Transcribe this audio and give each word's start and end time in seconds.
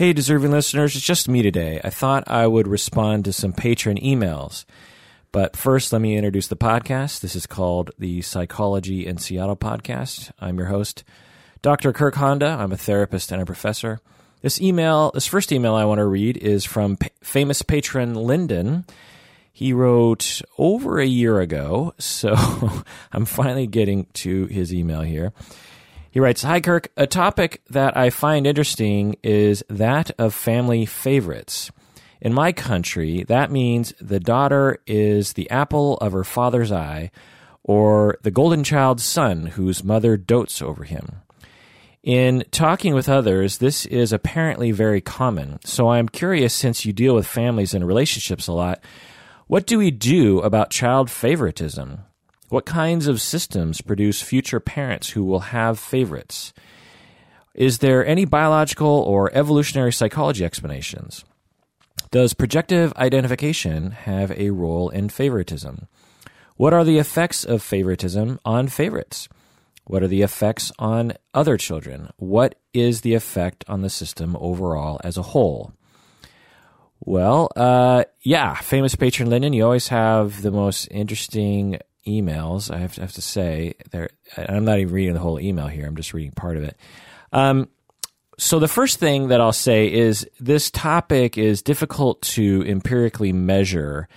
Hey, 0.00 0.14
deserving 0.14 0.50
listeners, 0.50 0.96
it's 0.96 1.04
just 1.04 1.28
me 1.28 1.42
today. 1.42 1.78
I 1.84 1.90
thought 1.90 2.24
I 2.26 2.46
would 2.46 2.66
respond 2.66 3.26
to 3.26 3.34
some 3.34 3.52
patron 3.52 3.98
emails. 3.98 4.64
But 5.30 5.58
first, 5.58 5.92
let 5.92 6.00
me 6.00 6.16
introduce 6.16 6.46
the 6.46 6.56
podcast. 6.56 7.20
This 7.20 7.36
is 7.36 7.46
called 7.46 7.90
the 7.98 8.22
Psychology 8.22 9.06
in 9.06 9.18
Seattle 9.18 9.58
podcast. 9.58 10.30
I'm 10.40 10.56
your 10.56 10.68
host, 10.68 11.04
Dr. 11.60 11.92
Kirk 11.92 12.14
Honda. 12.14 12.46
I'm 12.46 12.72
a 12.72 12.78
therapist 12.78 13.30
and 13.30 13.42
a 13.42 13.44
professor. 13.44 14.00
This 14.40 14.58
email, 14.58 15.10
this 15.12 15.26
first 15.26 15.52
email 15.52 15.74
I 15.74 15.84
want 15.84 15.98
to 15.98 16.06
read 16.06 16.38
is 16.38 16.64
from 16.64 16.96
pa- 16.96 17.08
famous 17.22 17.60
patron 17.60 18.14
Lyndon. 18.14 18.86
He 19.52 19.74
wrote 19.74 20.40
over 20.56 20.98
a 20.98 21.04
year 21.04 21.40
ago, 21.40 21.92
so 21.98 22.34
I'm 23.12 23.26
finally 23.26 23.66
getting 23.66 24.06
to 24.14 24.46
his 24.46 24.72
email 24.72 25.02
here. 25.02 25.34
He 26.12 26.18
writes 26.18 26.42
Hi, 26.42 26.60
Kirk. 26.60 26.90
A 26.96 27.06
topic 27.06 27.62
that 27.70 27.96
I 27.96 28.10
find 28.10 28.44
interesting 28.44 29.14
is 29.22 29.62
that 29.68 30.10
of 30.18 30.34
family 30.34 30.84
favorites. 30.84 31.70
In 32.20 32.34
my 32.34 32.50
country, 32.50 33.22
that 33.28 33.52
means 33.52 33.94
the 34.00 34.18
daughter 34.18 34.78
is 34.88 35.34
the 35.34 35.48
apple 35.50 35.98
of 35.98 36.10
her 36.12 36.24
father's 36.24 36.72
eye, 36.72 37.12
or 37.62 38.18
the 38.22 38.32
golden 38.32 38.64
child's 38.64 39.04
son 39.04 39.46
whose 39.46 39.84
mother 39.84 40.16
dotes 40.16 40.60
over 40.60 40.82
him. 40.82 41.22
In 42.02 42.42
talking 42.50 42.92
with 42.92 43.08
others, 43.08 43.58
this 43.58 43.86
is 43.86 44.12
apparently 44.12 44.72
very 44.72 45.00
common. 45.00 45.60
So 45.64 45.90
I'm 45.90 46.08
curious, 46.08 46.52
since 46.52 46.84
you 46.84 46.92
deal 46.92 47.14
with 47.14 47.26
families 47.26 47.72
and 47.72 47.86
relationships 47.86 48.48
a 48.48 48.52
lot, 48.52 48.80
what 49.46 49.64
do 49.64 49.78
we 49.78 49.92
do 49.92 50.40
about 50.40 50.70
child 50.70 51.08
favoritism? 51.08 52.00
What 52.50 52.66
kinds 52.66 53.06
of 53.06 53.20
systems 53.20 53.80
produce 53.80 54.22
future 54.22 54.58
parents 54.58 55.10
who 55.10 55.24
will 55.24 55.54
have 55.54 55.78
favorites? 55.78 56.52
Is 57.54 57.78
there 57.78 58.04
any 58.04 58.24
biological 58.24 58.88
or 58.88 59.30
evolutionary 59.32 59.92
psychology 59.92 60.44
explanations? 60.44 61.24
Does 62.10 62.34
projective 62.34 62.92
identification 62.94 63.92
have 63.92 64.32
a 64.32 64.50
role 64.50 64.88
in 64.88 65.10
favoritism? 65.10 65.86
What 66.56 66.72
are 66.72 66.82
the 66.82 66.98
effects 66.98 67.44
of 67.44 67.62
favoritism 67.62 68.40
on 68.44 68.66
favorites? 68.66 69.28
What 69.84 70.02
are 70.02 70.08
the 70.08 70.22
effects 70.22 70.72
on 70.76 71.12
other 71.32 71.56
children? 71.56 72.10
What 72.16 72.56
is 72.74 73.02
the 73.02 73.14
effect 73.14 73.64
on 73.68 73.82
the 73.82 73.90
system 73.90 74.36
overall 74.40 75.00
as 75.04 75.16
a 75.16 75.22
whole? 75.22 75.72
Well, 76.98 77.52
uh, 77.54 78.04
yeah, 78.22 78.56
famous 78.56 78.96
patron 78.96 79.30
Lyndon, 79.30 79.52
you 79.52 79.64
always 79.64 79.86
have 79.88 80.42
the 80.42 80.50
most 80.50 80.88
interesting 80.90 81.78
emails. 82.06 82.72
I 82.72 82.78
have 82.78 82.94
to, 82.94 83.00
have 83.02 83.12
to 83.12 83.22
say, 83.22 83.74
there. 83.90 84.10
I'm 84.36 84.64
not 84.64 84.78
even 84.78 84.94
reading 84.94 85.14
the 85.14 85.20
whole 85.20 85.40
email 85.40 85.66
here. 85.66 85.86
I'm 85.86 85.96
just 85.96 86.14
reading 86.14 86.32
part 86.32 86.56
of 86.56 86.64
it. 86.64 86.76
Um, 87.32 87.68
so 88.38 88.58
the 88.58 88.68
first 88.68 88.98
thing 88.98 89.28
that 89.28 89.40
I'll 89.40 89.52
say 89.52 89.92
is 89.92 90.26
this 90.40 90.70
topic 90.70 91.36
is 91.36 91.62
difficult 91.62 92.22
to 92.22 92.64
empirically 92.66 93.32
measure. 93.32 94.08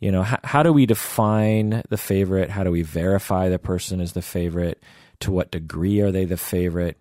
You 0.00 0.10
know, 0.10 0.22
how, 0.22 0.38
how 0.42 0.62
do 0.62 0.72
we 0.72 0.86
define 0.86 1.82
the 1.90 1.98
favorite? 1.98 2.50
How 2.50 2.64
do 2.64 2.70
we 2.70 2.82
verify 2.82 3.48
the 3.48 3.58
person 3.58 4.00
is 4.00 4.12
the 4.12 4.22
favorite? 4.22 4.82
To 5.20 5.32
what 5.32 5.50
degree 5.50 6.00
are 6.00 6.12
they 6.12 6.24
the 6.24 6.36
favorite? 6.36 6.96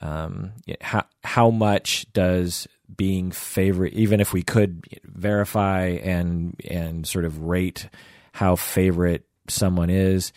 Um, 0.00 0.52
how 0.80 1.04
how 1.22 1.50
much 1.50 2.10
does 2.12 2.66
being 2.96 3.30
favorite, 3.30 3.92
even 3.92 4.20
if 4.20 4.32
we 4.32 4.42
could 4.42 4.84
verify 5.04 5.86
and 5.86 6.58
and 6.68 7.06
sort 7.06 7.26
of 7.26 7.42
rate 7.42 7.88
how 8.32 8.56
favorite 8.56 9.27
someone 9.50 9.90
is, 9.90 10.32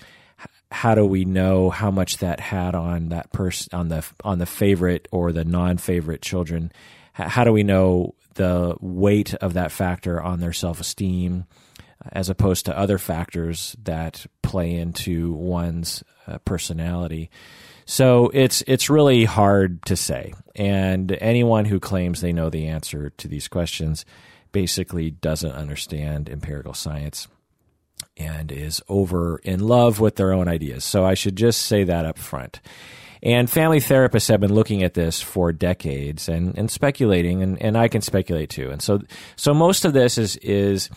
how 0.71 0.95
do 0.95 1.05
we 1.05 1.25
know 1.25 1.69
how 1.69 1.91
much 1.91 2.17
that 2.17 2.39
had 2.39 2.75
on 2.75 3.09
that 3.09 3.31
person 3.31 3.69
on 3.77 3.89
the 3.89 4.05
on 4.23 4.39
the 4.39 4.45
favorite 4.45 5.07
or 5.11 5.31
the 5.31 5.43
non-favorite 5.43 6.21
children? 6.21 6.71
How 7.13 7.43
do 7.43 7.51
we 7.51 7.63
know 7.63 8.15
the 8.35 8.75
weight 8.79 9.33
of 9.35 9.53
that 9.53 9.71
factor 9.71 10.21
on 10.21 10.39
their 10.39 10.53
self-esteem 10.53 11.45
as 12.13 12.29
opposed 12.29 12.65
to 12.65 12.77
other 12.77 12.97
factors 12.97 13.75
that 13.83 14.25
play 14.41 14.75
into 14.75 15.33
one's 15.33 16.03
uh, 16.25 16.37
personality? 16.39 17.29
So 17.85 18.31
it's 18.33 18.63
it's 18.65 18.89
really 18.89 19.25
hard 19.25 19.83
to 19.87 19.97
say. 19.97 20.33
And 20.55 21.11
anyone 21.19 21.65
who 21.65 21.81
claims 21.81 22.21
they 22.21 22.31
know 22.31 22.49
the 22.49 22.67
answer 22.67 23.09
to 23.09 23.27
these 23.27 23.49
questions 23.49 24.05
basically 24.53 25.11
doesn't 25.11 25.51
understand 25.51 26.29
empirical 26.29 26.73
science 26.73 27.27
and 28.17 28.51
is 28.51 28.81
over 28.87 29.39
in 29.43 29.59
love 29.59 29.99
with 29.99 30.15
their 30.15 30.33
own 30.33 30.47
ideas. 30.47 30.83
So 30.83 31.05
I 31.05 31.13
should 31.13 31.35
just 31.35 31.63
say 31.63 31.83
that 31.83 32.05
up 32.05 32.17
front. 32.17 32.61
And 33.23 33.49
family 33.49 33.79
therapists 33.79 34.29
have 34.29 34.39
been 34.39 34.53
looking 34.53 34.81
at 34.83 34.95
this 34.95 35.21
for 35.21 35.51
decades 35.53 36.27
and, 36.27 36.57
and 36.57 36.71
speculating, 36.71 37.43
and, 37.43 37.61
and 37.61 37.77
I 37.77 37.87
can 37.87 38.01
speculate 38.01 38.49
too. 38.49 38.71
And 38.71 38.81
so, 38.81 39.01
so 39.35 39.53
most 39.53 39.85
of 39.85 39.93
this 39.93 40.17
is, 40.17 40.37
is 40.37 40.89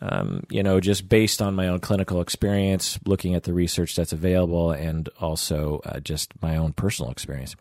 um, 0.00 0.44
you 0.48 0.62
know, 0.62 0.80
just 0.80 1.08
based 1.08 1.42
on 1.42 1.54
my 1.54 1.68
own 1.68 1.80
clinical 1.80 2.20
experience, 2.20 2.98
looking 3.04 3.34
at 3.34 3.44
the 3.44 3.52
research 3.52 3.96
that's 3.96 4.12
available, 4.12 4.70
and 4.70 5.08
also 5.20 5.80
uh, 5.84 6.00
just 6.00 6.40
my 6.40 6.56
own 6.56 6.72
personal 6.72 7.10
experience. 7.10 7.56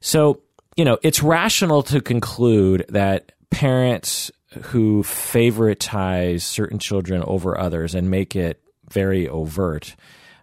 So, 0.00 0.40
you 0.76 0.84
know, 0.84 0.98
it's 1.02 1.22
rational 1.22 1.82
to 1.84 2.00
conclude 2.00 2.86
that 2.88 3.32
parents 3.50 4.30
who 4.62 5.02
favoritize 5.02 6.42
certain 6.42 6.78
children 6.78 7.22
over 7.24 7.58
others 7.58 7.94
and 7.94 8.10
make 8.10 8.36
it 8.36 8.60
very 8.90 9.28
overt. 9.28 9.96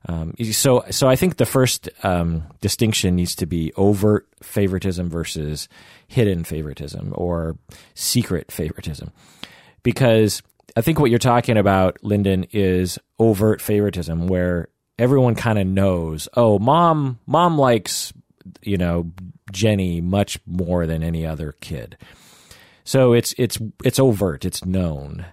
Um, 0.08 0.34
so, 0.52 0.84
so 0.90 1.08
I 1.08 1.16
think 1.16 1.38
the 1.38 1.46
first 1.46 1.90
um, 2.04 2.44
distinction 2.62 3.16
needs 3.16 3.36
to 3.36 3.46
be 3.46 3.74
overt 3.76 4.28
favoritism 4.42 5.10
versus 5.10 5.68
hidden 6.08 6.44
favoritism 6.44 7.14
or 7.16 7.58
secret 7.94 8.52
favoritism, 8.52 9.12
because 9.84 10.42
I 10.78 10.82
think 10.82 11.00
what 11.00 11.10
you're 11.10 11.20
talking 11.20 11.58
about, 11.58 11.98
Lyndon, 12.02 12.46
is 12.52 12.98
overt 13.20 13.62
favoritism, 13.62 14.28
where 14.28 14.70
everyone 14.98 15.36
kind 15.36 15.60
of 15.60 15.68
knows. 15.68 16.30
Oh, 16.36 16.60
mom, 16.60 17.20
mom 17.28 17.58
likes 17.58 18.14
you 18.62 18.78
know 18.78 19.12
Jenny 19.52 20.02
much 20.02 20.40
more 20.46 20.86
than 20.86 21.04
any 21.04 21.26
other 21.26 21.54
kid. 21.60 21.98
So 22.90 23.14
it's 23.14 23.36
it's 23.38 23.60
it's 23.86 24.00
overt, 24.00 24.46
it's 24.46 24.66
known. 24.66 25.24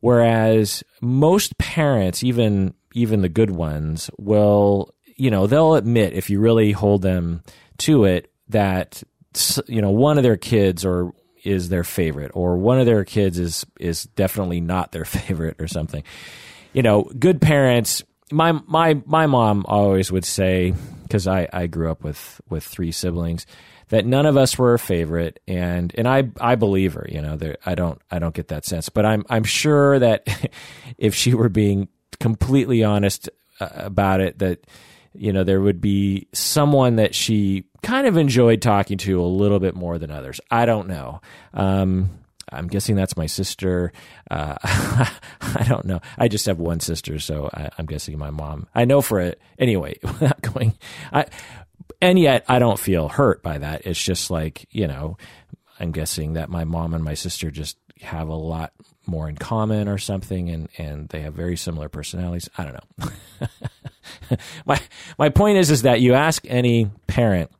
Whereas 0.00 0.82
most 1.02 1.58
parents, 1.58 2.24
even 2.24 2.72
even 2.94 3.20
the 3.20 3.28
good 3.28 3.50
ones, 3.50 4.08
will 4.16 4.94
you 5.14 5.30
know 5.30 5.46
they'll 5.46 5.74
admit 5.74 6.14
if 6.14 6.30
you 6.30 6.40
really 6.40 6.72
hold 6.72 7.02
them 7.02 7.42
to 7.80 8.04
it 8.04 8.32
that 8.48 9.02
you 9.66 9.82
know 9.82 9.90
one 9.90 10.16
of 10.16 10.24
their 10.24 10.38
kids 10.38 10.82
or 10.82 11.12
is 11.42 11.68
their 11.68 11.84
favorite 11.84 12.30
or 12.32 12.56
one 12.56 12.80
of 12.80 12.86
their 12.86 13.04
kids 13.04 13.38
is 13.38 13.66
is 13.78 14.04
definitely 14.04 14.62
not 14.62 14.90
their 14.92 15.04
favorite 15.18 15.60
or 15.60 15.68
something. 15.68 16.04
You 16.72 16.80
know, 16.80 17.02
good 17.02 17.38
parents. 17.38 18.02
My 18.32 18.52
my 18.52 19.02
my 19.04 19.26
mom 19.26 19.66
always 19.68 20.10
would 20.10 20.24
say 20.24 20.72
because 21.02 21.26
I 21.26 21.50
I 21.52 21.66
grew 21.66 21.90
up 21.90 22.02
with 22.02 22.40
with 22.48 22.64
three 22.64 22.92
siblings 22.92 23.44
that 23.88 24.06
none 24.06 24.26
of 24.26 24.36
us 24.36 24.58
were 24.58 24.74
a 24.74 24.78
favorite, 24.78 25.40
and 25.46 25.94
and 25.96 26.08
I 26.08 26.30
I 26.40 26.54
believe 26.54 26.94
her. 26.94 27.06
You 27.10 27.22
know, 27.22 27.36
there, 27.36 27.56
I 27.64 27.74
don't 27.74 28.00
I 28.10 28.18
don't 28.18 28.34
get 28.34 28.48
that 28.48 28.64
sense, 28.64 28.88
but 28.88 29.04
I'm 29.04 29.24
I'm 29.28 29.44
sure 29.44 29.98
that 29.98 30.50
if 30.98 31.14
she 31.14 31.34
were 31.34 31.48
being 31.48 31.88
completely 32.20 32.84
honest 32.84 33.28
uh, 33.60 33.68
about 33.74 34.20
it, 34.20 34.38
that 34.38 34.66
you 35.14 35.32
know 35.32 35.44
there 35.44 35.60
would 35.60 35.80
be 35.80 36.28
someone 36.32 36.96
that 36.96 37.14
she 37.14 37.64
kind 37.82 38.06
of 38.06 38.16
enjoyed 38.16 38.62
talking 38.62 38.98
to 38.98 39.20
a 39.20 39.26
little 39.26 39.60
bit 39.60 39.74
more 39.74 39.98
than 39.98 40.10
others. 40.10 40.40
I 40.50 40.66
don't 40.66 40.88
know. 40.88 41.20
Um, 41.52 42.10
I'm 42.50 42.68
guessing 42.68 42.96
that's 42.96 43.16
my 43.16 43.26
sister. 43.26 43.92
Uh, 44.30 44.56
I 44.62 45.64
don't 45.68 45.84
know. 45.84 46.00
I 46.18 46.28
just 46.28 46.46
have 46.46 46.58
one 46.58 46.80
sister, 46.80 47.18
so 47.18 47.50
I, 47.52 47.70
am 47.78 47.86
guessing 47.86 48.18
my 48.18 48.30
mom. 48.30 48.66
I 48.74 48.84
know 48.84 49.00
for 49.00 49.20
it 49.20 49.40
anyway. 49.58 49.98
Without 50.02 50.40
going, 50.42 50.74
I 51.12 51.26
and 52.04 52.18
yet 52.18 52.44
I 52.48 52.58
don't 52.58 52.78
feel 52.78 53.08
hurt 53.08 53.42
by 53.42 53.56
that. 53.56 53.86
It's 53.86 54.00
just 54.00 54.30
like, 54.30 54.66
you 54.70 54.86
know, 54.86 55.16
I'm 55.80 55.90
guessing 55.90 56.34
that 56.34 56.50
my 56.50 56.64
mom 56.64 56.92
and 56.92 57.02
my 57.02 57.14
sister 57.14 57.50
just 57.50 57.78
have 58.02 58.28
a 58.28 58.34
lot 58.34 58.74
more 59.06 59.26
in 59.26 59.36
common 59.36 59.88
or 59.88 59.96
something 59.96 60.50
and, 60.50 60.68
and 60.76 61.08
they 61.08 61.20
have 61.20 61.32
very 61.32 61.56
similar 61.56 61.88
personalities. 61.88 62.50
I 62.58 62.64
don't 62.64 62.74
know. 64.30 64.36
my 64.66 64.78
my 65.18 65.30
point 65.30 65.56
is 65.56 65.70
is 65.70 65.82
that 65.82 66.02
you 66.02 66.12
ask 66.12 66.44
any 66.46 66.90
parent 67.06 67.50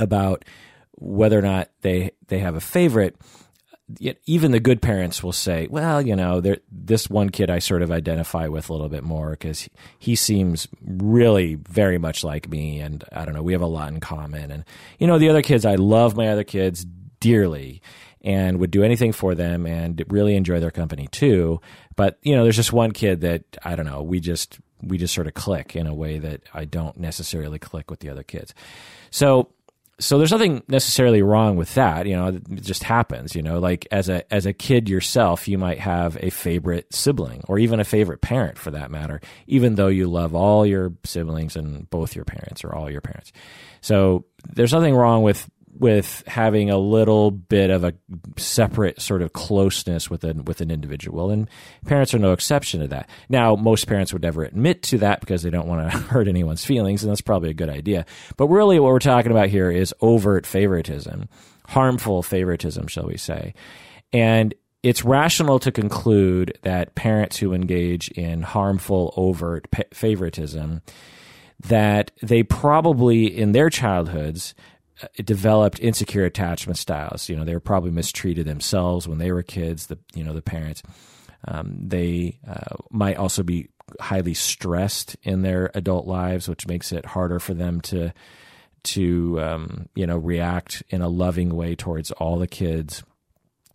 about 0.00 0.46
whether 0.92 1.38
or 1.38 1.42
not 1.42 1.68
they 1.82 2.12
they 2.28 2.38
have 2.38 2.54
a 2.54 2.62
favorite 2.62 3.16
even 4.26 4.52
the 4.52 4.60
good 4.60 4.80
parents 4.80 5.22
will 5.22 5.32
say, 5.32 5.66
well, 5.70 6.00
you 6.00 6.16
know, 6.16 6.42
this 6.70 7.10
one 7.10 7.28
kid 7.28 7.50
I 7.50 7.58
sort 7.58 7.82
of 7.82 7.90
identify 7.90 8.48
with 8.48 8.70
a 8.70 8.72
little 8.72 8.88
bit 8.88 9.04
more 9.04 9.32
because 9.32 9.60
he, 9.60 9.70
he 9.98 10.16
seems 10.16 10.66
really 10.82 11.56
very 11.56 11.98
much 11.98 12.24
like 12.24 12.48
me. 12.48 12.80
And 12.80 13.04
I 13.12 13.24
don't 13.24 13.34
know, 13.34 13.42
we 13.42 13.52
have 13.52 13.62
a 13.62 13.66
lot 13.66 13.92
in 13.92 14.00
common. 14.00 14.50
And, 14.50 14.64
you 14.98 15.06
know, 15.06 15.18
the 15.18 15.28
other 15.28 15.42
kids, 15.42 15.66
I 15.66 15.74
love 15.74 16.16
my 16.16 16.28
other 16.28 16.44
kids 16.44 16.86
dearly 17.20 17.82
and 18.22 18.58
would 18.58 18.70
do 18.70 18.82
anything 18.82 19.12
for 19.12 19.34
them 19.34 19.66
and 19.66 20.02
really 20.08 20.34
enjoy 20.34 20.60
their 20.60 20.70
company 20.70 21.06
too. 21.08 21.60
But, 21.94 22.18
you 22.22 22.34
know, 22.34 22.42
there's 22.42 22.56
just 22.56 22.72
one 22.72 22.92
kid 22.92 23.20
that, 23.20 23.44
I 23.62 23.76
don't 23.76 23.86
know, 23.86 24.02
we 24.02 24.18
just, 24.18 24.58
we 24.82 24.96
just 24.96 25.14
sort 25.14 25.26
of 25.26 25.34
click 25.34 25.76
in 25.76 25.86
a 25.86 25.94
way 25.94 26.18
that 26.18 26.40
I 26.54 26.64
don't 26.64 26.96
necessarily 26.96 27.58
click 27.58 27.90
with 27.90 28.00
the 28.00 28.08
other 28.08 28.22
kids. 28.22 28.54
So 29.10 29.50
so 30.00 30.18
there's 30.18 30.32
nothing 30.32 30.62
necessarily 30.66 31.22
wrong 31.22 31.56
with 31.56 31.74
that. 31.74 32.06
You 32.06 32.16
know, 32.16 32.28
it 32.28 32.62
just 32.62 32.82
happens. 32.82 33.34
You 33.34 33.42
know, 33.42 33.60
like 33.60 33.86
as 33.92 34.08
a 34.08 34.32
as 34.32 34.46
a 34.46 34.52
kid 34.52 34.88
yourself, 34.88 35.46
you 35.46 35.56
might 35.58 35.78
have 35.78 36.16
a 36.20 36.30
favorite 36.30 36.92
sibling 36.92 37.42
or 37.48 37.58
even 37.58 37.80
a 37.80 37.84
favorite 37.84 38.20
parent 38.20 38.58
for 38.58 38.72
that 38.72 38.90
matter, 38.90 39.20
even 39.46 39.76
though 39.76 39.88
you 39.88 40.08
love 40.08 40.34
all 40.34 40.66
your 40.66 40.92
siblings 41.04 41.54
and 41.56 41.88
both 41.90 42.16
your 42.16 42.24
parents 42.24 42.64
or 42.64 42.74
all 42.74 42.90
your 42.90 43.00
parents. 43.00 43.32
So 43.82 44.24
there's 44.52 44.72
nothing 44.72 44.94
wrong 44.94 45.22
with 45.22 45.48
with 45.78 46.22
having 46.26 46.70
a 46.70 46.78
little 46.78 47.30
bit 47.30 47.70
of 47.70 47.84
a 47.84 47.94
separate 48.36 49.00
sort 49.00 49.22
of 49.22 49.32
closeness 49.32 50.08
with 50.08 50.24
an 50.24 50.44
with 50.44 50.60
an 50.60 50.70
individual, 50.70 51.30
and 51.30 51.48
parents 51.86 52.14
are 52.14 52.18
no 52.18 52.32
exception 52.32 52.80
to 52.80 52.88
that. 52.88 53.08
Now, 53.28 53.56
most 53.56 53.86
parents 53.86 54.12
would 54.12 54.22
never 54.22 54.44
admit 54.44 54.82
to 54.84 54.98
that 54.98 55.20
because 55.20 55.42
they 55.42 55.50
don't 55.50 55.66
want 55.66 55.90
to 55.90 55.98
hurt 56.10 56.28
anyone's 56.28 56.64
feelings, 56.64 57.02
and 57.02 57.10
that's 57.10 57.20
probably 57.20 57.50
a 57.50 57.54
good 57.54 57.68
idea. 57.68 58.06
But 58.36 58.48
really, 58.48 58.78
what 58.78 58.92
we're 58.92 58.98
talking 58.98 59.32
about 59.32 59.48
here 59.48 59.70
is 59.70 59.94
overt 60.00 60.46
favoritism, 60.46 61.28
harmful 61.66 62.22
favoritism, 62.22 62.86
shall 62.86 63.06
we 63.06 63.16
say, 63.16 63.54
and 64.12 64.54
it's 64.84 65.02
rational 65.02 65.58
to 65.60 65.72
conclude 65.72 66.58
that 66.62 66.94
parents 66.94 67.38
who 67.38 67.54
engage 67.54 68.08
in 68.10 68.42
harmful 68.42 69.14
overt 69.16 69.66
favoritism 69.94 70.82
that 71.68 72.10
they 72.22 72.42
probably 72.42 73.26
in 73.26 73.52
their 73.52 73.70
childhoods 73.70 74.54
developed 75.24 75.80
insecure 75.80 76.24
attachment 76.24 76.78
styles. 76.78 77.28
You 77.28 77.36
know, 77.36 77.44
they 77.44 77.54
were 77.54 77.60
probably 77.60 77.90
mistreated 77.90 78.46
themselves 78.46 79.08
when 79.08 79.18
they 79.18 79.32
were 79.32 79.42
kids. 79.42 79.86
The 79.86 79.98
you 80.14 80.24
know 80.24 80.34
the 80.34 80.42
parents, 80.42 80.82
um, 81.46 81.76
they 81.80 82.38
uh, 82.48 82.76
might 82.90 83.16
also 83.16 83.42
be 83.42 83.68
highly 84.00 84.34
stressed 84.34 85.16
in 85.22 85.42
their 85.42 85.70
adult 85.74 86.06
lives, 86.06 86.48
which 86.48 86.66
makes 86.66 86.92
it 86.92 87.04
harder 87.04 87.38
for 87.38 87.54
them 87.54 87.80
to 87.82 88.12
to 88.84 89.40
um, 89.40 89.88
you 89.94 90.06
know 90.06 90.18
react 90.18 90.82
in 90.90 91.02
a 91.02 91.08
loving 91.08 91.54
way 91.54 91.74
towards 91.74 92.10
all 92.12 92.38
the 92.38 92.46
kids. 92.46 93.02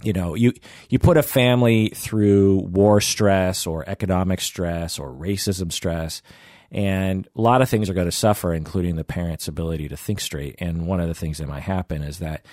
You 0.02 0.14
know, 0.14 0.34
you 0.34 0.54
you 0.90 1.00
put 1.00 1.18
a 1.18 1.24
family 1.24 1.90
through 1.90 2.60
war 2.60 3.02
stress 3.02 3.68
or 3.68 3.88
economic 3.88 4.40
stress 4.40 4.98
or 4.98 5.10
racism 5.12 5.72
stress 5.74 6.22
and 6.72 7.28
a 7.36 7.42
lot 7.42 7.62
of 7.62 7.70
things 7.70 7.90
are 7.90 7.94
going 7.94 8.08
to 8.08 8.12
suffer, 8.12 8.54
including 8.54 8.96
the 8.96 9.04
parent's 9.04 9.48
ability 9.48 9.88
to 9.90 9.98
think 9.98 10.20
straight. 10.20 10.56
And 10.60 10.88
one 10.88 11.00
of 11.00 11.08
the 11.08 11.16
things 11.16 11.40
that 11.40 11.48
might 11.48 11.64
happen 11.64 12.04
is 12.04 12.20
that 12.20 12.46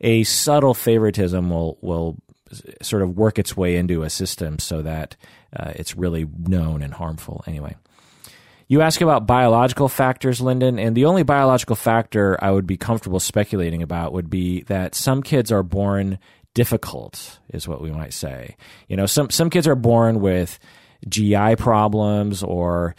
a 0.00 0.24
subtle 0.24 0.74
favoritism 0.74 1.50
will 1.50 1.78
will 1.80 2.16
sort 2.82 3.02
of 3.02 3.16
work 3.16 3.38
its 3.38 3.56
way 3.56 3.76
into 3.76 4.02
a 4.02 4.10
system 4.10 4.58
so 4.58 4.82
that 4.82 5.16
uh, 5.54 5.72
it's 5.74 5.96
really 5.96 6.26
known 6.46 6.82
and 6.82 6.94
harmful 6.94 7.42
anyway. 7.46 7.74
You 8.66 8.80
ask 8.80 9.00
about 9.00 9.26
biological 9.26 9.88
factors, 9.88 10.40
Lyndon, 10.40 10.78
and 10.78 10.96
the 10.96 11.04
only 11.04 11.22
biological 11.22 11.76
factor 11.76 12.38
I 12.42 12.50
would 12.50 12.66
be 12.66 12.76
comfortable 12.76 13.20
speculating 13.20 13.82
about 13.82 14.12
would 14.12 14.30
be 14.30 14.62
that 14.62 14.94
some 14.94 15.22
kids 15.22 15.52
are 15.52 15.62
born 15.62 16.18
difficult, 16.54 17.40
is 17.50 17.68
what 17.68 17.82
we 17.82 17.90
might 17.90 18.14
say. 18.14 18.56
You 18.88 18.96
know, 18.96 19.06
some 19.06 19.28
some 19.30 19.50
kids 19.50 19.66
are 19.66 19.74
born 19.74 20.20
with 20.20 20.58
GI 21.08 21.56
problems 21.56 22.42
or 22.42 22.94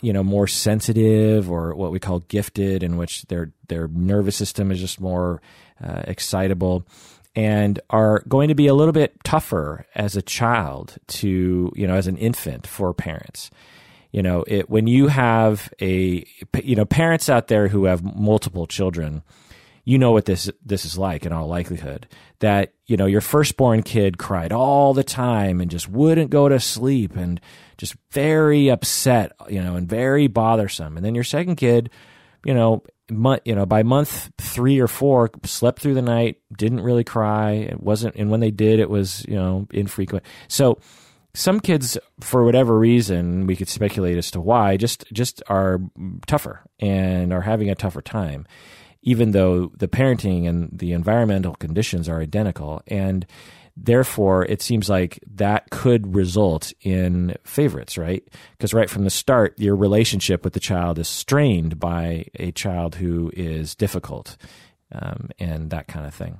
you 0.00 0.12
know 0.12 0.22
more 0.22 0.46
sensitive 0.46 1.50
or 1.50 1.74
what 1.74 1.90
we 1.90 1.98
call 1.98 2.20
gifted 2.20 2.82
in 2.82 2.96
which 2.96 3.22
their 3.26 3.52
their 3.68 3.88
nervous 3.88 4.36
system 4.36 4.70
is 4.70 4.80
just 4.80 5.00
more 5.00 5.42
uh, 5.82 6.02
excitable 6.06 6.86
and 7.36 7.80
are 7.90 8.22
going 8.28 8.48
to 8.48 8.54
be 8.54 8.68
a 8.68 8.74
little 8.74 8.92
bit 8.92 9.16
tougher 9.24 9.86
as 9.94 10.16
a 10.16 10.22
child 10.22 10.96
to 11.08 11.72
you 11.74 11.86
know 11.86 11.94
as 11.94 12.06
an 12.06 12.16
infant 12.16 12.66
for 12.66 12.92
parents. 12.94 13.50
You 14.12 14.22
know 14.22 14.44
it 14.46 14.70
when 14.70 14.86
you 14.86 15.08
have 15.08 15.72
a 15.80 16.24
you 16.62 16.76
know 16.76 16.84
parents 16.84 17.28
out 17.28 17.48
there 17.48 17.68
who 17.68 17.86
have 17.86 18.04
multiple 18.04 18.66
children 18.66 19.22
you 19.84 19.98
know 19.98 20.12
what 20.12 20.24
this 20.24 20.50
this 20.64 20.84
is 20.84 20.96
like 20.96 21.26
in 21.26 21.32
all 21.32 21.46
likelihood 21.46 22.06
that 22.38 22.72
you 22.86 22.96
know 22.96 23.06
your 23.06 23.20
firstborn 23.20 23.82
kid 23.82 24.18
cried 24.18 24.52
all 24.52 24.94
the 24.94 25.04
time 25.04 25.60
and 25.60 25.70
just 25.70 25.88
wouldn't 25.88 26.30
go 26.30 26.48
to 26.48 26.58
sleep 26.58 27.16
and 27.16 27.40
just 27.76 27.96
very 28.10 28.70
upset 28.70 29.32
you 29.48 29.62
know 29.62 29.76
and 29.76 29.88
very 29.88 30.26
bothersome. 30.26 30.96
And 30.96 31.04
then 31.04 31.14
your 31.14 31.24
second 31.24 31.56
kid 31.56 31.90
you 32.44 32.54
know 32.54 32.82
month 33.10 33.42
you 33.44 33.54
know 33.54 33.66
by 33.66 33.82
month 33.82 34.30
3 34.38 34.80
or 34.80 34.88
4 34.88 35.30
slept 35.44 35.80
through 35.80 35.94
the 35.94 36.02
night 36.02 36.38
didn't 36.56 36.82
really 36.82 37.04
cry. 37.04 37.52
It 37.52 37.80
wasn't 37.80 38.16
and 38.16 38.30
when 38.30 38.40
they 38.40 38.50
did 38.50 38.80
it 38.80 38.90
was 38.90 39.24
you 39.26 39.36
know 39.36 39.66
infrequent. 39.72 40.24
So 40.48 40.78
some 41.34 41.58
kids 41.58 41.98
for 42.20 42.44
whatever 42.44 42.78
reason 42.78 43.46
we 43.46 43.56
could 43.56 43.68
speculate 43.68 44.16
as 44.16 44.30
to 44.32 44.40
why 44.40 44.76
just 44.76 45.04
just 45.12 45.42
are 45.48 45.80
tougher 46.26 46.60
and 46.78 47.32
are 47.32 47.42
having 47.42 47.70
a 47.70 47.74
tougher 47.74 48.02
time 48.02 48.46
even 49.04 49.32
though 49.32 49.70
the 49.76 49.86
parenting 49.86 50.48
and 50.48 50.70
the 50.72 50.92
environmental 50.92 51.54
conditions 51.54 52.08
are 52.08 52.20
identical. 52.20 52.82
And 52.86 53.26
therefore, 53.76 54.44
it 54.44 54.62
seems 54.62 54.88
like 54.88 55.18
that 55.34 55.70
could 55.70 56.14
result 56.14 56.72
in 56.80 57.36
favorites, 57.44 57.98
right? 57.98 58.26
Because 58.52 58.74
right 58.74 58.90
from 58.90 59.04
the 59.04 59.10
start, 59.10 59.58
your 59.58 59.76
relationship 59.76 60.44
with 60.44 60.52
the 60.52 60.60
child 60.60 60.98
is 60.98 61.08
strained 61.08 61.78
by 61.78 62.26
a 62.36 62.52
child 62.52 62.96
who 62.96 63.30
is 63.34 63.74
difficult 63.74 64.36
um, 64.92 65.30
and 65.38 65.70
that 65.70 65.88
kind 65.88 66.06
of 66.06 66.14
thing. 66.14 66.38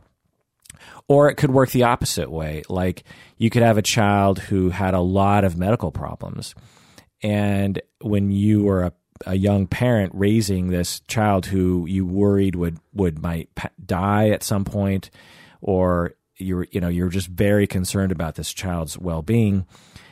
Or 1.08 1.28
it 1.28 1.36
could 1.36 1.50
work 1.50 1.70
the 1.70 1.84
opposite 1.84 2.30
way. 2.30 2.62
Like 2.68 3.04
you 3.36 3.50
could 3.50 3.62
have 3.62 3.78
a 3.78 3.82
child 3.82 4.38
who 4.38 4.70
had 4.70 4.94
a 4.94 5.00
lot 5.00 5.44
of 5.44 5.56
medical 5.56 5.90
problems. 5.90 6.54
And 7.22 7.80
when 8.00 8.30
you 8.30 8.64
were 8.64 8.82
a 8.84 8.92
a 9.26 9.34
young 9.34 9.66
parent 9.66 10.12
raising 10.14 10.68
this 10.68 11.00
child 11.00 11.46
who 11.46 11.86
you 11.86 12.04
worried 12.04 12.56
would 12.56 12.78
would 12.92 13.22
might 13.22 13.48
die 13.84 14.30
at 14.30 14.42
some 14.42 14.64
point, 14.64 15.10
or 15.60 16.14
you're 16.36 16.66
you 16.70 16.80
know 16.80 16.88
you're 16.88 17.08
just 17.08 17.28
very 17.28 17.66
concerned 17.66 18.12
about 18.12 18.34
this 18.34 18.52
child's 18.52 18.98
well 18.98 19.22
being. 19.22 19.66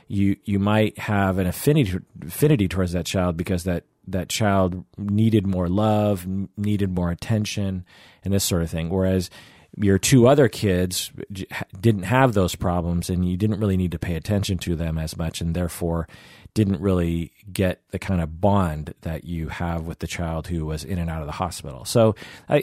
You 0.09 0.37
you 0.45 0.59
might 0.59 0.99
have 0.99 1.39
an 1.39 1.47
affinity 1.47 1.99
affinity 2.27 2.69
towards 2.69 2.93
that 2.93 3.07
child 3.07 3.37
because 3.37 3.65
that 3.65 3.85
that 4.09 4.29
child 4.29 4.85
needed 4.99 5.47
more 5.47 5.69
love, 5.69 6.27
needed 6.57 6.91
more 6.91 7.11
attention, 7.11 7.85
and 8.25 8.33
this 8.33 8.45
sort 8.45 8.63
of 8.63 8.71
thing. 8.71 8.91
Whereas 8.91 9.31
your 9.77 9.99
two 9.99 10.29
other 10.29 10.49
kids 10.49 11.11
didn't 11.81 12.03
have 12.03 12.35
those 12.35 12.55
problems, 12.55 13.09
and 13.09 13.29
you 13.29 13.37
didn't 13.37 13.61
really 13.61 13.77
need 13.77 13.93
to 13.93 13.99
pay 13.99 14.17
attention 14.17 14.59
to 14.59 14.77
them 14.77 14.99
as 14.99 15.17
much, 15.17 15.41
and 15.41 15.55
therefore 15.55 16.09
didn't 16.55 16.81
really 16.81 17.33
get 17.51 17.81
the 17.91 17.99
kind 17.99 18.21
of 18.21 18.41
bond 18.41 18.95
that 19.03 19.25
you 19.25 19.49
have 19.49 19.87
with 19.87 20.01
the 20.01 20.07
child 20.07 20.47
who 20.47 20.67
was 20.67 20.85
in 20.85 20.99
and 20.99 21.09
out 21.09 21.23
of 21.23 21.27
the 21.27 21.33
hospital. 21.33 21.85
So, 21.85 22.15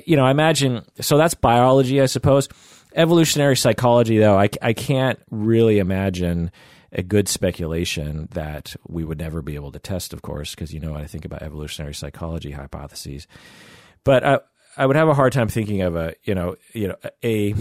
you 0.05 0.15
know, 0.15 0.25
I 0.25 0.31
imagine, 0.31 0.85
so 1.01 1.17
that's 1.17 1.33
biology, 1.33 1.99
I 1.99 2.05
suppose. 2.05 2.47
Evolutionary 2.95 3.55
psychology, 3.55 4.17
though, 4.17 4.37
I, 4.37 4.49
I 4.61 4.73
can't 4.73 5.19
really 5.29 5.79
imagine 5.79 6.51
a 6.91 7.03
good 7.03 7.27
speculation 7.27 8.27
that 8.31 8.75
we 8.87 9.03
would 9.03 9.19
never 9.19 9.41
be 9.41 9.55
able 9.55 9.71
to 9.71 9.79
test, 9.79 10.11
of 10.11 10.21
course, 10.21 10.55
because 10.55 10.73
you 10.73 10.79
know 10.79 10.91
what 10.91 11.01
I 11.01 11.05
think 11.05 11.23
about 11.23 11.43
evolutionary 11.43 11.93
psychology 11.93 12.51
hypotheses. 12.51 13.27
But 14.03 14.23
I, 14.23 14.39
I 14.75 14.85
would 14.85 14.95
have 14.95 15.07
a 15.07 15.13
hard 15.13 15.33
time 15.33 15.49
thinking 15.49 15.81
of 15.81 15.95
a, 15.95 16.15
you 16.23 16.33
know, 16.33 16.55
you 16.73 16.87
know, 16.87 16.95
a, 17.23 17.53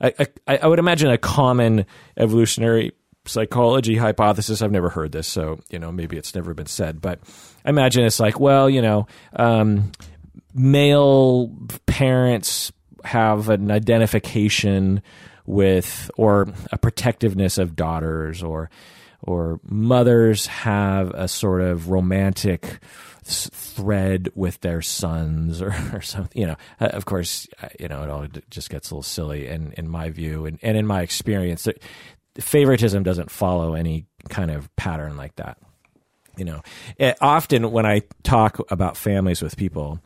a, 0.00 0.26
a 0.46 0.64
I 0.64 0.66
would 0.66 0.78
imagine 0.78 1.10
a 1.10 1.18
common 1.18 1.86
evolutionary 2.16 2.92
psychology 3.24 3.96
hypothesis. 3.96 4.62
I've 4.62 4.72
never 4.72 4.88
heard 4.88 5.12
this, 5.12 5.26
so 5.26 5.60
you 5.70 5.78
know 5.78 5.92
maybe 5.92 6.16
it's 6.16 6.34
never 6.34 6.54
been 6.54 6.66
said. 6.66 7.00
But 7.00 7.20
I 7.64 7.70
imagine 7.70 8.04
it's 8.04 8.20
like, 8.20 8.38
well, 8.38 8.68
you 8.68 8.82
know, 8.82 9.06
um, 9.34 9.92
male 10.54 11.50
parents 11.86 12.72
have 13.04 13.48
an 13.48 13.70
identification 13.70 15.02
with 15.46 16.10
or 16.16 16.48
a 16.70 16.78
protectiveness 16.78 17.58
of 17.58 17.76
daughters, 17.76 18.42
or 18.42 18.70
or 19.22 19.60
mothers 19.64 20.46
have 20.46 21.10
a 21.10 21.28
sort 21.28 21.60
of 21.60 21.88
romantic 21.88 22.80
thread 23.24 24.28
with 24.34 24.60
their 24.62 24.82
sons 24.82 25.62
or, 25.62 25.72
or 25.92 26.00
something 26.00 26.40
you 26.40 26.44
know 26.44 26.56
uh, 26.80 26.86
of 26.86 27.04
course 27.04 27.46
you 27.78 27.86
know 27.86 28.02
it 28.02 28.10
all 28.10 28.26
just 28.50 28.68
gets 28.68 28.90
a 28.90 28.94
little 28.94 29.00
silly 29.00 29.46
in 29.46 29.70
in 29.76 29.88
my 29.88 30.10
view 30.10 30.44
and, 30.44 30.58
and 30.60 30.76
in 30.76 30.84
my 30.84 31.02
experience 31.02 31.68
favoritism 32.40 33.02
doesn't 33.02 33.30
follow 33.30 33.74
any 33.74 34.06
kind 34.28 34.50
of 34.50 34.74
pattern 34.76 35.16
like 35.16 35.36
that. 35.36 35.58
You 36.36 36.46
know, 36.46 36.62
it, 36.96 37.04
eh, 37.04 37.14
often 37.20 37.72
when 37.72 37.84
I 37.84 38.02
talk 38.22 38.58
about 38.70 38.96
families 38.96 39.42
with 39.42 39.56
people, 39.56 40.00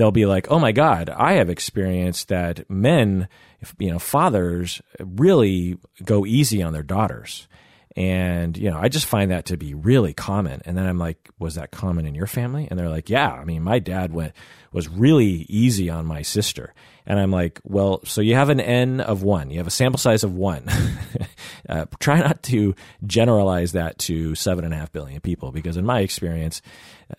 they'll 0.00 0.10
be 0.10 0.24
like, 0.24 0.50
"Oh 0.50 0.58
my 0.58 0.72
God, 0.72 1.10
I 1.10 1.34
have 1.34 1.50
experienced 1.50 2.28
that 2.28 2.68
men, 2.70 3.28
you 3.78 3.90
know, 3.90 3.98
fathers 3.98 4.80
really 4.98 5.76
go 6.02 6.24
easy 6.24 6.62
on 6.62 6.72
their 6.72 6.82
daughters." 6.82 7.46
And, 7.96 8.56
you 8.56 8.70
know, 8.70 8.78
I 8.78 8.88
just 8.88 9.06
find 9.06 9.30
that 9.30 9.46
to 9.46 9.56
be 9.56 9.74
really 9.74 10.14
common. 10.14 10.62
And 10.64 10.76
then 10.78 10.86
I'm 10.86 10.96
like, 10.96 11.28
was 11.38 11.56
that 11.56 11.72
common 11.72 12.06
in 12.06 12.14
your 12.14 12.28
family? 12.28 12.68
And 12.70 12.78
they're 12.78 12.88
like, 12.88 13.10
yeah. 13.10 13.32
I 13.32 13.44
mean, 13.44 13.62
my 13.62 13.80
dad 13.80 14.12
went, 14.12 14.32
was 14.72 14.88
really 14.88 15.44
easy 15.48 15.90
on 15.90 16.06
my 16.06 16.22
sister. 16.22 16.72
And 17.10 17.18
I'm 17.18 17.32
like, 17.32 17.60
well, 17.64 18.02
so 18.04 18.20
you 18.20 18.36
have 18.36 18.50
an 18.50 18.60
N 18.60 19.00
of 19.00 19.24
one, 19.24 19.50
you 19.50 19.58
have 19.58 19.66
a 19.66 19.70
sample 19.72 19.98
size 19.98 20.22
of 20.22 20.32
one. 20.32 20.62
uh, 21.68 21.86
try 21.98 22.20
not 22.20 22.40
to 22.44 22.76
generalize 23.04 23.72
that 23.72 23.98
to 23.98 24.36
seven 24.36 24.64
and 24.64 24.72
a 24.72 24.76
half 24.76 24.92
billion 24.92 25.20
people, 25.20 25.50
because 25.50 25.76
in 25.76 25.84
my 25.84 26.02
experience, 26.02 26.62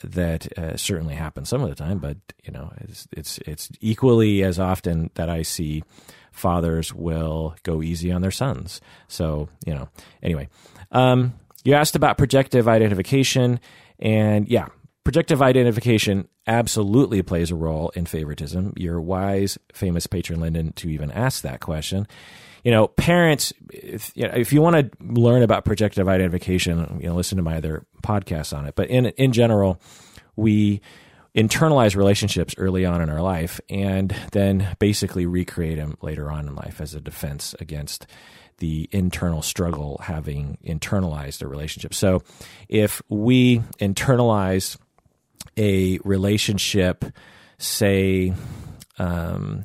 that 0.01 0.57
uh, 0.57 0.77
certainly 0.77 1.15
happens 1.15 1.49
some 1.49 1.61
of 1.61 1.67
the 1.67 1.75
time. 1.75 1.99
But 1.99 2.15
you 2.41 2.53
know, 2.53 2.71
it's 2.77 3.05
it's 3.11 3.37
it's 3.39 3.69
equally 3.81 4.43
as 4.43 4.59
often 4.59 5.09
that 5.15 5.29
I 5.29 5.41
see 5.41 5.83
fathers 6.31 6.93
will 6.93 7.55
go 7.63 7.81
easy 7.81 8.13
on 8.13 8.21
their 8.21 8.31
sons. 8.31 8.79
So 9.09 9.49
you 9.65 9.75
know, 9.75 9.89
anyway, 10.23 10.47
um, 10.93 11.33
you 11.65 11.73
asked 11.73 11.97
about 11.97 12.17
projective 12.17 12.69
identification, 12.69 13.59
and 13.99 14.47
yeah, 14.47 14.69
projective 15.03 15.41
identification 15.41 16.29
absolutely 16.47 17.21
plays 17.21 17.51
a 17.51 17.55
role 17.55 17.89
in 17.95 18.05
favoritism. 18.05 18.73
You're 18.75 19.01
wise, 19.01 19.57
famous 19.73 20.07
patron 20.07 20.39
Lyndon, 20.39 20.73
to 20.73 20.89
even 20.89 21.11
ask 21.11 21.43
that 21.43 21.59
question. 21.59 22.07
You 22.63 22.71
know, 22.71 22.87
parents, 22.87 23.53
if 23.71 24.11
you, 24.15 24.27
know, 24.27 24.33
if 24.35 24.53
you 24.53 24.61
want 24.61 24.75
to 24.75 25.03
learn 25.03 25.41
about 25.41 25.65
projective 25.65 26.07
identification, 26.07 26.99
you 27.01 27.09
know, 27.09 27.15
listen 27.15 27.37
to 27.37 27.43
my 27.43 27.57
other 27.57 27.85
podcasts 28.03 28.55
on 28.55 28.65
it. 28.65 28.75
But 28.75 28.89
in 28.89 29.07
in 29.07 29.31
general, 29.31 29.81
we 30.35 30.81
internalize 31.35 31.95
relationships 31.95 32.53
early 32.57 32.85
on 32.85 33.01
in 33.01 33.09
our 33.09 33.21
life 33.21 33.61
and 33.69 34.13
then 34.31 34.75
basically 34.79 35.25
recreate 35.25 35.77
them 35.77 35.97
later 36.01 36.29
on 36.29 36.47
in 36.47 36.55
life 36.55 36.81
as 36.81 36.93
a 36.93 37.01
defense 37.01 37.55
against 37.59 38.05
the 38.57 38.87
internal 38.91 39.41
struggle 39.41 39.99
having 40.03 40.57
internalized 40.63 41.41
a 41.41 41.47
relationship. 41.47 41.93
So 41.93 42.21
if 42.67 43.01
we 43.09 43.59
internalize 43.79 44.77
a 45.57 45.99
relationship, 46.03 47.05
say, 47.57 48.33
um, 48.97 49.63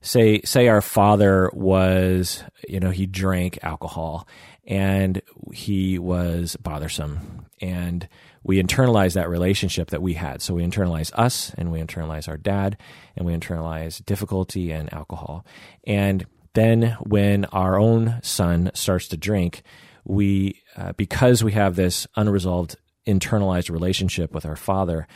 say, 0.00 0.40
say 0.42 0.68
our 0.68 0.80
father 0.80 1.50
was, 1.52 2.44
you 2.68 2.80
know, 2.80 2.90
he 2.90 3.06
drank 3.06 3.58
alcohol 3.62 4.26
and 4.66 5.22
he 5.52 5.98
was 5.98 6.56
bothersome 6.56 7.46
and 7.60 8.08
we 8.42 8.62
internalize 8.62 9.14
that 9.14 9.28
relationship 9.28 9.90
that 9.90 10.02
we 10.02 10.14
had. 10.14 10.40
So 10.40 10.54
we 10.54 10.64
internalize 10.64 11.12
us 11.14 11.52
and 11.58 11.72
we 11.72 11.80
internalize 11.80 12.28
our 12.28 12.36
dad 12.36 12.76
and 13.16 13.26
we 13.26 13.34
internalize 13.34 14.04
difficulty 14.04 14.70
and 14.70 14.92
alcohol. 14.92 15.44
And 15.84 16.26
then 16.54 16.96
when 17.00 17.44
our 17.46 17.78
own 17.78 18.20
son 18.22 18.70
starts 18.74 19.08
to 19.08 19.16
drink, 19.16 19.62
we, 20.04 20.62
uh, 20.76 20.92
because 20.92 21.42
we 21.42 21.52
have 21.52 21.74
this 21.74 22.06
unresolved 22.14 22.76
internalized 23.06 23.70
relationship 23.70 24.34
with 24.34 24.44
our 24.44 24.56
father, 24.56 25.06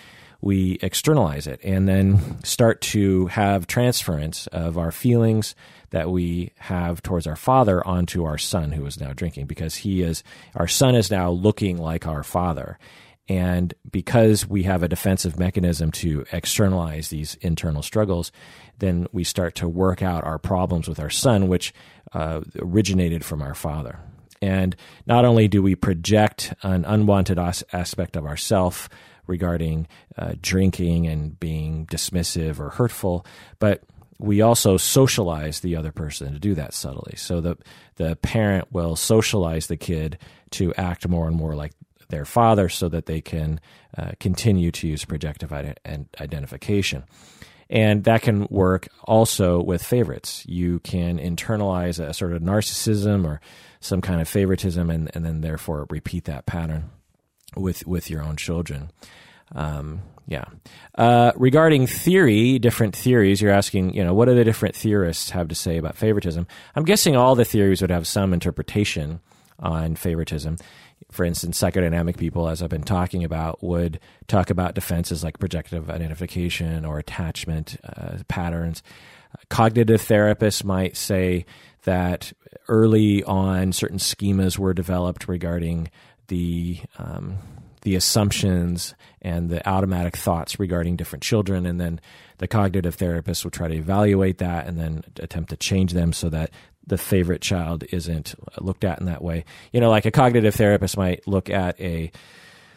we 0.41 0.79
externalize 0.81 1.47
it 1.47 1.61
and 1.63 1.89
then 1.89 2.43
start 2.45 2.81
to 2.81 3.27
have 3.27 3.67
transference 3.67 4.47
of 4.49 4.79
our 4.79 4.91
feelings 4.91 5.55
that 5.91 6.11
we 6.11 6.53
have 6.59 7.03
towards 7.03 7.27
our 7.27 7.37
father 7.37 7.87
onto 7.87 8.25
our 8.25 8.39
son 8.39 8.73
who 8.73 8.87
is 8.87 9.01
now 9.01 9.13
drinking 9.13 9.47
because 9.47 9.77
he 9.77 10.03
is 10.03 10.23
our 10.55 10.69
son 10.69 10.95
is 10.95 11.11
now 11.11 11.31
looking 11.31 11.77
like 11.77 12.07
our 12.07 12.23
father. 12.23 12.79
And 13.29 13.75
because 13.89 14.49
we 14.49 14.65
have 14.65 14.83
a 14.83 14.89
defensive 14.89 15.39
mechanism 15.39 15.93
to 15.93 16.25
externalize 16.33 17.09
these 17.11 17.35
internal 17.37 17.83
struggles 17.83 18.33
then 18.79 19.07
we 19.13 19.25
start 19.25 19.55
to 19.57 19.69
work 19.69 20.01
out 20.01 20.25
our 20.25 20.39
problems 20.39 20.89
with 20.89 20.99
our 20.99 21.11
son 21.11 21.49
which 21.49 21.75
uh, 22.13 22.41
originated 22.59 23.25
from 23.25 23.43
our 23.43 23.55
father 23.55 24.01
and 24.43 24.77
not 25.07 25.25
only 25.25 25.49
do 25.49 25.63
we 25.63 25.75
project 25.75 26.55
an 26.63 26.85
unwanted 26.85 27.39
as- 27.39 27.65
aspect 27.73 28.17
of 28.17 28.27
ourself 28.27 28.89
regarding 29.27 29.87
uh, 30.17 30.33
drinking 30.41 31.07
and 31.07 31.39
being 31.39 31.87
dismissive 31.87 32.59
or 32.59 32.71
hurtful, 32.71 33.25
but 33.59 33.83
we 34.19 34.43
also 34.43 34.77
socialize 34.77 35.61
the 35.61 35.77
other 35.77 35.93
person 35.93 36.33
to 36.33 36.39
do 36.39 36.55
that 36.55 36.75
subtly. 36.75 37.17
So 37.17 37.41
the 37.41 37.57
the 37.97 38.17
parent 38.17 38.73
will 38.73 38.97
socialize 38.97 39.67
the 39.67 39.77
kid 39.77 40.19
to 40.51 40.75
act 40.75 41.09
more 41.09 41.27
and 41.27 41.37
more 41.37 41.55
like 41.55 41.73
their 42.11 42.25
father, 42.25 42.69
so 42.69 42.89
that 42.89 43.07
they 43.07 43.21
can 43.21 43.61
uh, 43.97 44.13
continue 44.19 44.73
to 44.73 44.89
use 44.89 45.05
projective 45.05 45.53
identification. 45.53 47.05
And 47.71 48.03
that 48.05 48.23
can 48.23 48.47
work 48.51 48.89
also 49.05 49.63
with 49.63 49.83
favorites. 49.83 50.45
You 50.47 50.81
can 50.81 51.19
internalize 51.19 52.05
a 52.05 52.13
sort 52.13 52.33
of 52.33 52.43
narcissism 52.43 53.25
or 53.25 53.41
some 53.81 54.01
kind 54.01 54.21
of 54.21 54.29
favoritism, 54.29 54.91
and, 54.91 55.11
and 55.15 55.25
then 55.25 55.41
therefore 55.41 55.87
repeat 55.91 56.25
that 56.25 56.47
pattern 56.47 56.91
with 57.57 57.87
with 57.87 58.11
your 58.11 58.23
own 58.23 58.37
children. 58.37 58.91
Um, 59.55 60.03
yeah. 60.27 60.45
Uh, 60.95 61.33
regarding 61.35 61.89
theory, 61.89 62.61
different 62.61 62.95
theories, 62.95 63.43
you're 63.43 63.51
asking, 63.51 63.95
you 63.95 64.05
know, 64.05 64.15
what 64.15 64.27
do 64.27 64.35
the 64.35 64.45
different 64.45 64.77
theorists 64.77 65.31
have 65.31 65.49
to 65.49 65.57
say 65.57 65.77
about 65.77 65.97
favoritism? 65.97 66.47
I'm 66.77 66.85
guessing 66.85 67.17
all 67.17 67.35
the 67.35 67.45
theories 67.45 67.81
would 67.81 67.91
have 67.91 68.07
some 68.07 68.33
interpretation 68.33 69.21
on 69.59 69.97
favoritism. 69.97 70.57
For 71.11 71.25
instance, 71.25 71.61
psychodynamic 71.61 72.17
people, 72.17 72.49
as 72.49 72.63
I've 72.63 72.71
been 72.71 72.85
talking 72.85 73.25
about, 73.25 73.63
would 73.63 73.99
talk 74.29 74.51
about 74.51 74.75
defenses 74.75 75.25
like 75.25 75.41
projective 75.41 75.91
identification 75.91 76.85
or 76.85 76.99
attachment 76.99 77.77
uh, 77.83 78.19
patterns. 78.29 78.85
Cognitive 79.49 80.01
therapists 80.01 80.63
might 80.63 80.97
say 80.97 81.45
that 81.85 82.33
early 82.69 83.23
on, 83.25 83.73
certain 83.73 83.99
schemas 83.99 84.59
were 84.59 84.75
developed 84.75 85.29
regarding 85.29 85.91
the 86.29 86.81
um, 86.99 87.39
the 87.83 87.97
assumptions 87.97 88.95
and 89.23 89.49
the 89.49 89.67
automatic 89.69 90.17
thoughts 90.17 90.61
regarding 90.61 90.97
different 90.97 91.23
children. 91.23 91.65
And 91.65 91.81
then 91.81 92.01
the 92.39 92.49
cognitive 92.49 92.95
therapist 92.95 93.43
will 93.43 93.51
try 93.51 93.69
to 93.69 93.75
evaluate 93.75 94.39
that 94.39 94.67
and 94.67 94.79
then 94.79 95.05
attempt 95.19 95.51
to 95.51 95.57
change 95.57 95.93
them 95.93 96.13
so 96.13 96.29
that 96.29 96.51
the 96.87 96.99
favorite 96.99 97.41
child 97.41 97.85
isn't 97.91 98.35
looked 98.61 98.85
at 98.85 99.01
in 99.01 99.07
that 99.07 99.23
way. 99.23 99.45
You 99.73 99.81
know, 99.81 99.91
like 99.91 100.05
a 100.05 100.11
cognitive 100.11 100.55
therapist 100.55 100.97
might 100.97 101.27
look 101.27 101.49
at 101.49 101.81
a 101.81 102.11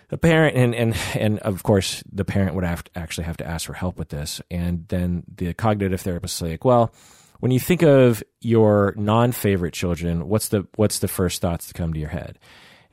a 0.09 0.17
parent 0.17 0.55
and 0.55 0.75
and 0.75 0.95
and 1.15 1.39
of 1.39 1.63
course 1.63 2.03
the 2.11 2.23
parent 2.23 2.53
would 2.53 2.63
have 2.63 2.83
to 2.83 2.91
actually 2.95 3.23
have 3.23 3.37
to 3.37 3.47
ask 3.47 3.65
for 3.65 3.73
help 3.73 3.97
with 3.97 4.09
this 4.09 4.41
and 4.51 4.87
then 4.89 5.23
the 5.37 5.53
cognitive 5.55 6.01
therapist 6.01 6.35
is 6.35 6.49
like 6.49 6.63
well 6.63 6.93
when 7.43 7.51
you 7.51 7.59
think 7.59 7.81
of 7.81 8.23
your 8.39 8.93
non-favorite 8.95 9.73
children 9.73 10.29
what's 10.29 10.47
the 10.47 10.65
what's 10.75 10.99
the 10.99 11.09
first 11.09 11.41
thoughts 11.41 11.67
to 11.67 11.73
come 11.73 11.93
to 11.93 11.99
your 11.99 12.09
head 12.09 12.39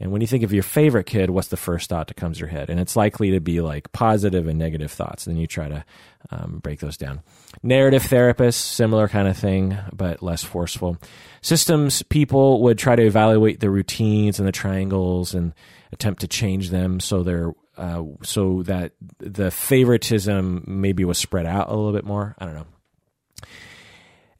and 0.00 0.11
when 0.11 0.23
you 0.23 0.26
think 0.26 0.42
of 0.42 0.52
your 0.52 0.62
favorite 0.62 1.04
kid, 1.04 1.28
what's 1.28 1.49
the 1.49 1.59
first 1.59 1.90
thought 1.90 2.09
that 2.09 2.16
comes 2.16 2.38
to 2.38 2.40
your 2.40 2.49
head? 2.49 2.71
And 2.71 2.80
it's 2.80 2.97
likely 2.97 3.33
to 3.33 3.40
be 3.40 3.61
like 3.61 3.92
positive 3.92 4.49
and 4.49 4.59
negative 4.59 4.90
thoughts. 4.90 5.26
Then 5.26 5.37
you 5.37 5.47
try 5.47 5.69
to 5.69 5.85
um, 6.30 6.59
break 6.62 6.80
those 6.80 6.97
down. 6.97 7.21
Narrative 7.62 8.02
therapists, 8.02 8.54
similar 8.54 9.09
kind 9.09 9.28
of 9.28 9.37
thing, 9.37 9.76
but 9.92 10.23
less 10.23 10.42
forceful. 10.42 10.97
Systems 11.42 12.02
people 12.02 12.62
would 12.62 12.78
try 12.78 12.97
to 12.97 13.04
evaluate 13.04 13.61
the 13.61 13.69
routines 13.69 14.38
and 14.38 14.49
the 14.49 14.52
triangles 14.52 15.35
and 15.35 15.52
attempt 15.92 16.23
to 16.23 16.28
change 16.28 16.71
them 16.71 16.99
so 16.99 17.23
they're 17.23 17.52
uh, 17.76 18.02
so 18.23 18.62
that 18.62 18.92
the 19.19 19.50
favoritism 19.50 20.64
maybe 20.66 21.04
was 21.04 21.19
spread 21.19 21.45
out 21.45 21.69
a 21.69 21.75
little 21.75 21.92
bit 21.92 22.04
more. 22.04 22.35
I 22.38 22.47
don't 22.47 22.54
know. 22.54 22.66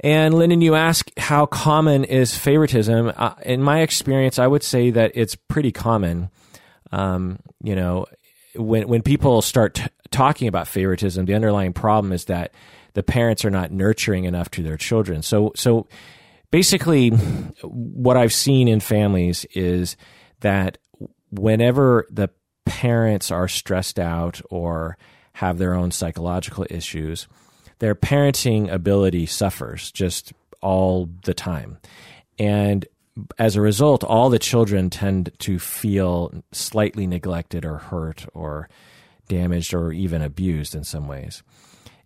And 0.03 0.35
Lyndon, 0.35 0.63
you 0.63 0.75
ask 0.75 1.11
how 1.19 1.45
common 1.47 2.05
is 2.05 2.37
favoritism? 2.37 3.13
Uh, 3.15 3.35
in 3.45 3.63
my 3.63 3.81
experience, 3.81 4.39
I 4.39 4.47
would 4.47 4.63
say 4.63 4.91
that 4.91 5.13
it's 5.15 5.35
pretty 5.35 5.73
common. 5.73 6.31
Um, 6.91 7.41
you 7.63 7.77
know, 7.77 8.07
when 8.55 8.89
when 8.89 9.03
people 9.03 9.43
start 9.43 9.75
t- 9.75 9.87
talking 10.11 10.49
about 10.49 10.69
favoritism, 10.69 11.27
the 11.27 11.35
underlying 11.35 11.75
problem 11.75 12.13
is 12.13 12.25
that 12.27 12.53
the 12.95 13.03
parents 13.03 13.45
are 13.45 13.51
not 13.51 13.71
nurturing 13.71 14.25
enough 14.25 14.51
to 14.53 14.63
their 14.63 14.79
children. 14.79 15.23
So 15.23 15.53
so 15.55 15.87
basically, 16.51 17.11
what 17.63 18.17
I've 18.17 18.33
seen 18.33 18.69
in 18.69 18.81
families 18.81 19.45
is 19.53 19.97
that 20.41 20.79
whenever 21.31 22.07
the 22.11 22.31
parents 22.65 23.31
are 23.31 23.49
stressed 23.49 23.99
out 23.99 24.41
or 24.51 24.97
have 25.35 25.59
their 25.59 25.75
own 25.75 25.91
psychological 25.91 26.67
issues 26.71 27.29
their 27.81 27.95
parenting 27.95 28.71
ability 28.73 29.27
suffers 29.27 29.91
just 29.91 30.33
all 30.63 31.09
the 31.25 31.35
time. 31.35 31.79
And 32.39 32.87
as 33.39 33.57
a 33.57 33.61
result, 33.61 34.05
all 34.05 34.31
the 34.31 34.39
children 34.39 34.89
tend 34.91 35.33
to 35.41 35.59
feel 35.59 36.33
slightly 36.53 37.07
neglected 37.07 37.65
or 37.65 37.79
hurt 37.79 38.27
or 38.33 38.69
damaged 39.29 39.75
or 39.75 39.93
even 39.93 40.23
abused 40.23 40.75
in 40.75 40.85
some 40.85 41.09
ways. 41.09 41.43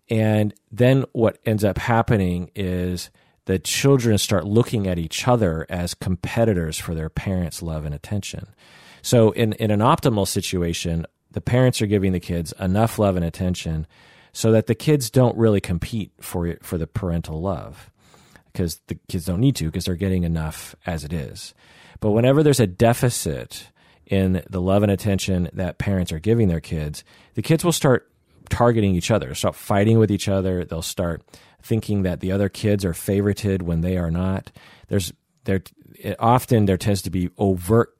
And 0.09 0.53
then 0.71 1.05
what 1.11 1.39
ends 1.45 1.63
up 1.63 1.77
happening 1.77 2.51
is 2.55 3.09
the 3.45 3.59
children 3.59 4.17
start 4.17 4.45
looking 4.45 4.87
at 4.87 4.99
each 4.99 5.27
other 5.27 5.65
as 5.69 5.93
competitors 5.93 6.77
for 6.77 6.95
their 6.95 7.09
parents' 7.09 7.61
love 7.61 7.85
and 7.85 7.93
attention. 7.93 8.47
So, 9.01 9.31
in, 9.31 9.53
in 9.53 9.69
an 9.71 9.81
optimal 9.81 10.27
situation, 10.27 11.05
the 11.31 11.41
parents 11.41 11.81
are 11.81 11.87
giving 11.87 12.11
the 12.11 12.19
kids 12.19 12.53
enough 12.59 12.97
love 12.97 13.15
and 13.15 13.25
attention 13.25 13.85
so 14.35 14.51
that 14.51 14.67
the 14.67 14.75
kids 14.75 15.09
don't 15.09 15.37
really 15.37 15.61
compete 15.61 16.11
for 16.19 16.57
for 16.61 16.77
the 16.77 16.85
parental 16.85 17.41
love 17.41 17.89
because 18.51 18.81
the 18.87 18.95
kids 19.07 19.23
don't 19.23 19.39
need 19.39 19.55
to 19.55 19.63
because 19.63 19.85
they're 19.85 19.95
getting 19.95 20.25
enough 20.25 20.75
as 20.85 21.05
it 21.05 21.13
is. 21.13 21.53
But 22.01 22.11
whenever 22.11 22.43
there's 22.43 22.59
a 22.59 22.67
deficit 22.67 23.69
in 24.05 24.43
the 24.49 24.59
love 24.59 24.83
and 24.83 24.91
attention 24.91 25.49
that 25.53 25.77
parents 25.77 26.11
are 26.11 26.19
giving 26.19 26.49
their 26.49 26.59
kids, 26.59 27.05
the 27.35 27.41
kids 27.41 27.63
will 27.63 27.71
start 27.71 28.11
targeting 28.49 28.93
each 28.93 29.09
other, 29.09 29.33
start 29.35 29.55
fighting 29.55 29.99
with 29.99 30.11
each 30.11 30.27
other. 30.27 30.65
They'll 30.65 30.81
start 30.81 31.23
thinking 31.63 32.03
that 32.03 32.19
the 32.19 32.33
other 32.33 32.49
kids 32.49 32.83
are 32.83 32.91
favorited 32.91 33.61
when 33.61 33.79
they 33.79 33.97
are 33.97 34.11
not. 34.11 34.51
There's 34.89 35.13
there 35.45 35.61
often 36.19 36.65
there 36.65 36.77
tends 36.77 37.01
to 37.03 37.09
be 37.09 37.29
overt 37.37 37.95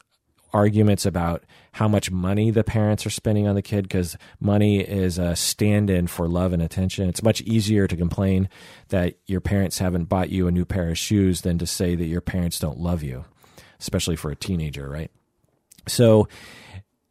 arguments 0.52 1.06
about 1.06 1.46
how 1.76 1.90
much 1.90 2.10
money 2.10 2.52
the 2.52 2.64
parents 2.64 3.06
are 3.06 3.10
spending 3.10 3.50
on 3.50 3.56
the 3.56 3.62
kid 3.62 3.84
because 3.84 4.16
money 4.40 4.80
is 4.80 5.18
a 5.18 5.36
stand 5.36 5.90
in 5.90 6.08
for 6.08 6.26
love 6.26 6.54
and 6.54 6.62
attention. 6.62 7.10
It's 7.10 7.22
much 7.22 7.42
easier 7.42 7.86
to 7.86 7.98
complain 7.98 8.48
that 8.90 9.16
your 9.26 9.42
parents 9.42 9.80
haven't 9.80 10.06
bought 10.06 10.30
you 10.30 10.48
a 10.48 10.54
new 10.54 10.64
pair 10.64 10.90
of 10.90 10.98
shoes 10.98 11.42
than 11.42 11.58
to 11.58 11.68
say 11.68 11.94
that 11.96 12.06
your 12.06 12.22
parents 12.22 12.60
don't 12.60 12.80
love 12.80 13.04
you, 13.04 13.26
especially 13.78 14.16
for 14.16 14.32
a 14.32 14.38
teenager, 14.38 14.88
right? 14.88 15.12
So, 15.86 16.30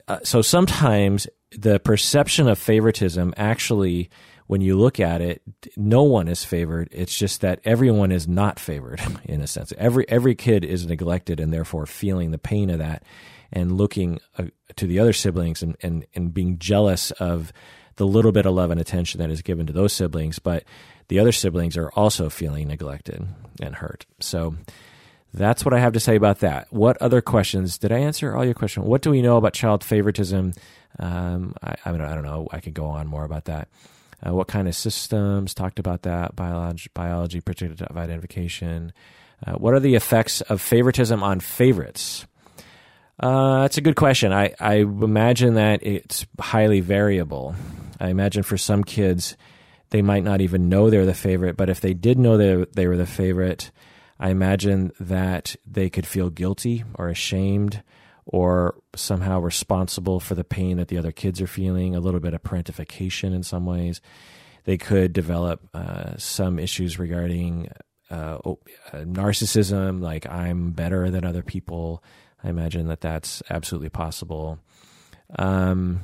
uh, 0.09 0.21
so 0.23 0.41
sometimes 0.41 1.27
the 1.51 1.79
perception 1.79 2.49
of 2.49 2.59
favoritism 2.59 3.35
actually 3.37 4.09
when 4.47 4.61
you 4.61 4.79
look 4.79 5.01
at 5.01 5.21
it, 5.21 5.43
no 5.77 6.03
one 6.03 6.29
is 6.29 6.45
favored. 6.45 6.89
It's 6.91 7.17
just 7.17 7.41
that 7.41 7.61
everyone 7.65 8.13
is 8.13 8.29
not 8.29 8.59
favored 8.59 9.01
in 9.25 9.43
a 9.43 9.47
sense. 9.47 9.75
Every 9.77 10.09
every 10.09 10.35
kid 10.35 10.65
is 10.65 10.87
neglected 10.87 11.39
and 11.39 11.53
therefore 11.53 11.85
feeling 11.85 12.31
the 12.31 12.39
pain 12.39 12.71
of 12.71 12.79
that 12.79 13.03
and 13.53 13.73
looking 13.73 14.21
uh, 14.39 14.45
to 14.77 14.87
the 14.87 14.99
other 14.99 15.13
siblings 15.13 15.63
and, 15.63 15.77
and, 15.83 16.07
and 16.15 16.35
being 16.35 16.59
jealous 16.59 17.11
of 17.13 17.53
the 17.97 18.07
little 18.07 18.33
bit 18.33 18.47
of 18.47 18.55
love 18.55 18.71
and 18.71 18.81
attention 18.81 19.21
that 19.21 19.31
is 19.31 19.43
given 19.43 19.67
to 19.67 19.73
those 19.73 19.93
siblings. 19.93 20.39
But 20.39 20.65
the 21.09 21.19
other 21.19 21.33
siblings 21.33 21.77
are 21.77 21.91
also 21.91 22.29
feeling 22.29 22.69
neglected 22.69 23.27
and 23.61 23.75
hurt. 23.77 24.07
So 24.21 24.57
that's 25.33 25.65
what 25.65 25.75
I 25.75 25.81
have 25.81 25.93
to 25.93 26.01
say 26.01 26.17
about 26.17 26.41
that. 26.41 26.73
What 26.73 26.97
other 27.01 27.21
questions? 27.21 27.79
Did 27.79 27.93
I 27.93 27.99
answer 27.99 28.37
all 28.37 28.45
your 28.45 28.55
questions? 28.55 28.87
What 28.87 29.03
do 29.03 29.11
we 29.11 29.23
know 29.23 29.37
about 29.37 29.53
child 29.53 29.85
favoritism? 29.85 30.55
Um, 30.99 31.55
I, 31.63 31.75
I, 31.85 31.91
don't, 31.91 32.01
I 32.01 32.15
don't 32.15 32.25
know. 32.25 32.49
I 32.53 32.61
could 32.61 32.75
go 32.75 32.87
on 32.87 33.07
more 33.07 33.25
about 33.25 33.47
that. 33.47 33.69
Uh, 34.27 34.33
what 34.33 34.49
kind 34.49 34.69
of 34.69 34.75
systems? 34.75 35.53
Talked 35.53 35.79
about 35.79 36.03
that. 36.03 36.35
Biology, 36.35 36.89
biology 36.95 37.41
projective 37.41 37.97
identification. 37.97 38.93
Uh, 39.47 39.55
what 39.55 39.75
are 39.75 39.81
the 39.81 39.97
effects 39.97 40.41
of 40.43 40.61
favoritism 40.61 41.23
on 41.23 41.41
favorites? 41.41 42.27
Uh, 43.19 43.63
that's 43.63 43.79
a 43.79 43.83
good 43.83 43.97
question. 43.97 44.33
I, 44.33 44.55
I 44.59 44.75
imagine 44.77 45.55
that 45.55 45.85
it's 45.87 46.27
highly 46.41 46.81
variable. 46.81 47.55
I 48.01 48.09
imagine 48.09 48.43
for 48.43 48.59
some 48.59 48.83
kids, 48.83 49.37
they 49.91 50.03
might 50.03 50.25
not 50.25 50.41
even 50.41 50.69
know 50.69 50.91
they're 50.91 51.07
the 51.07 51.15
favorite, 51.15 51.57
but 51.57 51.71
if 51.71 51.81
they 51.81 51.95
did 51.95 52.19
know 52.19 52.37
they, 52.37 52.67
they 52.75 52.87
were 52.87 52.97
the 52.97 53.07
favorite, 53.07 53.71
I 54.19 54.31
imagine 54.31 54.93
that 54.99 55.55
they 55.67 55.91
could 55.91 56.07
feel 56.07 56.31
guilty 56.31 56.85
or 56.95 57.09
ashamed 57.09 57.83
or 58.27 58.75
somehow 58.97 59.39
responsible 59.39 60.19
for 60.19 60.35
the 60.35 60.45
pain 60.45 60.79
that 60.79 60.89
the 60.89 60.99
other 60.99 61.13
kids 61.13 61.41
are 61.41 61.47
feeling, 61.47 61.95
a 61.95 62.01
little 62.01 62.21
bit 62.21 62.35
of 62.35 62.43
parentification 62.43 63.35
in 63.35 63.43
some 63.43 63.67
ways. 63.67 64.01
They 64.65 64.79
could 64.79 65.13
develop 65.13 65.61
uh, 65.75 66.17
some 66.17 66.59
issues 66.59 66.99
regarding 66.99 67.69
uh, 68.11 68.39
uh 68.45 68.55
narcissism, 68.93 70.01
like 70.01 70.27
I'm 70.27 70.73
better 70.73 71.11
than 71.11 71.25
other 71.25 71.43
people 71.43 72.03
I 72.45 72.51
imagine 72.51 72.89
that 72.89 73.01
that's 73.01 73.43
absolutely 73.49 73.89
possible. 73.89 74.59
Um, 75.37 76.01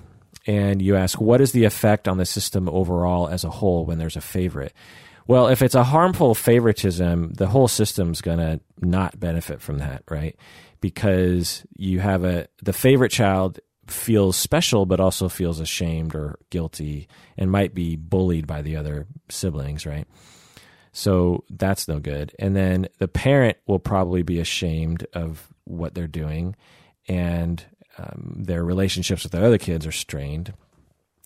and 0.46 0.80
you 0.80 0.96
ask, 0.96 1.20
what 1.20 1.40
is 1.40 1.52
the 1.52 1.64
effect 1.64 2.08
on 2.08 2.16
the 2.16 2.24
system 2.24 2.68
overall 2.68 3.28
as 3.28 3.44
a 3.44 3.50
whole 3.50 3.84
when 3.84 3.98
there's 3.98 4.16
a 4.16 4.22
favorite? 4.22 4.72
Well, 5.26 5.48
if 5.48 5.62
it's 5.62 5.74
a 5.74 5.84
harmful 5.84 6.34
favoritism, 6.34 7.34
the 7.34 7.46
whole 7.46 7.68
system's 7.68 8.20
going 8.20 8.38
to 8.38 8.60
not 8.80 9.20
benefit 9.20 9.60
from 9.60 9.78
that, 9.78 10.02
right? 10.10 10.34
Because 10.80 11.64
you 11.76 12.00
have 12.00 12.24
a, 12.24 12.48
the 12.62 12.72
favorite 12.72 13.12
child 13.12 13.60
feels 13.86 14.36
special, 14.36 14.86
but 14.86 14.98
also 14.98 15.28
feels 15.28 15.60
ashamed 15.60 16.14
or 16.14 16.38
guilty 16.48 17.06
and 17.36 17.50
might 17.50 17.74
be 17.74 17.96
bullied 17.96 18.46
by 18.46 18.62
the 18.62 18.76
other 18.76 19.06
siblings, 19.28 19.84
right? 19.84 20.06
So 20.92 21.44
that's 21.50 21.86
no 21.86 22.00
good. 22.00 22.34
And 22.38 22.56
then 22.56 22.88
the 22.98 23.08
parent 23.08 23.58
will 23.66 23.78
probably 23.78 24.22
be 24.22 24.40
ashamed 24.40 25.06
of 25.12 25.49
what 25.70 25.94
they're 25.94 26.06
doing, 26.06 26.56
and 27.08 27.64
um, 27.98 28.34
their 28.36 28.64
relationships 28.64 29.22
with 29.22 29.32
the 29.32 29.44
other 29.44 29.58
kids 29.58 29.86
are 29.86 29.92
strained. 29.92 30.52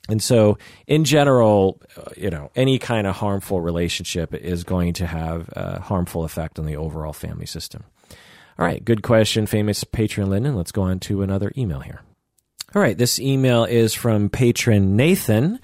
And 0.09 0.23
so, 0.23 0.59
in 0.87 1.05
general, 1.05 1.81
uh, 1.97 2.11
you 2.17 2.31
know, 2.31 2.51
any 2.55 2.79
kind 2.79 3.07
of 3.07 3.17
harmful 3.17 3.61
relationship 3.61 4.35
is 4.35 4.63
going 4.63 4.93
to 4.95 5.07
have 5.07 5.49
a 5.55 5.81
harmful 5.81 6.25
effect 6.25 6.59
on 6.59 6.67
the 6.67 6.77
overall 6.77 7.15
family 7.15 7.47
system. 7.47 7.85
All 8.59 8.67
right, 8.67 8.85
good 8.85 9.03
question, 9.03 9.47
famous 9.47 9.83
patron 9.83 10.31
Lyndon. 10.31 10.55
Let's 10.57 10.73
go 10.73 10.83
on 10.83 11.01
to 11.01 11.23
another 11.23 11.53
email 11.57 11.81
here. 11.81 12.03
All 12.75 12.83
right, 12.83 12.97
this 12.97 13.19
email 13.19 13.65
is 13.65 13.95
from 13.95 14.29
patron 14.29 14.97
Nathan 14.97 15.59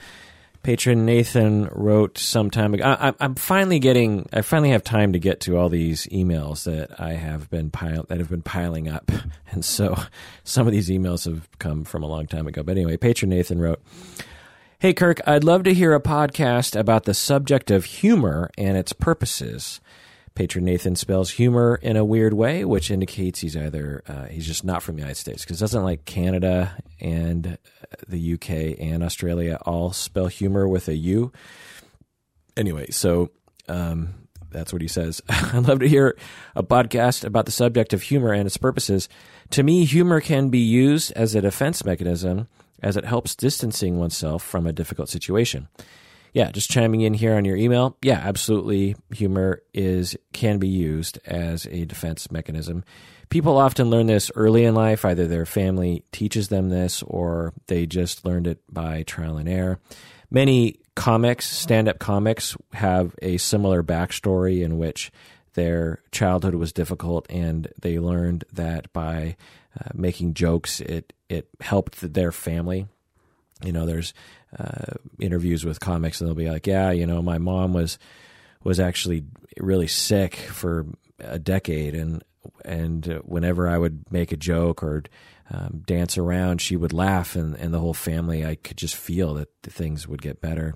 patron 0.63 1.07
Nathan 1.07 1.69
wrote 1.73 2.19
some 2.19 2.51
time 2.51 2.75
ago. 2.75 2.85
I, 2.85 3.15
am 3.21 3.35
finally 3.35 3.79
getting. 3.79 4.29
I 4.33 4.43
finally 4.43 4.71
have 4.71 4.85
time 4.85 5.13
to 5.13 5.19
get 5.19 5.41
to 5.41 5.57
all 5.57 5.69
these 5.69 6.07
emails 6.07 6.65
that 6.65 7.01
I 7.01 7.13
have 7.13 7.51
been 7.51 7.71
pile 7.71 8.05
that 8.09 8.19
have 8.19 8.31
been 8.31 8.43
piling 8.43 8.89
up, 8.89 9.11
and 9.51 9.65
so 9.65 9.97
some 10.45 10.67
of 10.67 10.73
these 10.73 10.89
emails 10.89 11.25
have 11.25 11.49
come 11.59 11.85
from 11.85 12.03
a 12.03 12.09
long 12.09 12.27
time 12.27 12.47
ago. 12.47 12.63
But 12.63 12.77
anyway, 12.77 12.97
patron 12.97 13.31
Nathan 13.31 13.61
wrote. 13.61 13.83
Hey 14.79 14.95
Kirk, 14.95 15.21
I'd 15.27 15.45
love 15.45 15.65
to 15.65 15.75
hear 15.75 15.95
a 15.95 16.01
podcast 16.01 16.75
about 16.75 17.05
the 17.05 17.13
subject 17.13 17.71
of 17.71 17.85
humor 17.85 18.51
and 18.57 18.79
its 18.79 18.95
purposes. 18.95 19.79
Patron 20.35 20.65
Nathan 20.65 20.97
spells 20.97 21.31
humor 21.31 21.79
in 21.83 21.97
a 21.97 22.05
weird 22.05 22.33
way, 22.33 22.65
which 22.65 22.91
indicates 22.91 23.41
he's 23.41 23.57
either 23.57 24.03
uh, 24.07 24.27
he's 24.27 24.47
just 24.47 24.65
not 24.65 24.83
from 24.83 24.97
the 24.97 25.01
United 25.01 25.19
States 25.19 25.45
because 25.45 25.59
doesn't 25.59 25.83
like 25.83 26.05
Canada 26.05 26.77
and 27.01 27.59
the 28.09 28.35
UK 28.35 28.79
and 28.79 29.03
Australia 29.03 29.59
all 29.63 29.93
spell 29.93 30.29
humor 30.29 30.69
with 30.69 30.89
a 30.89 30.95
U. 30.95 31.33
Anyway, 32.57 32.91
so 32.91 33.31
um, 33.69 34.15
that's 34.51 34.73
what 34.73 34.83
he 34.83 34.89
says. 34.89 35.21
I'd 35.29 35.67
love 35.67 35.81
to 35.81 35.89
hear 35.89 36.17
a 36.55 36.63
podcast 36.63 37.25
about 37.25 37.47
the 37.47 37.53
subject 37.53 37.93
of 37.93 38.03
humor 38.03 38.33
and 38.33 38.47
its 38.47 38.57
purposes. 38.57 39.09
To 39.51 39.63
me, 39.63 39.85
humor 39.85 40.21
can 40.21 40.49
be 40.49 40.61
used 40.61 41.13
as 41.13 41.35
a 41.35 41.41
defense 41.41 41.85
mechanism 41.85 42.49
as 42.83 42.97
it 42.97 43.05
helps 43.05 43.35
distancing 43.35 43.99
oneself 43.99 44.43
from 44.43 44.67
a 44.67 44.73
difficult 44.73 45.09
situation 45.09 45.69
yeah, 46.33 46.51
just 46.51 46.71
chiming 46.71 47.01
in 47.01 47.15
here 47.15 47.35
on 47.35 47.45
your 47.45 47.57
email. 47.57 47.97
Yeah, 48.03 48.21
absolutely. 48.23 48.97
Humor 49.15 49.63
is 49.75 50.17
can 50.33 50.59
be 50.59 50.69
used 50.69 51.19
as 51.25 51.67
a 51.67 51.85
defense 51.85 52.31
mechanism. 52.31 52.85
People 53.29 53.59
often 53.59 53.91
learn 53.91 54.07
this 54.07 54.31
early 54.35 54.65
in 54.65 54.75
life. 54.75 55.05
Either 55.05 55.27
their 55.27 55.47
family 55.47 56.05
teaches 56.13 56.49
them 56.49 56.69
this, 56.69 57.03
or 57.03 57.53
they 57.69 57.87
just 57.87 58.25
learned 58.25 58.47
it 58.47 58.61
by 58.69 59.03
trial 59.05 59.37
and 59.37 59.49
error. 59.49 59.79
Many 60.31 60.81
comics, 60.95 61.47
stand-up 61.47 61.99
comics, 61.99 62.57
have 62.73 63.15
a 63.23 63.37
similar 63.37 63.83
backstory 63.83 64.63
in 64.63 64.79
which 64.79 65.11
their 65.55 66.03
childhood 66.13 66.55
was 66.55 66.73
difficult, 66.73 67.27
and 67.31 67.69
they 67.81 67.99
learned 67.99 68.45
that 68.53 68.93
by 68.93 69.37
uh, 69.79 69.91
making 69.95 70.35
jokes, 70.35 70.81
it 70.81 71.13
it 71.29 71.49
helped 71.61 72.15
their 72.15 72.33
family. 72.33 72.87
You 73.65 73.73
know, 73.73 73.87
there's 73.87 74.15
uh, 74.59 74.95
interviews 75.19 75.65
with 75.65 75.81
comics, 75.81 76.21
and 76.21 76.29
they'll 76.29 76.35
be 76.35 76.51
like, 76.51 76.67
"Yeah, 76.67 76.91
you 76.91 77.07
know, 77.07 77.23
my 77.23 77.39
mom 77.39 77.73
was 77.73 77.99
was 78.63 78.81
actually 78.81 79.25
really 79.59 79.87
sick 79.87 80.37
for 80.37 80.87
a 81.19 81.39
decade, 81.39 81.95
and 81.95 82.23
and 82.65 83.07
whenever 83.25 83.69
I 83.69 83.79
would 83.79 84.11
make 84.11 84.33
a 84.33 84.37
joke 84.37 84.83
or 84.83 85.05
um, 85.51 85.83
dance 85.87 86.19
around, 86.19 86.61
she 86.61 86.77
would 86.77 86.93
laugh, 86.93 87.37
and 87.37 87.55
and 87.57 87.73
the 87.73 87.81
whole 87.81 87.95
family, 87.95 88.45
I 88.45 88.57
could 88.57 88.77
just 88.77 88.97
feel 88.97 89.35
that 89.35 89.49
things 89.63 90.09
would 90.09 90.23
get 90.23 90.41
better." 90.41 90.75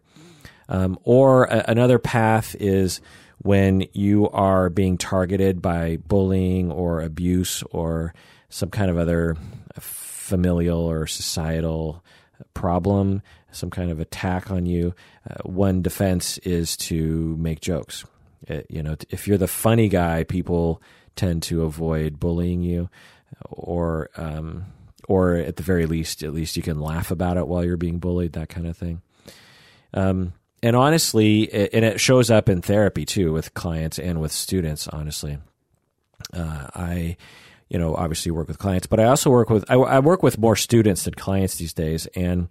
Um, 0.69 0.99
or 1.03 1.45
a, 1.45 1.65
another 1.69 1.99
path 1.99 2.57
is 2.59 3.01
when 3.39 3.87
you 3.93 4.29
are 4.31 4.71
being 4.71 4.97
targeted 4.97 5.61
by 5.61 5.99
bullying 6.07 6.71
or 6.71 7.03
abuse 7.03 7.63
or 7.71 8.15
some 8.49 8.71
kind 8.71 8.91
of 8.91 8.97
other 8.97 9.37
familial 9.79 10.81
or 10.81 11.07
societal 11.07 12.03
problem 12.55 13.21
some 13.55 13.71
kind 13.71 13.90
of 13.90 14.01
attack 14.01 14.51
on 14.51 14.67
you, 14.67 14.95
uh, 15.29 15.49
one 15.49 15.83
defense 15.83 16.38
is 16.38 16.77
to 16.77 17.37
make 17.38 17.61
jokes. 17.61 18.05
It, 18.47 18.59
uh, 18.59 18.62
you 18.69 18.83
know, 18.83 18.97
if 19.11 19.27
you're 19.27 19.38
the 19.38 19.49
funny 19.49 19.88
guy, 19.88 20.25
people 20.25 20.83
tend 21.17 21.43
to 21.45 21.62
avoid 21.62 22.21
bullying 22.21 22.62
you, 22.62 22.90
or 23.51 24.11
um, 24.17 24.67
or 25.09 25.37
at 25.37 25.57
the 25.57 25.62
very 25.62 25.87
least, 25.87 26.23
at 26.23 26.33
least 26.33 26.57
you 26.57 26.62
can 26.62 26.81
laugh 26.81 27.11
about 27.11 27.37
it 27.37 27.47
while 27.47 27.64
you're 27.64 27.77
being 27.77 27.99
bullied, 27.99 28.33
that 28.33 28.49
kind 28.49 28.67
of 28.67 28.77
thing. 28.77 29.03
Um, 29.93 30.33
and 30.62 30.75
honestly, 30.77 31.43
it, 31.43 31.71
and 31.73 31.85
it 31.85 32.01
shows 32.01 32.31
up 32.31 32.49
in 32.49 32.62
therapy 32.62 33.05
too 33.05 33.33
with 33.33 33.55
clients 33.55 33.99
and 33.99 34.21
with 34.21 34.33
students. 34.33 34.88
Honestly, 34.88 35.38
uh, 36.33 36.69
I 36.75 37.17
you 37.75 37.79
know 37.79 37.95
obviously 37.97 38.31
work 38.31 38.49
with 38.49 38.59
clients 38.59 38.87
but 38.87 38.99
i 38.99 39.05
also 39.05 39.29
work 39.29 39.51
with 39.51 39.65
I, 39.69 39.75
I, 39.75 39.99
work 39.99 40.23
with 40.23 40.39
more 40.39 40.57
students 40.57 41.05
than 41.05 41.15
clients 41.15 41.57
these 41.57 41.75
days 41.75 42.07
and 42.15 42.49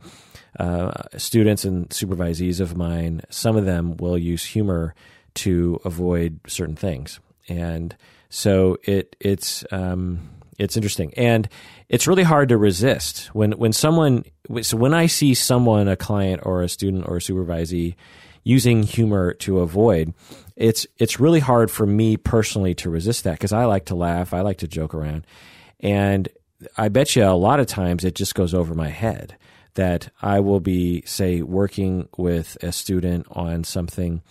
uh, 0.60 0.92
students 1.18 1.66
and 1.66 1.90
supervisees 1.90 2.60
of 2.60 2.78
mine, 2.78 3.22
some 3.30 3.56
of 3.58 3.66
them 3.66 3.98
will 3.98 4.18
use 4.18 4.46
humor 4.46 4.94
to 5.36 5.80
avoid 5.84 6.40
certain 6.48 6.76
things, 6.76 7.20
and 7.48 7.96
so 8.30 8.78
it 8.84 9.16
it's 9.20 9.66
um, 9.72 10.30
it's 10.60 10.78
interesting, 10.78 11.12
and 11.16 11.50
it's 11.90 12.06
really 12.08 12.24
hard 12.24 12.50
to 12.50 12.58
resist 12.58 13.28
when 13.34 13.54
when 13.54 13.74
someone. 13.74 14.26
So 14.62 14.78
when 14.78 14.94
I 14.94 15.08
see 15.08 15.34
someone, 15.34 15.88
a 15.88 15.96
client 15.96 16.42
or 16.46 16.62
a 16.62 16.70
student 16.70 17.06
or 17.08 17.18
a 17.18 17.20
supervisee, 17.20 17.96
using 18.44 18.84
humor 18.84 19.34
to 19.34 19.60
avoid, 19.60 20.14
it's 20.56 20.86
it's 20.98 21.20
really 21.20 21.39
hard 21.39 21.72
for 21.72 21.86
me 21.86 22.18
personally 22.18 22.74
to 22.76 22.89
resist 22.89 23.24
that 23.24 23.34
because 23.34 23.54
I 23.54 23.66
like 23.66 23.86
to 23.86 23.96
laugh, 23.96 24.34
I 24.34 24.42
like 24.42 24.58
to 24.60 24.68
joke 24.68 24.94
around, 24.94 25.26
and 25.80 26.30
I 26.78 26.89
bet 26.89 27.16
you 27.16 27.26
a 27.26 27.32
lot 27.32 27.60
of 27.60 27.68
times 27.68 28.04
it 28.04 28.16
just 28.16 28.36
goes 28.36 28.54
over 28.54 28.74
my 28.74 28.89
head 28.89 29.38
that 29.76 30.10
I 30.22 30.39
will 30.39 30.60
be 30.60 31.04
say 31.06 31.42
working 31.42 32.08
with 32.18 32.58
a 32.62 32.72
student 32.72 33.26
on 33.32 33.63
something 33.63 34.22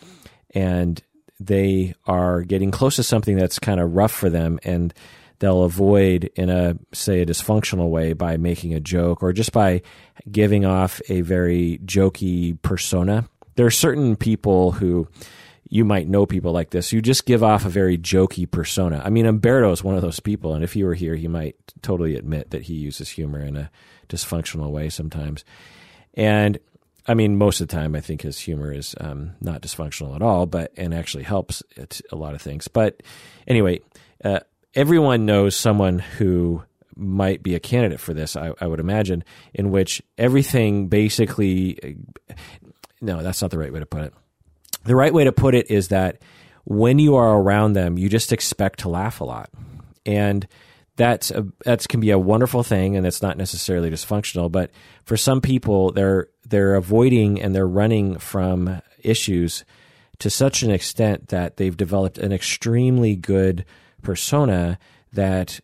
and 0.55 1.03
they 1.41 1.95
are 2.07 2.43
getting 2.43 2.71
close 2.71 2.97
to 2.97 3.03
something 3.03 3.37
that's 3.37 3.59
kind 3.59 3.81
of 3.81 3.95
rough 3.95 4.13
for 4.13 4.31
them 4.31 4.61
and 4.63 4.95
they'll 5.41 5.65
avoid 5.65 6.31
in 6.37 6.49
a 6.49 6.77
say 6.93 7.21
a 7.21 7.27
dysfunctional 7.27 7.91
way 7.91 8.13
by 8.13 8.37
making 8.37 8.75
a 8.75 8.81
joke 8.81 9.23
or 9.23 9.33
just 9.33 9.53
by 9.53 9.83
giving 10.31 10.65
off 10.65 11.01
a 11.09 11.23
very 11.23 11.81
jokey 11.85 12.61
persona. 12.63 13.29
There 13.57 13.67
are 13.67 13.71
certain 13.71 14.15
people 14.15 14.73
who 14.73 15.09
you 15.73 15.87
might 15.87 16.07
know 16.07 16.27
people 16.27 16.53
like 16.53 16.69
this. 16.69 16.93
You 16.93 17.01
just 17.01 17.25
give 17.25 17.43
off 17.43 17.65
a 17.65 17.71
very 17.71 17.97
jokey 17.97 18.49
persona. 18.49 19.01
I 19.03 19.09
mean, 19.09 19.25
Umberto 19.25 19.73
is 19.73 19.83
one 19.83 19.95
of 19.95 20.03
those 20.03 20.21
people, 20.21 20.53
and 20.53 20.63
if 20.63 20.75
he 20.75 20.85
were 20.85 20.93
here, 20.93 21.15
he 21.15 21.29
might 21.29 21.57
totally 21.81 22.15
admit 22.15 22.51
that 22.51 22.65
he 22.65 22.75
uses 22.75 23.09
humor 23.09 23.41
in 23.41 23.57
a 23.57 23.71
dysfunctional 24.07 24.71
way 24.71 24.91
sometimes. 24.91 25.47
And 26.13 26.59
I 27.07 27.15
mean, 27.15 27.39
most 27.39 27.63
of 27.63 27.69
the 27.69 27.75
time, 27.75 27.95
I 27.95 28.03
think 28.03 28.21
his 28.21 28.39
humor 28.39 28.71
is 28.71 28.95
um, 29.01 29.33
not 29.41 29.63
dysfunctional 29.63 30.15
at 30.15 30.21
all, 30.21 30.45
but 30.45 30.75
and 30.77 30.93
actually 30.93 31.25
helps 31.25 31.63
a 32.13 32.17
lot 32.17 32.35
of 32.35 32.43
things. 32.43 32.69
But 32.69 33.03
anyway, 33.49 33.81
uh, 34.23 34.41
everyone 34.75 35.25
knows 35.25 35.57
someone 35.57 36.01
who 36.01 36.63
might 36.97 37.43
be 37.43 37.55
a 37.55 37.61
candidate 37.61 37.99
for 37.99 38.13
this. 38.13 38.37
I, 38.37 38.53
I 38.61 38.67
would 38.67 38.79
imagine, 38.79 39.25
in 39.55 39.71
which 39.71 40.03
everything 40.19 40.89
basically. 40.89 41.97
No, 43.01 43.23
that's 43.23 43.41
not 43.41 43.51
the 43.51 43.59
right 43.59 43.73
way 43.73 43.81
to 43.81 43.87
put 43.87 44.03
it 44.03 44.15
the 44.85 44.97
right 44.97 45.13
way 45.13 45.25
to 45.25 45.33
put 45.33 45.55
it 45.55 45.71
is 45.71 45.89
that 45.89 46.19
when 46.65 46.99
you 46.99 47.17
are 47.17 47.39
around 47.39 47.73
them, 47.73 47.99
you 47.99 48.09
just 48.09 48.33
expect 48.33 48.81
to 48.81 48.89
laugh 48.89 49.21
a 49.21 49.25
lot. 49.25 49.51
And 50.07 50.47
that's 50.97 51.31
a, 51.31 51.47
that's 51.65 51.87
can 51.87 52.01
be 52.01 52.11
a 52.11 52.19
wonderful 52.19 52.63
thing 52.63 52.97
and 52.97 53.07
it's 53.07 53.23
not 53.23 53.37
necessarily 53.37 53.91
dysfunctional, 53.91 54.53
but 54.53 54.71
for 55.05 55.17
some 55.17 55.41
people 55.41 55.93
they're 55.93 56.29
they're 56.47 56.75
avoiding 56.75 57.41
and 57.41 57.55
they're 57.55 57.67
running 57.67 58.19
from 58.19 58.83
issues 59.03 59.65
to 60.19 60.29
such 60.31 60.63
an 60.63 60.71
extent 60.71 61.29
that 61.29 61.57
they've 61.57 61.77
developed 61.77 62.19
an 62.19 62.33
extremely 62.33 63.17
good 63.17 63.65
persona 64.03 64.79
that 65.13 65.61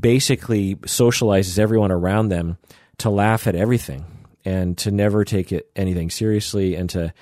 basically 0.00 0.76
socializes 0.76 1.58
everyone 1.58 1.92
around 1.92 2.28
them 2.28 2.56
to 2.98 3.10
laugh 3.10 3.46
at 3.46 3.54
everything 3.54 4.04
and 4.44 4.76
to 4.78 4.90
never 4.90 5.24
take 5.24 5.52
it 5.52 5.70
anything 5.76 6.10
seriously 6.10 6.74
and 6.74 6.90
to 6.90 7.12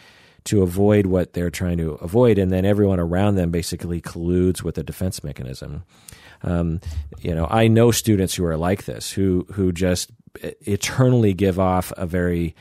to 0.45 0.63
avoid 0.63 1.07
what 1.07 1.33
they're 1.33 1.51
trying 1.51 1.79
to 1.79 1.93
avoid, 1.93 2.39
and 2.39 2.51
then 2.51 2.65
everyone 2.65 3.01
around 3.01 3.35
them 3.35 3.51
basically 3.51 4.01
colludes 4.01 4.63
with 4.63 4.79
a 4.79 4.83
defense 4.83 5.23
mechanism. 5.23 5.85
Um, 6.43 6.81
you 7.21 7.35
know, 7.35 7.47
I 7.51 7.69
know 7.69 7.91
students 7.91 8.35
who 8.35 8.45
are 8.45 8.57
like 8.57 8.85
this, 8.85 9.11
who 9.11 9.47
who 9.53 9.73
just 9.73 10.11
eternally 10.43 11.35
give 11.35 11.59
off 11.59 11.93
a 11.97 12.07
very 12.07 12.55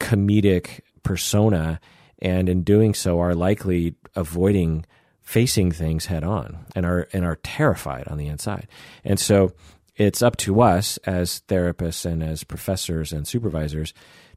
comedic 0.00 0.80
persona, 1.02 1.80
and 2.20 2.48
in 2.48 2.62
doing 2.62 2.94
so, 2.94 3.20
are 3.20 3.34
likely 3.34 3.94
avoiding 4.14 4.84
facing 5.22 5.72
things 5.72 6.06
head 6.06 6.24
on, 6.24 6.66
and 6.76 6.86
are 6.86 7.08
and 7.12 7.24
are 7.24 7.36
terrified 7.36 8.06
on 8.08 8.18
the 8.18 8.28
inside. 8.28 8.68
And 9.04 9.18
so, 9.18 9.52
it's 9.96 10.22
up 10.22 10.36
to 10.38 10.60
us 10.60 10.96
as 10.98 11.42
therapists 11.48 12.06
and 12.06 12.22
as 12.22 12.44
professors 12.44 13.12
and 13.12 13.26
supervisors 13.26 13.92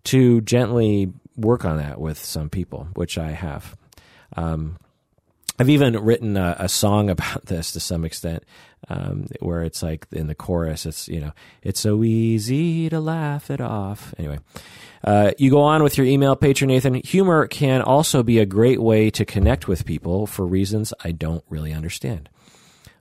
to 0.05 0.41
gently 0.41 1.13
work 1.35 1.65
on 1.65 1.77
that 1.77 1.99
with 1.99 2.17
some 2.17 2.49
people, 2.49 2.87
which 2.93 3.17
I 3.17 3.31
have. 3.31 3.75
Um, 4.35 4.77
I've 5.59 5.69
even 5.69 5.95
written 6.03 6.37
a, 6.37 6.55
a, 6.59 6.69
song 6.69 7.09
about 7.11 7.45
this 7.45 7.73
to 7.73 7.79
some 7.79 8.03
extent, 8.03 8.43
um, 8.87 9.27
where 9.41 9.61
it's 9.61 9.83
like 9.83 10.07
in 10.11 10.27
the 10.27 10.35
chorus, 10.35 10.85
it's 10.85 11.07
you 11.07 11.19
know, 11.19 11.33
it's 11.61 11.79
so 11.79 12.03
easy 12.03 12.89
to 12.89 12.99
laugh 12.99 13.51
it 13.51 13.61
off. 13.61 14.13
Anyway, 14.17 14.39
uh, 15.03 15.31
you 15.37 15.51
go 15.51 15.61
on 15.61 15.83
with 15.83 15.97
your 15.97 16.07
email, 16.07 16.35
patron 16.35 16.69
Nathan. 16.69 16.95
Humor 16.95 17.47
can 17.47 17.81
also 17.81 18.23
be 18.23 18.39
a 18.39 18.45
great 18.45 18.81
way 18.81 19.09
to 19.11 19.25
connect 19.25 19.67
with 19.67 19.85
people 19.85 20.25
for 20.25 20.45
reasons 20.45 20.93
I 21.03 21.11
don't 21.11 21.43
really 21.49 21.73
understand. 21.73 22.29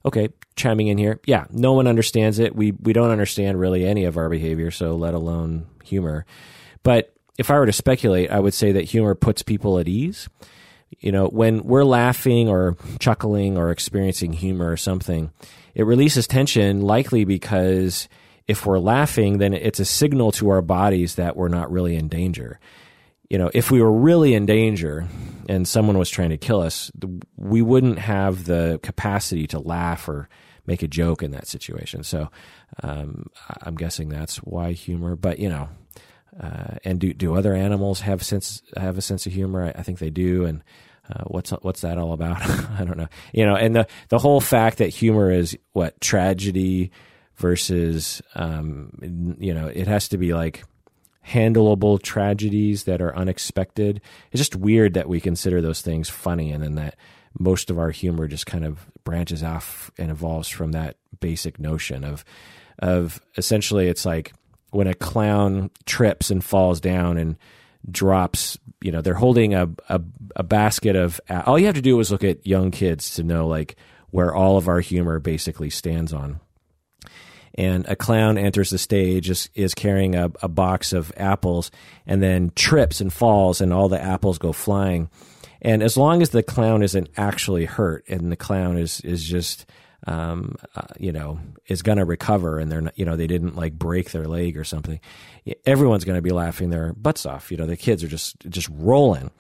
Okay, 0.05 0.29
chiming 0.57 0.89
in 0.89 0.99
here. 0.99 1.21
Yeah, 1.27 1.45
no 1.51 1.73
one 1.73 1.87
understands 1.87 2.39
it. 2.39 2.55
We 2.55 2.73
we 2.73 2.93
don't 2.93 3.11
understand 3.11 3.61
really 3.61 3.87
any 3.87 4.05
of 4.05 4.17
our 4.17 4.29
behavior, 4.29 4.71
so 4.71 4.97
let 4.97 5.15
alone 5.15 5.67
humor. 5.83 6.27
But 6.83 7.15
if 7.41 7.51
I 7.51 7.59
were 7.59 7.65
to 7.65 7.73
speculate, 7.73 8.31
I 8.31 8.39
would 8.39 8.53
say 8.53 8.73
that 8.73 8.85
humor 8.85 9.15
puts 9.15 9.43
people 9.43 9.79
at 9.79 9.89
ease. 9.89 10.29
You 10.99 11.11
know, 11.11 11.27
when 11.27 11.63
we're 11.63 11.85
laughing 11.85 12.51
or 12.51 12.77
chuckling 12.99 13.57
or 13.57 13.71
experiencing 13.71 14.35
humor 14.35 14.71
or 14.71 14.77
something, 14.77 15.33
it 15.75 15.87
releases 15.87 16.27
tension, 16.27 16.83
likely 16.83 17.25
because 17.25 18.11
if 18.47 18.67
we're 18.67 18.79
laughing, 18.79 19.39
then 19.39 19.55
it's 19.55 19.81
a 19.81 19.87
signal 19.87 20.33
to 20.33 20.51
our 20.51 20.61
bodies 20.61 21.15
that 21.15 21.35
we're 21.35 21.49
not 21.49 21.73
really 21.73 21.97
in 21.97 22.09
danger. 22.09 22.61
You 23.31 23.39
know, 23.39 23.51
if 23.55 23.71
we 23.71 23.81
were 23.81 23.93
really 23.93 24.35
in 24.35 24.45
danger 24.45 25.09
and 25.49 25.67
someone 25.67 25.97
was 25.97 26.11
trying 26.11 26.31
to 26.31 26.37
kill 26.37 26.61
us, 26.61 26.93
we 27.39 27.63
wouldn't 27.63 28.01
have 28.01 28.45
the 28.45 28.81
capacity 28.83 29.47
to 29.47 29.61
laugh 29.61 30.07
or 30.11 30.29
make 30.67 30.83
a 30.83 30.89
joke 30.89 31.23
in 31.23 31.31
that 31.31 31.47
situation. 31.47 32.03
So 32.03 32.31
um, 32.83 33.31
I'm 33.63 33.77
guessing 33.77 34.11
that's 34.11 34.37
why 34.39 34.73
humor. 34.73 35.17
But 35.17 35.39
you 35.39 35.49
know, 35.49 35.71
uh, 36.39 36.77
and 36.85 37.01
do 37.01 37.13
do 37.13 37.35
other 37.35 37.55
animals 37.55 38.01
have 38.01 38.23
sense 38.23 38.63
have 38.77 38.99
a 38.99 39.03
sense 39.03 39.27
of 39.27 39.33
humor? 39.33 39.65
I, 39.65 39.81
I 39.81 39.83
think 39.83 39.99
they 39.99 40.11
do. 40.11 40.45
And 40.45 40.63
uh, 41.09 41.25
what's 41.27 41.51
what's 41.51 41.81
that 41.81 41.99
all 41.99 42.13
about? 42.13 42.41
I 42.79 42.85
don't 42.85 42.99
know. 42.99 43.09
You 43.33 43.47
know, 43.47 43.57
and 43.57 43.75
the 43.75 43.87
the 44.09 44.19
whole 44.19 44.41
fact 44.41 44.79
that 44.79 44.89
humor 44.89 45.31
is 45.31 45.57
what 45.73 46.01
tragedy 46.01 46.91
versus 47.37 48.23
um, 48.35 49.37
you 49.39 49.55
know 49.55 49.67
it 49.67 49.87
has 49.87 50.09
to 50.09 50.19
be 50.19 50.35
like 50.35 50.65
handleable 51.27 52.01
tragedies 52.01 52.85
that 52.85 53.01
are 53.01 53.17
unexpected. 53.17 54.01
It's 54.33 54.41
just 54.41 54.57
weird 54.57 54.95
that 54.95 55.09
we 55.09 55.21
consider 55.21 55.61
those 55.61 55.81
things 55.81 56.09
funny, 56.09 56.53
and 56.53 56.63
then 56.63 56.77
that 56.77 56.97
most 57.39 57.71
of 57.71 57.79
our 57.79 57.91
humor 57.91 58.27
just 58.27 58.47
kind 58.47 58.65
of 58.65 58.91
branches 59.05 59.43
off 59.43 59.91
and 59.99 60.11
evolves 60.11 60.49
from 60.49 60.73
that 60.73 60.97
basic 61.21 61.59
notion 61.59 62.05
of 62.05 62.25
of 62.79 63.21
essentially 63.37 63.89
it's 63.89 64.07
like 64.07 64.33
when 64.71 64.87
a 64.87 64.95
clown 64.95 65.71
trips 65.87 66.31
and 66.31 66.45
falls 66.45 66.81
down 66.81 67.17
and 67.17 67.37
drops 67.91 68.59
you 68.83 68.93
know 68.93 69.01
they're 69.01 69.15
holding 69.15 69.55
a, 69.55 69.69
a, 69.89 70.01
a 70.37 70.43
basket 70.43 70.97
of 70.97 71.21
all 71.47 71.59
you 71.59 71.67
have 71.67 71.75
to 71.75 71.83
do 71.83 71.99
is 71.99 72.11
look 72.11 72.25
at 72.25 72.47
young 72.47 72.71
kids 72.71 73.15
to 73.15 73.23
know 73.23 73.47
like 73.47 73.77
where 74.11 74.35
all 74.35 74.57
of 74.57 74.69
our 74.69 74.81
humor 74.81 75.19
basically 75.19 75.71
stands 75.71 76.13
on. 76.13 76.41
And 77.55 77.87
a 77.89 77.97
clown 77.97 78.39
enters 78.39 78.71
the 78.71 78.79
stage 78.79 79.29
is, 79.29 79.51
is 79.55 79.75
carrying 79.75 80.15
a, 80.15 80.31
a 80.43 80.49
box 80.49 80.93
of 80.93 81.13
apples 81.17 81.71
and 82.07 82.23
then 82.23 82.53
trips 82.55 83.01
and 83.01 83.13
falls 83.13 83.61
and 83.61 83.73
all 83.73 83.89
the 83.89 84.01
apples 84.01 84.39
go 84.39 84.53
flying. 84.53 85.11
And 85.61 85.83
as 85.83 85.97
long 85.97 86.23
as 86.23 86.31
the 86.31 86.43
clown 86.43 86.83
isn't 86.83 87.11
actually 87.17 87.65
hurt 87.67 88.05
and 88.09 88.31
the 88.31 88.37
clown 88.37 88.79
is 88.79 89.01
is 89.03 89.23
just 89.25 89.67
um, 90.07 90.57
uh, 90.75 90.83
you 90.99 91.13
know, 91.13 91.39
is 91.67 91.83
going 91.83 91.99
to 91.99 92.05
recover 92.05 92.59
and 92.59 92.71
they're 92.71 92.81
not, 92.81 92.99
you 92.99 93.05
know, 93.05 93.17
they 93.17 93.27
didn't 93.27 93.57
like 93.57 93.75
break 93.75 94.11
their 94.11 94.27
leg 94.27 94.57
or 94.57 94.65
something. 94.65 95.01
Everyone's 95.67 96.05
going 96.05 96.17
to 96.19 96.23
be 96.23 96.31
laughing 96.31 96.71
their 96.71 96.93
butts 96.95 97.27
off. 97.27 97.51
You 97.51 97.57
know, 97.57 97.67
the 97.67 97.77
kids 97.77 98.03
are 98.03 98.09
just, 98.09 98.39
just 98.49 98.69
rolling. 98.73 99.31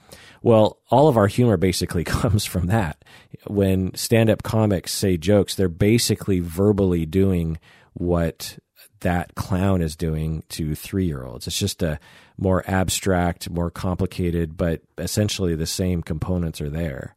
Well, 0.43 0.79
all 0.91 1.09
of 1.09 1.17
our 1.17 1.27
humor 1.27 1.57
basically 1.57 2.05
comes 2.05 2.45
from 2.45 2.67
that. 2.67 3.05
When 3.47 3.95
stand 3.95 4.31
up 4.31 4.43
comics 4.43 4.93
say 4.93 5.17
jokes, 5.17 5.55
they're 5.55 5.69
basically 5.69 6.41
verbally 6.41 7.07
doing 7.07 7.59
what 7.95 8.59
that 9.01 9.35
clown 9.35 9.81
is 9.81 9.97
doing 9.97 10.43
to 10.51 10.75
three 10.75 11.07
year 11.07 11.25
olds. 11.25 11.47
It's 11.47 11.59
just 11.59 11.83
a 11.83 11.99
more 12.37 12.63
abstract, 12.67 13.51
more 13.51 13.71
complicated, 13.71 14.57
but 14.57 14.83
essentially 14.99 15.55
the 15.55 15.67
same 15.67 16.03
components 16.03 16.61
are 16.61 16.71
there. 16.71 17.15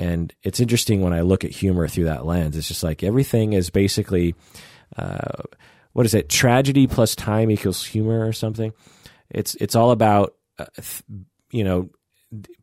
And 0.00 0.34
it's 0.42 0.60
interesting 0.60 1.02
when 1.02 1.12
I 1.12 1.20
look 1.20 1.44
at 1.44 1.50
humor 1.50 1.86
through 1.86 2.04
that 2.04 2.24
lens. 2.24 2.56
It's 2.56 2.68
just 2.68 2.82
like 2.82 3.02
everything 3.02 3.52
is 3.52 3.68
basically, 3.68 4.34
uh, 4.96 5.42
what 5.92 6.06
is 6.06 6.14
it? 6.14 6.30
Tragedy 6.30 6.86
plus 6.86 7.14
time 7.14 7.50
equals 7.50 7.84
humor 7.84 8.26
or 8.26 8.32
something. 8.32 8.72
It's 9.28 9.54
it's 9.56 9.76
all 9.76 9.90
about, 9.90 10.36
uh, 10.58 10.64
you 11.50 11.64
know, 11.64 11.90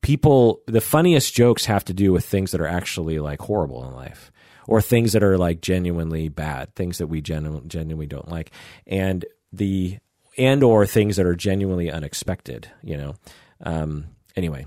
people. 0.01 0.61
The 0.65 0.81
funniest 0.81 1.35
jokes 1.35 1.65
have 1.65 1.85
to 1.85 1.93
do 1.93 2.11
with 2.11 2.25
things 2.25 2.51
that 2.51 2.61
are 2.61 2.65
actually 2.67 3.19
like 3.19 3.39
horrible 3.39 3.87
in 3.87 3.93
life, 3.93 4.31
or 4.65 4.81
things 4.81 5.13
that 5.13 5.21
are 5.21 5.37
like 5.37 5.61
genuinely 5.61 6.29
bad, 6.29 6.73
things 6.73 6.97
that 6.97 7.07
we 7.07 7.21
genu- 7.21 7.61
genuinely 7.67 8.07
don't 8.07 8.29
like, 8.29 8.51
and 8.87 9.25
the 9.53 9.99
and 10.39 10.63
or 10.63 10.87
things 10.87 11.17
that 11.17 11.27
are 11.27 11.35
genuinely 11.35 11.91
unexpected. 11.91 12.67
You 12.81 12.97
know. 12.97 13.15
Um, 13.61 14.07
anyway, 14.35 14.65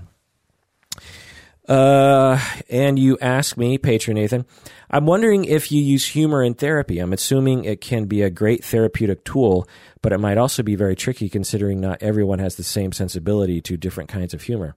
uh, 1.67 2.39
and 2.69 2.97
you 2.97 3.17
ask 3.19 3.55
me, 3.57 3.77
patron 3.77 4.15
Nathan, 4.15 4.45
I'm 4.89 5.05
wondering 5.05 5.45
if 5.45 5.71
you 5.71 5.81
use 5.81 6.07
humor 6.07 6.43
in 6.43 6.53
therapy. 6.53 6.99
I'm 6.99 7.13
assuming 7.13 7.65
it 7.65 7.81
can 7.81 8.05
be 8.05 8.23
a 8.23 8.29
great 8.29 8.63
therapeutic 8.63 9.23
tool, 9.23 9.67
but 10.01 10.11
it 10.11 10.17
might 10.17 10.37
also 10.37 10.63
be 10.63 10.75
very 10.75 10.95
tricky 10.95 11.29
considering 11.29 11.79
not 11.79 12.01
everyone 12.01 12.39
has 12.39 12.55
the 12.55 12.63
same 12.63 12.91
sensibility 12.91 13.61
to 13.61 13.77
different 13.77 14.09
kinds 14.09 14.33
of 14.33 14.41
humor. 14.41 14.75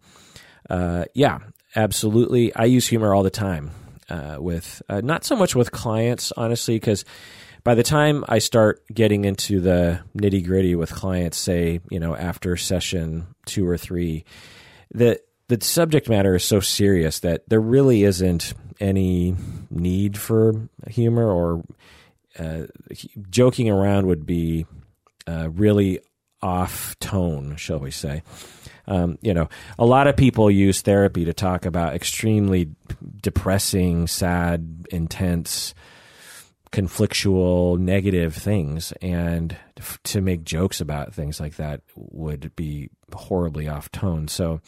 Uh, 0.68 1.06
yeah, 1.14 1.38
absolutely. 1.74 2.54
I 2.54 2.64
use 2.64 2.86
humor 2.86 3.14
all 3.14 3.22
the 3.22 3.30
time 3.30 3.70
uh, 4.08 4.36
with 4.38 4.82
uh, 4.88 5.00
not 5.02 5.24
so 5.24 5.36
much 5.36 5.54
with 5.54 5.72
clients, 5.72 6.32
honestly, 6.36 6.76
because 6.76 7.04
by 7.64 7.74
the 7.74 7.82
time 7.82 8.24
I 8.28 8.38
start 8.38 8.82
getting 8.92 9.24
into 9.24 9.60
the 9.60 10.00
nitty 10.16 10.44
gritty 10.44 10.74
with 10.74 10.92
clients, 10.92 11.38
say 11.38 11.80
you 11.90 11.98
know 11.98 12.14
after 12.14 12.56
session 12.56 13.26
two 13.46 13.66
or 13.66 13.78
three, 13.78 14.24
the 14.92 15.20
the 15.60 15.66
subject 15.66 16.08
matter 16.08 16.34
is 16.34 16.44
so 16.44 16.60
serious 16.60 17.20
that 17.20 17.48
there 17.48 17.60
really 17.60 18.04
isn't 18.04 18.54
any 18.80 19.36
need 19.70 20.18
for 20.18 20.68
humor 20.88 21.30
or 21.30 21.64
uh, 22.38 22.62
joking 23.30 23.70
around 23.70 24.06
would 24.06 24.26
be 24.26 24.66
uh, 25.26 25.48
really 25.50 26.00
off 26.42 26.98
tone, 26.98 27.56
shall 27.56 27.78
we 27.78 27.90
say. 27.90 28.22
Um, 28.86 29.18
you 29.22 29.32
know, 29.32 29.48
a 29.78 29.86
lot 29.86 30.06
of 30.06 30.16
people 30.16 30.50
use 30.50 30.82
therapy 30.82 31.24
to 31.24 31.32
talk 31.32 31.64
about 31.64 31.94
extremely 31.94 32.70
depressing, 33.22 34.06
sad, 34.06 34.86
intense, 34.90 35.74
conflictual, 36.70 37.78
negative 37.78 38.34
things, 38.34 38.92
and 39.00 39.56
to 40.02 40.20
make 40.20 40.44
jokes 40.44 40.80
about 40.80 41.14
things 41.14 41.40
like 41.40 41.56
that 41.56 41.80
would 41.94 42.54
be 42.56 42.90
horribly 43.12 43.68
off 43.68 43.90
tone. 43.90 44.28
So, 44.28 44.60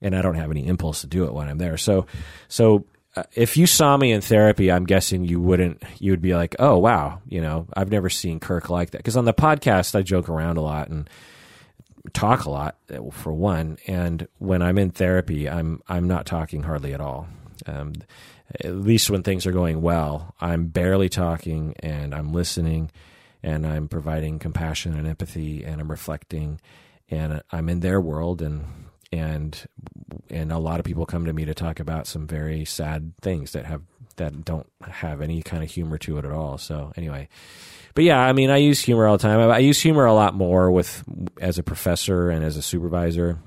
and 0.00 0.14
I 0.14 0.22
don't 0.22 0.36
have 0.36 0.50
any 0.50 0.66
impulse 0.66 1.02
to 1.02 1.06
do 1.06 1.24
it 1.24 1.32
when 1.32 1.48
I'm 1.48 1.58
there. 1.58 1.76
So, 1.76 2.06
so 2.48 2.84
uh, 3.16 3.24
if 3.34 3.56
you 3.56 3.66
saw 3.66 3.96
me 3.96 4.12
in 4.12 4.20
therapy, 4.20 4.70
I'm 4.70 4.84
guessing 4.84 5.24
you 5.24 5.40
wouldn't. 5.40 5.82
You 5.98 6.12
would 6.12 6.22
be 6.22 6.34
like, 6.34 6.54
"Oh, 6.58 6.78
wow, 6.78 7.20
you 7.28 7.40
know, 7.40 7.66
I've 7.74 7.90
never 7.90 8.10
seen 8.10 8.38
Kirk 8.38 8.70
like 8.70 8.90
that." 8.90 8.98
Because 8.98 9.16
on 9.16 9.24
the 9.24 9.34
podcast, 9.34 9.94
I 9.94 10.02
joke 10.02 10.28
around 10.28 10.56
a 10.56 10.60
lot 10.62 10.88
and 10.88 11.08
talk 12.12 12.44
a 12.44 12.50
lot 12.50 12.76
uh, 12.92 13.10
for 13.10 13.32
one, 13.32 13.78
and 13.86 14.28
when 14.38 14.62
I'm 14.62 14.78
in 14.78 14.90
therapy, 14.90 15.48
I'm 15.48 15.82
I'm 15.88 16.06
not 16.06 16.26
talking 16.26 16.62
hardly 16.62 16.94
at 16.94 17.00
all. 17.00 17.28
Um, 17.66 17.94
at 18.64 18.74
least 18.74 19.10
when 19.10 19.22
things 19.22 19.46
are 19.46 19.52
going 19.52 19.82
well, 19.82 20.34
I'm 20.40 20.66
barely 20.66 21.08
talking 21.08 21.74
and 21.80 22.14
I'm 22.14 22.32
listening, 22.32 22.90
and 23.42 23.66
I'm 23.66 23.88
providing 23.88 24.38
compassion 24.38 24.96
and 24.96 25.06
empathy, 25.06 25.64
and 25.64 25.80
I'm 25.80 25.90
reflecting, 25.90 26.60
and 27.10 27.42
I'm 27.50 27.68
in 27.68 27.80
their 27.80 28.00
world, 28.00 28.42
and 28.42 28.64
and 29.12 29.66
and 30.30 30.52
a 30.52 30.58
lot 30.58 30.78
of 30.78 30.84
people 30.84 31.06
come 31.06 31.24
to 31.24 31.32
me 31.32 31.44
to 31.44 31.54
talk 31.54 31.80
about 31.80 32.06
some 32.06 32.26
very 32.26 32.64
sad 32.64 33.12
things 33.20 33.52
that 33.52 33.64
have 33.64 33.82
that 34.16 34.44
don't 34.44 34.66
have 34.82 35.20
any 35.20 35.42
kind 35.42 35.62
of 35.62 35.70
humor 35.70 35.96
to 35.98 36.18
it 36.18 36.24
at 36.24 36.32
all. 36.32 36.58
So 36.58 36.92
anyway, 36.96 37.28
but 37.94 38.04
yeah, 38.04 38.20
I 38.20 38.32
mean, 38.32 38.50
I 38.50 38.58
use 38.58 38.80
humor 38.80 39.06
all 39.06 39.16
the 39.16 39.22
time. 39.22 39.40
I, 39.50 39.58
use 39.58 39.80
humor 39.80 40.04
a 40.04 40.14
lot 40.14 40.34
more 40.34 40.70
with 40.70 41.04
as 41.40 41.58
a 41.58 41.62
professor 41.62 42.30
and 42.30 42.44
as 42.44 42.56
a 42.56 42.62
supervisor, 42.62 43.38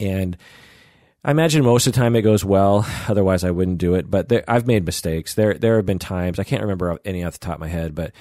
and 0.00 0.36
I 1.24 1.30
imagine 1.30 1.64
most 1.64 1.86
of 1.86 1.92
the 1.92 2.00
time 2.00 2.16
it 2.16 2.22
goes 2.22 2.44
well. 2.44 2.86
Otherwise, 3.08 3.44
I 3.44 3.50
wouldn't 3.52 3.78
do 3.78 3.94
it. 3.94 4.10
But 4.10 4.28
there, 4.28 4.44
I've 4.48 4.66
made 4.66 4.84
mistakes. 4.84 5.34
There 5.34 5.54
there 5.54 5.76
have 5.76 5.86
been 5.86 6.00
times 6.00 6.38
I 6.38 6.44
can't 6.44 6.62
remember 6.62 6.98
any 7.04 7.22
off 7.22 7.34
the 7.34 7.38
top 7.38 7.54
of 7.54 7.60
my 7.60 7.68
head, 7.68 7.94
but 7.94 8.12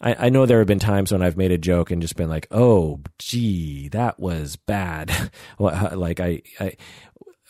I, 0.00 0.26
I, 0.26 0.28
know 0.28 0.46
there 0.46 0.58
have 0.58 0.68
been 0.68 0.78
times 0.78 1.12
when 1.12 1.22
I've 1.22 1.36
made 1.36 1.50
a 1.50 1.58
joke 1.58 1.90
and 1.90 2.00
just 2.00 2.16
been 2.16 2.28
like, 2.28 2.46
"Oh, 2.50 3.00
gee, 3.18 3.88
that 3.88 4.18
was 4.20 4.56
bad." 4.56 5.30
like 5.58 6.20
I, 6.20 6.42
I, 6.60 6.76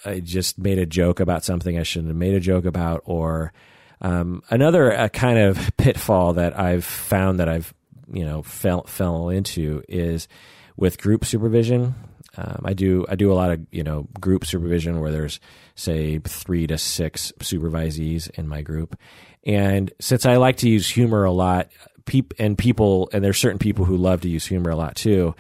I 0.05 0.21
just 0.21 0.59
made 0.59 0.79
a 0.79 0.87
joke 0.87 1.21
about 1.21 1.45
something 1.45 1.79
I 1.79 1.83
shouldn't 1.83 2.09
have 2.09 2.17
made 2.17 2.35
a 2.35 2.41
joke 2.41 2.65
about, 2.65 3.03
or 3.05 3.53
um, 4.01 4.43
another 4.51 4.93
uh, 4.93 5.09
kind 5.09 5.39
of 5.39 5.73
pitfall 5.77 6.35
that 6.35 6.59
I've 6.59 6.85
found 6.85 7.41
that 7.41 7.49
I've 7.49 7.75
you 8.13 8.25
know 8.25 8.43
fell 8.43 8.85
fell 8.85 9.29
into 9.29 9.83
is 9.89 10.29
with 10.77 11.01
group 11.01 11.25
supervision. 11.25 11.95
Um, 12.37 12.63
I 12.65 12.73
do 12.73 13.05
I 13.09 13.17
do 13.17 13.33
a 13.33 13.35
lot 13.35 13.51
of 13.51 13.67
you 13.71 13.83
know 13.83 14.09
group 14.21 14.47
supervision 14.47 15.01
where 15.01 15.11
there's 15.11 15.41
say 15.75 16.19
three 16.19 16.67
to 16.69 16.79
six 16.79 17.33
supervisees 17.41 18.31
in 18.31 18.49
my 18.49 18.63
group, 18.63 18.97
and 19.45 19.93
since 20.01 20.25
I 20.25 20.37
like 20.37 20.59
to 20.59 20.69
use 20.69 20.89
humor 20.89 21.25
a 21.25 21.33
lot, 21.33 21.71
peop- 22.09 22.35
and 22.39 22.59
people, 22.59 23.09
and 23.13 23.23
there's 23.23 23.39
certain 23.39 23.59
people 23.59 23.85
who 23.85 23.97
love 23.97 24.23
to 24.23 24.29
use 24.29 24.47
humor 24.47 24.71
a 24.71 24.77
lot 24.77 24.97
too. 24.97 25.35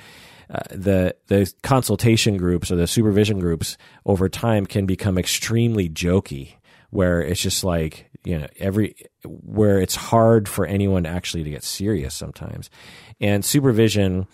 Uh, 0.51 0.61
the 0.71 1.17
the 1.27 1.53
consultation 1.63 2.37
groups 2.37 2.71
or 2.71 2.77
the 2.77 2.87
supervision 2.87 3.39
groups 3.41 3.77
over 4.07 4.29
time 4.29 4.65
can 4.65 4.87
become 4.87 5.19
extremely 5.19 5.89
jokey, 5.91 6.55
where 6.91 7.21
it's 7.21 7.41
just 7.41 7.65
like 7.65 8.11
you 8.25 8.39
know 8.39 8.47
every 8.59 8.95
where 9.25 9.81
it's 9.81 9.97
hard 9.97 10.49
for 10.49 10.65
anyone 10.65 11.05
actually 11.05 11.45
to 11.45 11.51
get 11.51 11.65
serious 11.65 12.15
sometimes, 12.15 12.71
and 13.21 13.45
supervision 13.45 14.27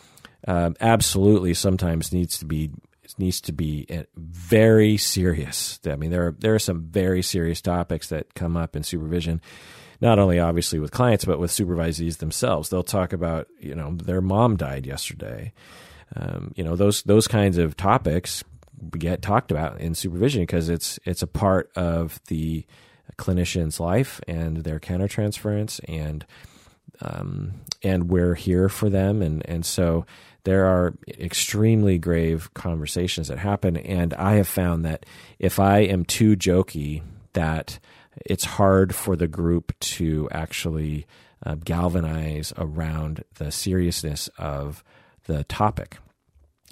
um, 0.46 0.76
absolutely 0.80 1.54
sometimes 1.54 2.12
needs 2.12 2.38
to 2.38 2.44
be 2.44 2.70
needs 3.18 3.40
to 3.40 3.52
be 3.52 3.86
uh, 3.90 4.02
very 4.16 4.96
serious. 4.96 5.80
I 5.86 5.96
mean, 5.96 6.10
there 6.10 6.28
are 6.28 6.36
there 6.38 6.54
are 6.54 6.60
some 6.60 6.82
very 6.82 7.22
serious 7.22 7.60
topics 7.60 8.08
that 8.10 8.34
come 8.34 8.56
up 8.56 8.76
in 8.76 8.82
supervision 8.82 9.40
not 10.04 10.18
only 10.18 10.38
obviously 10.38 10.78
with 10.78 10.92
clients 10.92 11.24
but 11.24 11.40
with 11.40 11.50
supervisees 11.50 12.18
themselves. 12.18 12.68
They'll 12.68 12.84
talk 12.84 13.12
about 13.12 13.48
you 13.58 13.74
know 13.74 13.94
their 13.96 14.20
mom 14.20 14.56
died 14.56 14.86
yesterday. 14.86 15.52
Um, 16.14 16.52
you 16.54 16.62
know 16.62 16.76
those 16.76 17.02
those 17.02 17.26
kinds 17.26 17.56
of 17.58 17.76
topics 17.76 18.44
get 18.98 19.22
talked 19.22 19.50
about 19.50 19.80
in 19.80 19.94
supervision 19.94 20.42
because 20.42 20.68
it's 20.68 21.00
it's 21.04 21.22
a 21.22 21.26
part 21.26 21.72
of 21.74 22.20
the 22.28 22.66
clinician's 23.16 23.80
life 23.80 24.20
and 24.28 24.58
their 24.58 24.78
countertransference 24.78 25.80
and 25.88 26.26
um, 27.00 27.54
and 27.82 28.10
we're 28.10 28.34
here 28.34 28.68
for 28.68 28.90
them 28.90 29.22
and 29.22 29.48
and 29.48 29.64
so 29.64 30.04
there 30.44 30.66
are 30.66 30.94
extremely 31.08 31.96
grave 31.98 32.52
conversations 32.52 33.28
that 33.28 33.38
happen 33.38 33.78
and 33.78 34.12
I 34.14 34.34
have 34.34 34.48
found 34.48 34.84
that 34.84 35.06
if 35.38 35.58
I 35.58 35.78
am 35.78 36.04
too 36.04 36.36
jokey 36.36 37.02
that 37.32 37.78
it's 38.26 38.44
hard 38.44 38.94
for 38.94 39.16
the 39.16 39.28
group 39.28 39.78
to 39.80 40.28
actually 40.32 41.06
uh, 41.44 41.56
galvanize 41.56 42.52
around 42.56 43.24
the 43.34 43.50
seriousness 43.50 44.28
of 44.38 44.82
the 45.26 45.44
topic. 45.44 45.98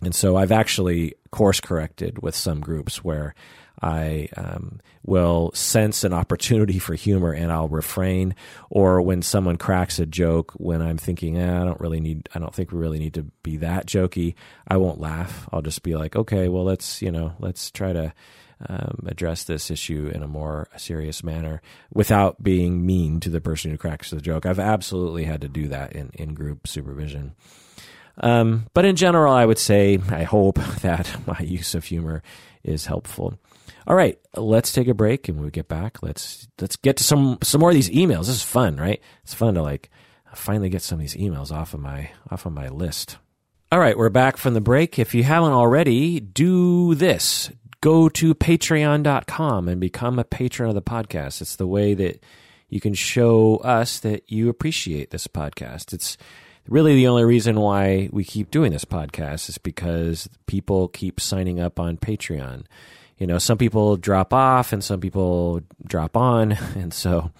And 0.03 0.15
so 0.15 0.37
I've 0.37 0.53
actually 0.53 1.15
course 1.31 1.61
corrected 1.61 2.23
with 2.23 2.35
some 2.35 2.61
groups 2.61 3.05
where 3.05 3.35
I 3.81 4.29
um, 4.37 4.81
will 5.05 5.51
sense 5.55 6.05
an 6.05 6.13
opportunity 6.13 6.79
for 6.79 6.95
humor 6.95 7.33
and 7.33 7.51
I'll 7.51 7.69
refrain. 7.69 8.35
Or 8.71 9.03
when 9.03 9.23
someone 9.23 9.57
cracks 9.57 9.99
a 9.99 10.07
joke, 10.07 10.53
when 10.57 10.81
I'm 10.81 10.99
thinking, 10.99 11.37
eh, 11.37 11.61
I 11.61 11.65
don't 11.65 11.81
really 11.81 12.01
need, 12.01 12.29
I 12.35 12.39
don't 12.39 12.55
think 12.55 12.71
we 12.71 12.79
really 12.79 13.01
need 13.01 13.15
to 13.15 13.25
be 13.43 13.57
that 13.59 13.87
jokey, 13.87 14.35
I 14.69 14.77
won't 14.77 15.01
laugh. 15.01 15.49
I'll 15.53 15.63
just 15.63 15.83
be 15.83 15.97
like, 15.97 16.15
okay, 16.15 16.49
well, 16.49 16.65
let's, 16.65 17.03
you 17.03 17.11
know, 17.11 17.35
let's 17.41 17.71
try 17.71 17.93
to 17.93 18.13
um, 18.69 19.07
address 19.07 19.45
this 19.45 19.71
issue 19.71 20.11
in 20.15 20.23
a 20.23 20.29
more 20.29 20.69
serious 20.77 21.23
manner 21.25 21.61
without 21.93 22.43
being 22.43 22.85
mean 22.85 23.21
to 23.21 23.31
the 23.31 23.41
person 23.41 23.71
who 23.71 23.79
cracks 23.79 24.11
the 24.11 24.21
joke. 24.21 24.47
I've 24.47 24.59
absolutely 24.59 25.25
had 25.25 25.41
to 25.41 25.49
do 25.49 25.69
that 25.69 25.93
in, 25.93 26.11
in 26.15 26.35
group 26.35 26.67
supervision. 26.67 27.35
Um, 28.19 28.67
but 28.75 28.85
in 28.85 28.97
general, 28.97 29.33
I 29.33 29.47
would 29.47 29.59
say 29.59 29.99
I 30.11 30.25
hope 30.25 30.57
that 30.83 31.17
my 31.27 31.39
use 31.41 31.75
of 31.75 31.85
humor 31.85 32.23
is 32.63 32.87
helpful. 32.87 33.39
All 33.87 33.97
right, 33.97 34.19
let's 34.37 34.73
take 34.73 34.87
a 34.87 34.95
break, 34.95 35.29
and 35.29 35.39
when 35.39 35.45
we 35.45 35.51
get 35.51 35.67
back, 35.67 36.03
let's 36.03 36.47
let's 36.61 36.77
get 36.77 36.99
to 36.99 37.05
some 37.05 37.39
some 37.43 37.61
more 37.61 37.71
of 37.71 37.75
these 37.75 37.91
emails. 37.91 38.27
This 38.27 38.37
is 38.37 38.43
fun, 38.43 38.77
right? 38.77 39.01
It's 39.25 39.35
fun 39.35 39.55
to 39.55 39.63
like 39.63 39.91
finally 40.35 40.69
get 40.69 40.83
some 40.83 40.97
of 40.97 41.01
these 41.01 41.17
emails 41.17 41.51
off 41.51 41.75
of 41.75 41.81
my 41.81 42.11
off 42.31 42.47
of 42.47 42.53
my 42.53 42.69
list. 42.69 43.17
All 43.73 43.81
right, 43.81 43.97
we're 43.97 44.11
back 44.11 44.37
from 44.37 44.55
the 44.55 44.61
break. 44.61 44.99
If 44.99 45.15
you 45.15 45.25
haven't 45.25 45.53
already, 45.53 46.21
do 46.21 46.95
this 46.95 47.51
go 47.83 48.09
to 48.09 48.33
patreon.com 48.33 49.69
and 49.69 49.81
become 49.81 50.19
a 50.19 50.25
patron 50.25 50.69
of 50.69 50.75
the 50.75 50.81
podcast. 50.81 51.43
It's 51.43 51.57
the 51.57 51.67
way 51.67 51.93
that 51.95 52.23
you 52.69 52.81
can 52.81 52.95
show 52.95 53.57
us 53.57 53.99
that 53.99 54.31
you 54.31 54.49
appreciate 54.49 55.11
this 55.11 55.27
podcast. 55.27 55.93
It's 55.93 56.17
really 56.69 56.95
the 56.95 57.09
only 57.09 57.25
reason 57.25 57.59
why 57.59 58.09
we 58.13 58.25
keep 58.25 58.53
doing 58.53 58.73
this 58.73 58.85
podcast 58.85 59.49
is 59.49 59.59
because 59.59 60.31
people 60.47 60.89
keep 60.89 61.21
signing 61.21 61.59
up 61.59 61.81
on 61.81 61.97
Patreon. 61.97 62.65
You 63.19 63.27
know, 63.27 63.39
some 63.39 63.59
people 63.59 63.97
drop 63.97 64.33
off 64.33 64.73
and 64.73 64.83
some 64.83 65.01
people 65.01 65.61
drop 65.85 66.17
on. 66.17 66.53
And 66.77 66.95
so 66.95 67.33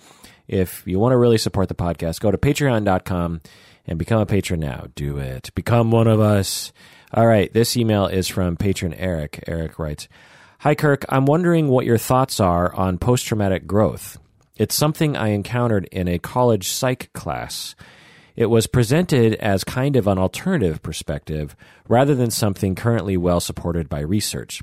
if 0.49 0.83
you 0.87 0.99
want 0.99 1.13
to 1.13 1.19
really 1.19 1.39
support 1.39 1.69
the 1.69 1.75
podcast, 1.77 2.21
go 2.21 2.33
to 2.33 2.37
patreon.com 2.37 3.41
and 3.87 3.99
become 3.99 4.21
a 4.21 4.27
patron 4.27 4.59
now. 4.59 4.89
Do 4.97 5.19
it. 5.19 5.51
Become 5.55 5.93
one 5.93 6.09
of 6.09 6.19
us. 6.19 6.73
All 7.15 7.29
right. 7.29 7.53
This 7.53 7.77
email 7.77 8.07
is 8.07 8.27
from 8.27 8.57
patron 8.57 8.93
Eric. 8.95 9.45
Eric 9.47 9.79
writes, 9.79 10.09
Hi, 10.63 10.77
Kirk. 10.77 11.05
I'm 11.09 11.27
wondering 11.27 11.67
what 11.67 11.87
your 11.87 11.99
thoughts 11.99 12.39
are 12.39 12.73
on 12.77 12.97
post 12.97 13.27
traumatic 13.27 13.67
growth. 13.67 14.17
It's 14.57 14.77
something 14.77 15.17
I 15.17 15.31
encountered 15.31 15.87
in 15.91 16.07
a 16.07 16.21
college 16.21 16.69
psych 16.69 17.13
class. 17.13 17.75
It 18.37 18.47
was 18.47 18.69
presented 18.69 19.35
as 19.35 19.65
kind 19.65 19.97
of 19.97 20.07
an 20.07 20.19
alternative 20.19 20.81
perspective 20.81 21.57
rather 21.89 22.15
than 22.15 22.31
something 22.31 22.77
currently 22.77 23.17
well 23.17 23.41
supported 23.41 23.89
by 23.89 24.03
research. 24.03 24.63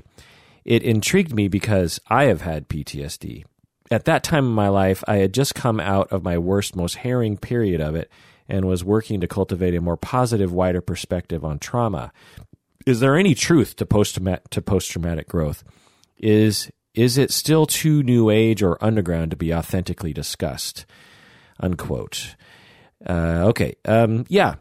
It 0.64 0.82
intrigued 0.82 1.34
me 1.34 1.48
because 1.48 2.00
I 2.08 2.24
have 2.24 2.40
had 2.40 2.70
PTSD. 2.70 3.44
At 3.90 4.06
that 4.06 4.24
time 4.24 4.46
in 4.46 4.52
my 4.52 4.68
life, 4.68 5.04
I 5.06 5.16
had 5.16 5.34
just 5.34 5.54
come 5.54 5.80
out 5.80 6.10
of 6.10 6.24
my 6.24 6.38
worst, 6.38 6.74
most 6.74 6.96
harrowing 6.96 7.36
period 7.36 7.82
of 7.82 7.94
it 7.94 8.10
and 8.48 8.64
was 8.64 8.82
working 8.82 9.20
to 9.20 9.28
cultivate 9.28 9.74
a 9.74 9.82
more 9.82 9.98
positive, 9.98 10.50
wider 10.50 10.80
perspective 10.80 11.44
on 11.44 11.58
trauma. 11.58 12.10
Is 12.86 13.00
there 13.00 13.18
any 13.18 13.34
truth 13.34 13.76
to 13.76 13.84
post 13.84 14.18
to 14.50 14.62
post 14.62 14.90
traumatic 14.90 15.28
growth? 15.28 15.62
Is 16.20 16.70
is 16.94 17.18
it 17.18 17.30
still 17.30 17.66
too 17.66 18.02
new 18.02 18.30
age 18.30 18.62
or 18.62 18.82
underground 18.84 19.30
to 19.30 19.36
be 19.36 19.54
authentically 19.54 20.12
discussed? 20.12 20.86
Unquote. 21.58 22.36
Uh, 23.06 23.44
okay. 23.48 23.74
Um, 23.84 24.26
yeah. 24.28 24.56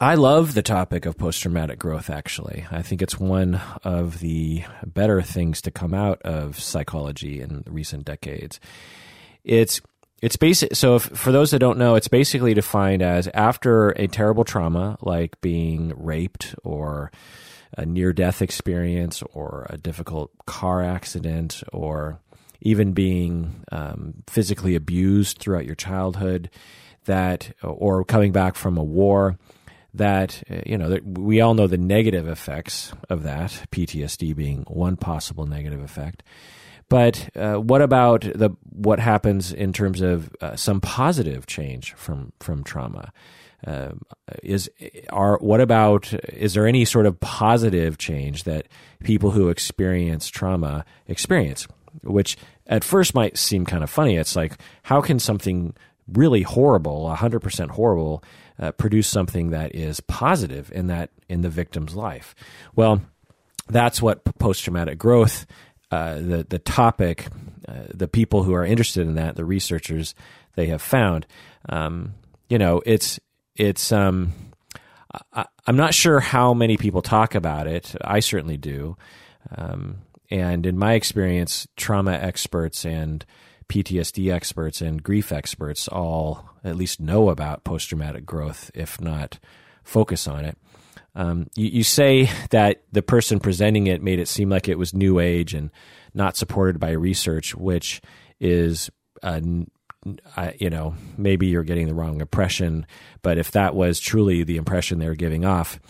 I 0.00 0.14
love 0.14 0.54
the 0.54 0.62
topic 0.62 1.06
of 1.06 1.18
post 1.18 1.42
traumatic 1.42 1.78
growth, 1.78 2.08
actually. 2.08 2.64
I 2.70 2.82
think 2.82 3.02
it's 3.02 3.18
one 3.18 3.60
of 3.82 4.20
the 4.20 4.62
better 4.86 5.22
things 5.22 5.60
to 5.62 5.72
come 5.72 5.92
out 5.92 6.22
of 6.22 6.60
psychology 6.60 7.40
in 7.40 7.64
recent 7.66 8.04
decades. 8.04 8.60
It's 9.42 9.80
it's 10.22 10.36
basic. 10.36 10.76
So, 10.76 10.96
if, 10.96 11.02
for 11.02 11.32
those 11.32 11.50
that 11.50 11.58
don't 11.60 11.78
know, 11.78 11.94
it's 11.96 12.08
basically 12.08 12.54
defined 12.54 13.02
as 13.02 13.28
after 13.34 13.90
a 13.90 14.06
terrible 14.06 14.44
trauma, 14.44 14.98
like 15.00 15.40
being 15.40 15.92
raped 15.96 16.54
or 16.62 17.10
a 17.76 17.84
near 17.84 18.12
death 18.12 18.42
experience 18.42 19.22
or 19.32 19.66
a 19.70 19.76
difficult 19.76 20.30
car 20.46 20.82
accident 20.82 21.62
or 21.72 22.20
even 22.60 22.92
being 22.92 23.64
um, 23.70 24.14
physically 24.26 24.74
abused 24.74 25.38
throughout 25.38 25.66
your 25.66 25.76
childhood, 25.76 26.50
that 27.04 27.52
or 27.62 28.04
coming 28.04 28.32
back 28.32 28.56
from 28.56 28.76
a 28.76 28.82
war, 28.82 29.38
that 29.94 30.42
you 30.66 30.76
know 30.76 30.98
we 31.04 31.40
all 31.40 31.54
know 31.54 31.66
the 31.66 31.78
negative 31.78 32.28
effects 32.28 32.92
of 33.08 33.22
that. 33.22 33.50
PTSD 33.70 34.34
being 34.34 34.64
one 34.68 34.96
possible 34.96 35.46
negative 35.46 35.82
effect 35.82 36.22
but 36.88 37.28
uh, 37.36 37.56
what 37.56 37.82
about 37.82 38.22
the 38.22 38.50
what 38.70 38.98
happens 38.98 39.52
in 39.52 39.72
terms 39.72 40.00
of 40.00 40.30
uh, 40.40 40.56
some 40.56 40.80
positive 40.80 41.46
change 41.46 41.92
from 41.94 42.32
from 42.40 42.64
trauma? 42.64 43.12
Uh, 43.66 43.90
is 44.42 44.70
are 45.10 45.38
what 45.38 45.60
about 45.60 46.12
is 46.32 46.54
there 46.54 46.66
any 46.66 46.84
sort 46.84 47.06
of 47.06 47.18
positive 47.18 47.98
change 47.98 48.44
that 48.44 48.68
people 49.02 49.32
who 49.32 49.48
experience 49.48 50.28
trauma 50.28 50.84
experience? 51.06 51.66
Which 52.02 52.36
at 52.66 52.84
first 52.84 53.14
might 53.14 53.36
seem 53.36 53.64
kind 53.64 53.82
of 53.82 53.90
funny. 53.90 54.16
It's 54.16 54.36
like 54.36 54.58
how 54.84 55.00
can 55.00 55.18
something 55.18 55.74
really 56.06 56.42
horrible, 56.42 57.12
hundred 57.14 57.40
percent 57.40 57.72
horrible, 57.72 58.22
uh, 58.58 58.72
produce 58.72 59.08
something 59.08 59.50
that 59.50 59.74
is 59.74 60.00
positive 60.00 60.70
in 60.72 60.86
that 60.86 61.10
in 61.28 61.40
the 61.40 61.50
victim's 61.50 61.96
life? 61.96 62.34
Well, 62.76 63.02
that's 63.68 64.00
what 64.00 64.24
post 64.38 64.62
traumatic 64.62 64.98
growth 64.98 65.46
uh, 65.90 66.16
the 66.16 66.46
the 66.48 66.58
topic, 66.58 67.28
uh, 67.66 67.84
the 67.92 68.08
people 68.08 68.42
who 68.42 68.54
are 68.54 68.64
interested 68.64 69.06
in 69.06 69.14
that, 69.14 69.36
the 69.36 69.44
researchers 69.44 70.14
they 70.54 70.66
have 70.66 70.82
found, 70.82 71.26
um, 71.68 72.14
you 72.48 72.58
know, 72.58 72.82
it's 72.84 73.18
it's. 73.58 73.92
Um, 73.92 74.32
I, 75.32 75.46
am 75.66 75.76
not 75.76 75.94
sure 75.94 76.20
how 76.20 76.54
many 76.54 76.76
people 76.76 77.02
talk 77.02 77.34
about 77.34 77.66
it. 77.66 77.94
I 78.02 78.20
certainly 78.20 78.56
do, 78.56 78.96
um, 79.56 79.98
and 80.30 80.66
in 80.66 80.78
my 80.78 80.94
experience, 80.94 81.66
trauma 81.76 82.12
experts 82.12 82.84
and 82.84 83.24
PTSD 83.68 84.32
experts 84.32 84.80
and 84.80 85.02
grief 85.02 85.32
experts 85.32 85.88
all 85.88 86.50
at 86.64 86.76
least 86.76 87.00
know 87.00 87.30
about 87.30 87.64
post 87.64 87.88
traumatic 87.88 88.26
growth, 88.26 88.70
if 88.74 89.00
not 89.00 89.38
focus 89.84 90.26
on 90.26 90.44
it. 90.44 90.56
Um, 91.14 91.48
you, 91.56 91.68
you, 91.68 91.84
say 91.84 92.30
that 92.50 92.82
the 92.92 93.02
person 93.02 93.40
presenting 93.40 93.86
it 93.86 94.02
made 94.02 94.20
it 94.20 94.28
seem 94.28 94.50
like 94.50 94.68
it 94.68 94.78
was 94.78 94.94
new 94.94 95.18
age 95.18 95.54
and 95.54 95.70
not 96.14 96.36
supported 96.36 96.78
by 96.78 96.90
research, 96.90 97.54
which 97.54 98.00
is, 98.38 98.90
you 100.58 100.70
know, 100.70 100.94
maybe 101.16 101.46
you're 101.46 101.64
getting 101.64 101.86
the 101.86 101.94
wrong 101.94 102.20
impression. 102.20 102.86
But 103.22 103.38
if 103.38 103.50
that 103.52 103.74
was 103.74 104.00
truly 104.00 104.44
the 104.44 104.56
impression 104.56 104.98
they're 104.98 105.14
giving 105.14 105.44
off, 105.44 105.80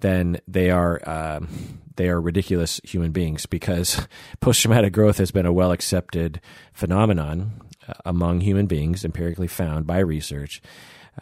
then 0.00 0.38
they 0.48 0.70
are 0.70 1.00
uh, 1.06 1.40
they 1.96 2.08
are 2.08 2.20
ridiculous 2.20 2.80
human 2.84 3.12
beings 3.12 3.46
because 3.46 4.06
post 4.40 4.60
traumatic 4.60 4.92
growth 4.92 5.18
has 5.18 5.30
been 5.30 5.46
a 5.46 5.52
well 5.52 5.72
accepted 5.72 6.40
phenomenon 6.72 7.52
uh, 7.88 7.94
among 8.04 8.40
human 8.40 8.66
beings, 8.66 9.04
empirically 9.04 9.48
found 9.48 9.86
by 9.86 9.98
research 9.98 10.60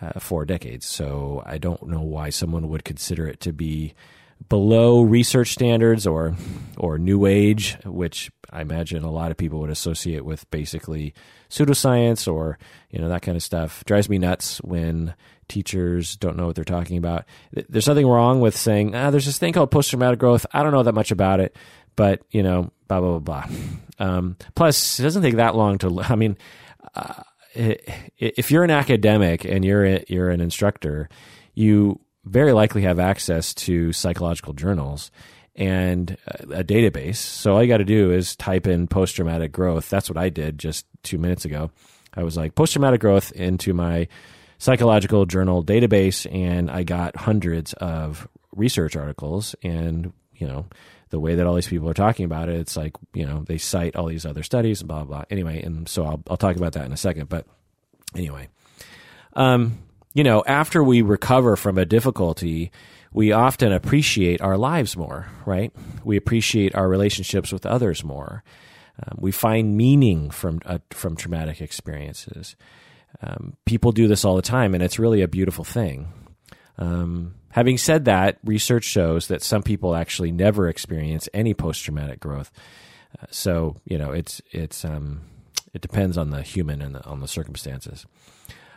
uh, 0.01 0.19
for 0.19 0.45
decades. 0.45 0.87
So 0.87 1.43
I 1.47 1.59
don't 1.59 1.89
know 1.89 2.03
why 2.03 2.31
someone 2.31 2.69
would 2.69 2.85
consider 2.85 3.27
it 3.27 3.41
to 3.41 3.53
be 3.53 3.95
below 4.49 5.03
research 5.03 5.53
standards 5.53 6.07
or 6.07 6.35
or 6.77 6.99
new 6.99 7.27
age, 7.27 7.77
which 7.85 8.31
I 8.51 8.63
imagine 8.63 9.03
a 9.03 9.11
lot 9.11 9.31
of 9.31 9.37
people 9.37 9.61
would 9.61 9.71
associate 9.71 10.25
with 10.25 10.51
basically 10.51 11.15
pseudoscience 11.49 12.31
or 12.31 12.59
you 12.91 13.01
know 13.01 13.09
that 13.09 13.23
kind 13.23 13.37
of 13.37 13.43
stuff. 13.43 13.85
Drives 13.85 14.09
me 14.09 14.19
nuts 14.19 14.59
when 14.63 15.15
teachers 15.49 16.17
don't 16.17 16.37
know 16.37 16.47
what 16.47 16.55
they're 16.55 16.65
talking 16.65 16.97
about. 16.97 17.25
There's 17.53 17.89
nothing 17.89 18.07
wrong 18.07 18.41
with 18.41 18.57
saying, 18.57 18.95
ah, 18.95 19.11
there's 19.11 19.27
this 19.27 19.39
thing 19.39 19.53
called 19.53 19.71
post 19.71 19.91
traumatic 19.91 20.19
growth. 20.19 20.47
I 20.53 20.63
don't 20.63 20.73
know 20.73 20.83
that 20.83 20.95
much 20.95 21.11
about 21.11 21.41
it, 21.41 21.57
but 21.97 22.23
you 22.31 22.43
know, 22.43 22.73
blah 22.89 23.01
blah 23.01 23.19
blah 23.19 23.45
blah. 23.47 23.57
Um, 23.99 24.37
plus, 24.55 24.99
it 24.99 25.03
doesn't 25.03 25.23
take 25.23 25.37
that 25.37 25.57
long 25.57 25.79
to. 25.79 26.01
I 26.01 26.17
mean. 26.17 26.37
Uh, 26.95 27.23
if 27.53 28.53
you're 28.53 28.63
an 28.63 28.71
academic 28.71 29.45
and 29.45 29.65
you're 29.65 29.85
a, 29.85 30.05
you're 30.07 30.31
an 30.31 30.41
instructor, 30.41 31.09
you 31.55 31.99
very 32.25 32.53
likely 32.53 32.83
have 32.83 32.99
access 32.99 33.55
to 33.55 33.93
psychological 33.93 34.53
journals 34.53 35.11
and 35.57 36.17
a 36.51 36.65
database. 36.65 37.17
So 37.17 37.55
all 37.55 37.63
you 37.63 37.69
got 37.69 37.79
to 37.79 37.85
do 37.85 38.13
is 38.13 38.37
type 38.37 38.67
in 38.67 38.87
post 38.87 39.17
traumatic 39.17 39.53
growth. 39.53 39.91
That's 39.91 40.09
what 40.09 40.17
I 40.17 40.29
did 40.29 40.59
just 40.59 40.87
two 41.03 41.19
minutes 41.19 41.45
ago. 41.45 41.71
I 42.15 42.23
was 42.23 42.37
like 42.37 42.55
post 42.55 42.73
traumatic 42.73 43.01
growth 43.01 43.33
into 43.33 43.75
my 43.75 44.09
psychological 44.59 45.27
journal 45.27 45.65
database, 45.65 46.33
and 46.33 46.71
I 46.71 46.83
got 46.83 47.17
hundreds 47.17 47.73
of 47.75 48.29
research 48.55 48.97
articles. 48.97 49.55
And 49.63 50.13
you 50.35 50.47
know, 50.47 50.67
the 51.11 51.21
way 51.21 51.35
that 51.35 51.47
all 51.47 51.55
these 51.55 51.69
people 51.69 51.89
are 51.89 51.95
talking 51.95 52.25
about 52.25 52.49
it, 52.49 52.57
it's 52.57 52.77
like 52.77 52.93
you 53.13 53.27
know 53.27 53.43
they 53.47 53.59
cite 53.59 53.97
all 53.97 54.07
these 54.07 54.27
other 54.27 54.43
studies 54.43 54.81
and 54.81 54.89
blah 54.89 55.05
blah. 55.05 55.19
blah. 55.19 55.25
Anyway, 55.31 55.63
and 55.63 55.89
so 55.89 56.05
I'll 56.05 56.23
I'll 56.29 56.37
talk 56.37 56.57
about 56.57 56.73
that 56.75 56.87
in 56.87 56.93
a 56.93 56.97
second. 56.97 57.29
But 57.29 57.47
anyway, 58.15 58.49
um, 59.35 59.79
you 60.15 60.25
know, 60.25 60.43
after 60.47 60.83
we 60.83 61.03
recover 61.03 61.57
from 61.57 61.79
a 61.79 61.85
difficulty, 61.85 62.73
we 63.13 63.33
often 63.33 63.73
appreciate 63.73 64.41
our 64.41 64.57
lives 64.57 64.97
more, 64.97 65.27
right? 65.47 65.73
We 66.05 66.17
appreciate 66.17 66.75
our 66.75 66.89
relationships 66.89 67.53
with 67.53 67.67
others 67.67 68.05
more. 68.05 68.43
Um, 69.03 69.19
we 69.21 69.33
find 69.33 69.77
meaning 69.77 70.31
from 70.31 70.61
uh, 70.65 70.79
from 70.91 71.17
traumatic 71.17 71.61
experiences. 71.61 72.57
Um, 73.23 73.57
people 73.65 73.93
do 73.93 74.09
this 74.09 74.25
all 74.25 74.37
the 74.37 74.43
time, 74.43 74.75
and 74.75 74.83
it's 74.83 74.99
really 74.99 75.23
a 75.23 75.29
beautiful 75.29 75.65
thing. 75.65 76.13
Um, 76.79 77.35
having 77.51 77.79
said 77.79 78.05
that, 78.07 78.39
research 78.45 78.85
shows 78.85 79.29
that 79.29 79.43
some 79.43 79.63
people 79.63 79.95
actually 79.95 80.33
never 80.33 80.69
experience 80.69 81.29
any 81.35 81.55
post 81.55 81.85
traumatic 81.85 82.21
growth. 82.21 82.51
Uh, 83.21 83.27
so 83.31 83.77
you 83.85 83.99
know, 83.99 84.13
it's 84.13 84.43
it's 84.51 84.85
um, 84.85 85.23
it 85.73 85.81
depends 85.81 86.19
on 86.19 86.31
the 86.31 86.43
human 86.43 86.83
and 86.83 86.95
the, 86.95 87.05
on 87.05 87.21
the 87.21 87.29
circumstances. 87.29 88.07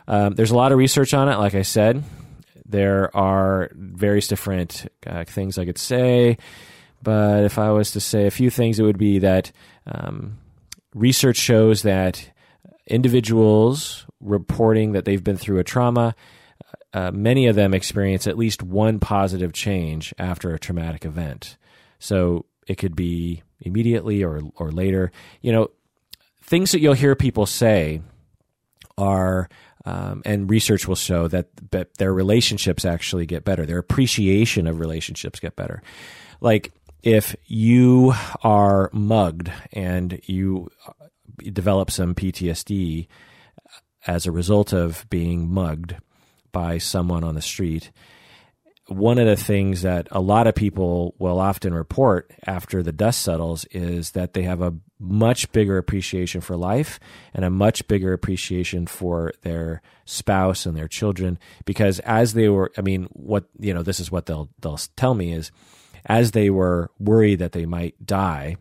Um, 0.06 0.34
there's 0.34 0.50
a 0.50 0.56
lot 0.56 0.72
of 0.72 0.78
research 0.78 1.14
on 1.14 1.28
it. 1.28 1.38
Like 1.38 1.54
I 1.54 1.62
said, 1.62 2.02
there 2.66 3.14
are 3.16 3.70
various 3.74 4.28
different 4.28 4.86
uh, 5.06 5.24
things 5.24 5.58
I 5.58 5.64
could 5.64 5.78
say, 5.78 6.38
but 7.02 7.44
if 7.44 7.58
I 7.58 7.70
was 7.70 7.92
to 7.92 8.00
say 8.00 8.26
a 8.26 8.30
few 8.30 8.50
things, 8.50 8.78
it 8.78 8.82
would 8.82 8.98
be 8.98 9.20
that 9.20 9.52
um, 9.86 10.38
research 10.94 11.36
shows 11.36 11.82
that 11.82 12.30
individuals 12.86 14.06
reporting 14.20 14.92
that 14.92 15.04
they've 15.04 15.24
been 15.24 15.36
through 15.36 15.58
a 15.58 15.64
trauma, 15.64 16.14
uh, 16.92 17.10
many 17.10 17.46
of 17.46 17.56
them 17.56 17.74
experience 17.74 18.26
at 18.26 18.38
least 18.38 18.62
one 18.62 19.00
positive 19.00 19.52
change 19.52 20.14
after 20.18 20.54
a 20.54 20.58
traumatic 20.58 21.04
event. 21.04 21.56
So 21.98 22.46
it 22.66 22.76
could 22.76 22.96
be 22.96 23.42
immediately 23.60 24.22
or 24.22 24.40
or 24.56 24.70
later. 24.70 25.10
You 25.42 25.52
know, 25.52 25.70
things 26.42 26.72
that 26.72 26.80
you'll 26.80 26.94
hear 26.94 27.14
people 27.14 27.46
say 27.46 28.00
are 28.96 29.48
um, 29.84 30.22
and 30.24 30.48
research 30.48 30.88
will 30.88 30.94
show 30.94 31.28
that, 31.28 31.48
that 31.70 31.94
their 31.98 32.12
relationships 32.12 32.84
actually 32.84 33.26
get 33.26 33.44
better. 33.44 33.66
Their 33.66 33.78
appreciation 33.78 34.66
of 34.66 34.80
relationships 34.80 35.40
get 35.40 35.56
better. 35.56 35.82
Like 36.40 36.72
if 37.02 37.36
you 37.44 38.14
are 38.42 38.88
mugged 38.92 39.52
and 39.72 40.20
you 40.24 40.70
develop 41.38 41.90
some 41.90 42.14
PTSD 42.14 43.06
as 44.06 44.24
a 44.24 44.32
result 44.32 44.72
of 44.72 45.06
being 45.10 45.52
mugged 45.52 45.96
by 46.50 46.78
someone 46.78 47.24
on 47.24 47.34
the 47.34 47.42
street, 47.42 47.90
one 48.86 49.18
of 49.18 49.26
the 49.26 49.36
things 49.36 49.82
that 49.82 50.08
a 50.10 50.20
lot 50.20 50.46
of 50.46 50.54
people 50.54 51.14
will 51.18 51.40
often 51.40 51.72
report 51.72 52.30
after 52.46 52.82
the 52.82 52.92
dust 52.92 53.22
settles 53.22 53.64
is 53.70 54.10
that 54.10 54.34
they 54.34 54.42
have 54.42 54.60
a 54.60 54.74
much 54.98 55.50
bigger 55.52 55.78
appreciation 55.78 56.42
for 56.42 56.56
life 56.56 57.00
and 57.32 57.44
a 57.44 57.50
much 57.50 57.86
bigger 57.88 58.12
appreciation 58.12 58.86
for 58.86 59.32
their 59.40 59.80
spouse 60.04 60.66
and 60.66 60.76
their 60.76 60.88
children. 60.88 61.38
Because 61.64 61.98
as 62.00 62.34
they 62.34 62.48
were 62.48 62.72
I 62.76 62.82
mean 62.82 63.04
what 63.12 63.44
you 63.58 63.72
know 63.72 63.82
this 63.82 64.00
is 64.00 64.12
what 64.12 64.26
they'll 64.26 64.50
they'll 64.60 64.80
tell 64.96 65.14
me 65.14 65.32
is 65.32 65.50
as 66.04 66.32
they 66.32 66.50
were 66.50 66.90
worried 66.98 67.38
that 67.38 67.52
they 67.52 67.64
might 67.64 68.04
die 68.04 68.56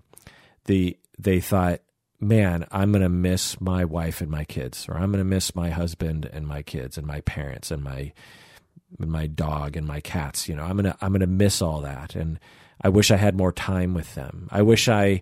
the 0.66 0.98
they 1.20 1.42
thought 1.42 1.82
man 2.22 2.66
I'm 2.72 2.94
going 2.94 3.02
to 3.02 3.10
miss 3.10 3.60
my 3.60 3.84
wife 3.84 4.22
and 4.22 4.32
my 4.32 4.46
kids 4.46 4.88
or 4.88 4.96
I'm 4.96 5.12
going 5.12 5.24
to 5.24 5.26
miss 5.26 5.54
my 5.54 5.70
husband 5.70 6.30
and 6.32 6.48
my 6.48 6.62
kids 6.62 6.98
and 6.98 7.06
my 7.06 7.20
parents 7.22 7.72
and 7.72 7.84
my 7.84 8.14
my 9.00 9.28
dog 9.28 9.78
and 9.78 9.88
my 9.88 10.00
cats. 10.02 10.48
You 10.48 10.56
know, 10.56 10.64
I'm 10.64 10.76
gonna 10.76 10.98
I'm 11.02 11.12
gonna 11.12 11.28
miss 11.28 11.62
all 11.62 11.82
that, 11.82 12.16
and 12.16 12.40
I 12.82 12.90
wish 12.90 13.12
I 13.12 13.18
had 13.18 13.36
more 13.36 13.52
time 13.52 13.94
with 13.94 14.14
them. 14.16 14.48
I 14.52 14.62
wish 14.62 14.90
I 14.90 15.22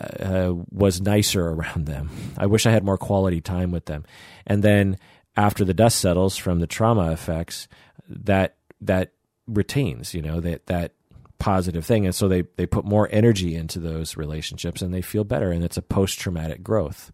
uh, 0.00 0.24
uh, 0.24 0.54
was 0.70 1.00
nicer 1.00 1.48
around 1.48 1.86
them. 1.86 2.10
I 2.36 2.46
wish 2.46 2.66
I 2.66 2.70
had 2.70 2.84
more 2.84 2.98
quality 2.98 3.40
time 3.40 3.70
with 3.70 3.86
them. 3.86 4.04
And 4.46 4.62
then 4.62 4.98
after 5.36 5.64
the 5.64 5.74
dust 5.74 5.98
settles 5.98 6.36
from 6.36 6.60
the 6.60 6.66
trauma 6.66 7.12
effects, 7.12 7.66
that 8.08 8.56
that 8.82 9.12
retains, 9.46 10.14
you 10.14 10.22
know, 10.22 10.40
that 10.40 10.66
that 10.66 10.92
positive 11.38 11.84
thing. 11.84 12.04
And 12.04 12.14
so 12.14 12.28
they, 12.28 12.42
they 12.56 12.66
put 12.66 12.84
more 12.84 13.08
energy 13.10 13.56
into 13.56 13.80
those 13.80 14.16
relationships 14.16 14.82
and 14.82 14.92
they 14.92 15.02
feel 15.02 15.24
better. 15.24 15.50
And 15.50 15.64
it's 15.64 15.78
a 15.78 15.82
post 15.82 16.20
traumatic 16.20 16.62
growth. 16.62 17.10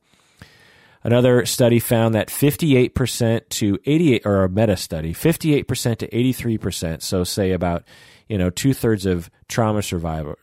Another 1.07 1.47
study 1.47 1.79
found 1.79 2.17
that 2.17 2.31
58% 2.31 3.49
to 3.49 3.79
88, 3.87 4.27
or 4.27 4.43
a 4.43 4.49
meta 4.49 4.77
study, 4.77 5.15
58% 5.15 5.99
to 5.99 6.09
83%, 6.09 7.01
so 7.01 7.23
say 7.23 7.53
about, 7.53 7.85
you 8.29 8.37
know, 8.37 8.51
two 8.51 8.75
thirds 8.75 9.07
of 9.07 9.31
trauma 9.47 9.83
survivor, 9.83 10.37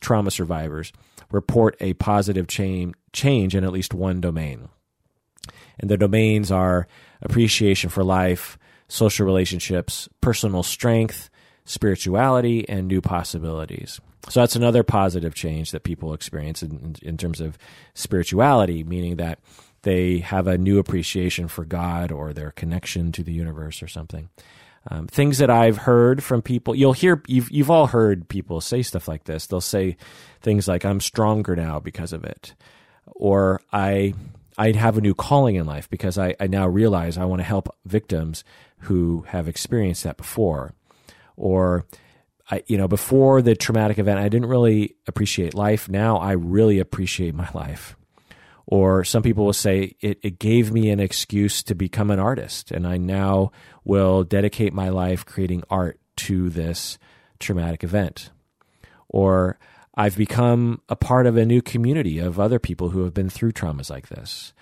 trauma 0.00 0.32
survivors 0.32 0.92
report 1.30 1.76
a 1.78 1.94
positive 1.94 2.48
change, 2.48 2.96
change 3.12 3.54
in 3.54 3.62
at 3.62 3.70
least 3.70 3.94
one 3.94 4.20
domain. 4.20 4.68
And 5.78 5.88
the 5.88 5.96
domains 5.96 6.50
are 6.50 6.88
appreciation 7.20 7.88
for 7.88 8.02
life, 8.02 8.58
social 8.88 9.24
relationships, 9.24 10.08
personal 10.20 10.64
strength, 10.64 11.30
spirituality, 11.64 12.68
and 12.68 12.88
new 12.88 13.00
possibilities. 13.00 14.00
So 14.28 14.40
that's 14.40 14.56
another 14.56 14.82
positive 14.82 15.34
change 15.34 15.70
that 15.70 15.84
people 15.84 16.12
experience 16.12 16.60
in, 16.60 16.96
in, 17.02 17.16
terms 17.16 17.40
of 17.40 17.56
spirituality, 17.94 18.82
meaning 18.82 19.16
that 19.16 19.38
they 19.82 20.18
have 20.18 20.46
a 20.46 20.58
new 20.58 20.78
appreciation 20.78 21.48
for 21.48 21.64
God 21.64 22.12
or 22.12 22.32
their 22.32 22.50
connection 22.52 23.12
to 23.12 23.22
the 23.22 23.32
universe 23.32 23.82
or 23.82 23.88
something. 23.88 24.28
Um, 24.90 25.06
things 25.06 25.38
that 25.38 25.50
I've 25.50 25.78
heard 25.78 26.24
from 26.24 26.42
people, 26.42 26.74
you'll 26.74 26.92
hear, 26.92 27.22
you've, 27.28 27.50
you've 27.50 27.70
all 27.70 27.86
heard 27.86 28.28
people 28.28 28.60
say 28.60 28.82
stuff 28.82 29.06
like 29.06 29.24
this. 29.24 29.46
They'll 29.46 29.60
say 29.60 29.96
things 30.40 30.66
like, 30.66 30.84
I'm 30.84 31.00
stronger 31.00 31.54
now 31.54 31.78
because 31.78 32.12
of 32.12 32.24
it. 32.24 32.54
Or 33.06 33.60
I, 33.72 34.14
I 34.58 34.72
have 34.72 34.98
a 34.98 35.00
new 35.00 35.14
calling 35.14 35.54
in 35.54 35.66
life 35.66 35.88
because 35.88 36.18
I, 36.18 36.34
I 36.40 36.48
now 36.48 36.66
realize 36.66 37.16
I 37.16 37.26
want 37.26 37.40
to 37.40 37.44
help 37.44 37.76
victims 37.84 38.42
who 38.78 39.24
have 39.28 39.46
experienced 39.46 40.02
that 40.02 40.16
before. 40.16 40.72
Or, 41.36 41.86
I, 42.50 42.64
you 42.66 42.76
know, 42.76 42.88
before 42.88 43.40
the 43.40 43.54
traumatic 43.54 43.98
event, 43.98 44.18
I 44.18 44.28
didn't 44.28 44.48
really 44.48 44.96
appreciate 45.06 45.54
life. 45.54 45.88
Now 45.88 46.16
I 46.16 46.32
really 46.32 46.80
appreciate 46.80 47.34
my 47.34 47.48
life. 47.54 47.96
Or 48.72 49.04
some 49.04 49.22
people 49.22 49.44
will 49.44 49.52
say 49.52 49.96
it, 50.00 50.18
it 50.22 50.38
gave 50.38 50.72
me 50.72 50.88
an 50.88 50.98
excuse 50.98 51.62
to 51.64 51.74
become 51.74 52.10
an 52.10 52.18
artist, 52.18 52.70
and 52.70 52.86
I 52.86 52.96
now 52.96 53.52
will 53.84 54.24
dedicate 54.24 54.72
my 54.72 54.88
life 54.88 55.26
creating 55.26 55.62
art 55.68 56.00
to 56.16 56.48
this 56.48 56.98
traumatic 57.38 57.84
event. 57.84 58.30
Or 59.10 59.58
I've 59.94 60.16
become 60.16 60.80
a 60.88 60.96
part 60.96 61.26
of 61.26 61.36
a 61.36 61.44
new 61.44 61.60
community 61.60 62.18
of 62.18 62.40
other 62.40 62.58
people 62.58 62.88
who 62.88 63.04
have 63.04 63.12
been 63.12 63.28
through 63.28 63.52
traumas 63.52 63.90
like 63.90 64.08
this. 64.08 64.54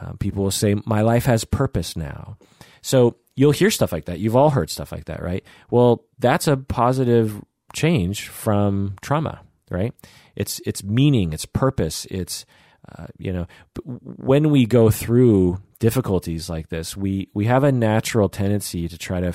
Uh, 0.00 0.14
people 0.14 0.44
will 0.44 0.50
say, 0.50 0.74
My 0.86 1.02
life 1.02 1.26
has 1.26 1.44
purpose 1.44 1.94
now. 1.94 2.38
So 2.80 3.16
you'll 3.36 3.52
hear 3.52 3.70
stuff 3.70 3.92
like 3.92 4.06
that. 4.06 4.18
You've 4.18 4.34
all 4.34 4.48
heard 4.48 4.70
stuff 4.70 4.92
like 4.92 5.04
that, 5.04 5.22
right? 5.22 5.44
Well, 5.70 6.06
that's 6.18 6.48
a 6.48 6.56
positive 6.56 7.42
change 7.74 8.28
from 8.28 8.94
trauma, 9.02 9.42
right? 9.70 9.92
It's 10.36 10.58
it's 10.64 10.82
meaning, 10.82 11.34
it's 11.34 11.44
purpose, 11.44 12.06
it's 12.10 12.46
uh, 12.90 13.06
you 13.18 13.32
know, 13.32 13.46
when 13.84 14.50
we 14.50 14.66
go 14.66 14.90
through 14.90 15.60
difficulties 15.78 16.50
like 16.50 16.68
this, 16.68 16.96
we 16.96 17.28
we 17.32 17.46
have 17.46 17.64
a 17.64 17.72
natural 17.72 18.28
tendency 18.28 18.88
to 18.88 18.98
try 18.98 19.20
to 19.20 19.32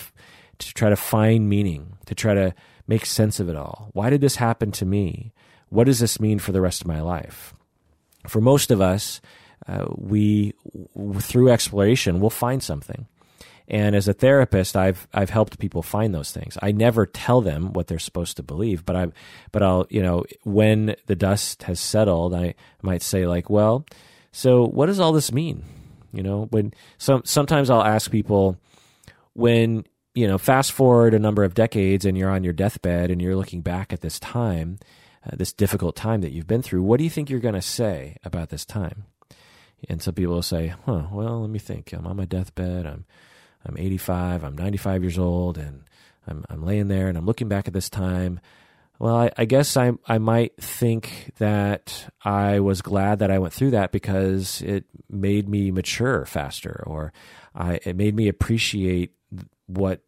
to 0.60 0.74
try 0.74 0.90
to 0.90 0.96
find 0.96 1.48
meaning, 1.48 1.98
to 2.06 2.16
try 2.16 2.34
to 2.34 2.54
make 2.88 3.06
sense 3.06 3.40
of 3.40 3.50
it 3.50 3.56
all. 3.56 3.90
Why 3.94 4.10
did 4.10 4.22
this 4.22 4.36
happen 4.36 4.72
to 4.74 4.86
me? 4.86 5.34
What 5.70 5.86
does 5.86 6.00
this 6.00 6.20
mean 6.20 6.40
for 6.40 6.52
the 6.52 6.62
rest 6.62 6.82
of 6.82 6.88
my 6.88 7.02
life? 7.02 7.54
For 8.28 8.42
most 8.42 8.72
of 8.72 8.82
us, 8.82 9.22
uh, 9.68 9.86
we 9.96 10.54
through 11.20 11.50
exploration, 11.50 12.20
we'll 12.20 12.30
find 12.30 12.62
something. 12.62 13.08
And 13.68 13.96
as 13.96 14.08
a 14.08 14.14
therapist, 14.14 14.78
I've 14.78 15.08
I've 15.14 15.30
helped 15.30 15.60
people 15.60 15.82
find 15.82 16.16
those 16.16 16.32
things. 16.32 16.58
I 16.62 16.72
never 16.72 17.06
tell 17.06 17.42
them 17.42 17.74
what 17.74 17.88
they're 17.88 18.00
supposed 18.00 18.38
to 18.38 18.44
believe, 18.44 18.86
but 18.86 18.96
I 18.96 19.08
but 19.52 19.62
I'll 19.62 19.88
you 19.90 20.02
know 20.02 20.24
when 20.44 20.96
the 21.08 21.16
dust 21.16 21.64
has 21.64 21.80
settled, 21.80 22.34
I 22.34 22.56
might 22.82 23.02
say 23.02 23.28
like, 23.28 23.50
well, 23.50 23.86
so 24.32 24.66
what 24.66 24.86
does 24.86 25.00
all 25.00 25.12
this 25.12 25.34
mean? 25.34 25.64
You 26.14 26.24
know, 26.24 26.48
when 26.50 26.74
some 26.98 27.24
sometimes 27.26 27.70
I'll 27.70 27.84
ask 27.84 28.10
people 28.10 28.58
when 29.34 29.86
you 30.16 30.28
know 30.28 30.38
fast 30.38 30.72
forward 30.72 31.14
a 31.14 31.20
number 31.20 31.44
of 31.44 31.54
decades 31.54 32.06
and 32.06 32.18
you're 32.18 32.32
on 32.32 32.46
your 32.46 32.54
deathbed 32.54 33.12
and 33.12 33.22
you're 33.22 33.36
looking 33.36 33.62
back 33.62 33.92
at 33.92 34.00
this 34.00 34.18
time, 34.18 34.80
uh, 35.26 35.36
this 35.36 35.52
difficult 35.52 35.98
time 35.98 36.22
that 36.22 36.32
you've 36.32 36.48
been 36.48 36.62
through. 36.62 36.84
What 36.84 37.00
do 37.00 37.04
you 37.04 37.10
think 37.10 37.30
you're 37.30 37.42
going 37.42 37.54
to 37.54 37.62
say 37.62 38.16
about 38.24 38.48
this 38.48 38.64
time? 38.64 39.06
And 39.90 40.02
some 40.02 40.14
people 40.14 40.36
will 40.36 40.42
say, 40.42 40.74
"Huh, 40.86 41.08
well, 41.12 41.42
let 41.42 41.50
me 41.50 41.60
think. 41.60 41.92
I'm 41.92 42.08
on 42.08 42.16
my 42.16 42.26
deathbed. 42.26 42.88
I'm 42.88 43.06
I'm 43.66 43.78
85, 43.78 44.44
I'm 44.44 44.58
95 44.58 45.04
years 45.04 45.18
old, 45.18 45.58
and 45.58 45.84
I'm, 46.28 46.46
I'm 46.50 46.64
laying 46.64 46.88
there 46.88 47.08
and 47.08 47.18
I'm 47.18 47.26
looking 47.26 47.48
back 47.48 47.68
at 47.68 47.74
this 47.74 47.90
time. 47.90 48.40
Well, 49.00 49.16
I, 49.16 49.32
I 49.38 49.46
guess 49.46 49.78
I, 49.78 49.94
I 50.08 50.18
might 50.18 50.56
think 50.58 51.34
that 51.38 52.10
I 52.24 52.60
was 52.60 52.82
glad 52.82 53.20
that 53.20 53.30
I 53.30 53.40
went 53.40 53.54
through 53.54 53.72
that 53.72 53.92
because 53.92 54.62
it 54.64 54.86
made 55.10 55.48
me 55.48 55.70
mature 55.72 56.26
faster, 56.26 56.84
or 56.88 57.14
I, 57.54 57.80
it 57.86 57.96
made 57.96 58.16
me 58.16 58.28
appreciate 58.28 59.14
what 59.68 60.02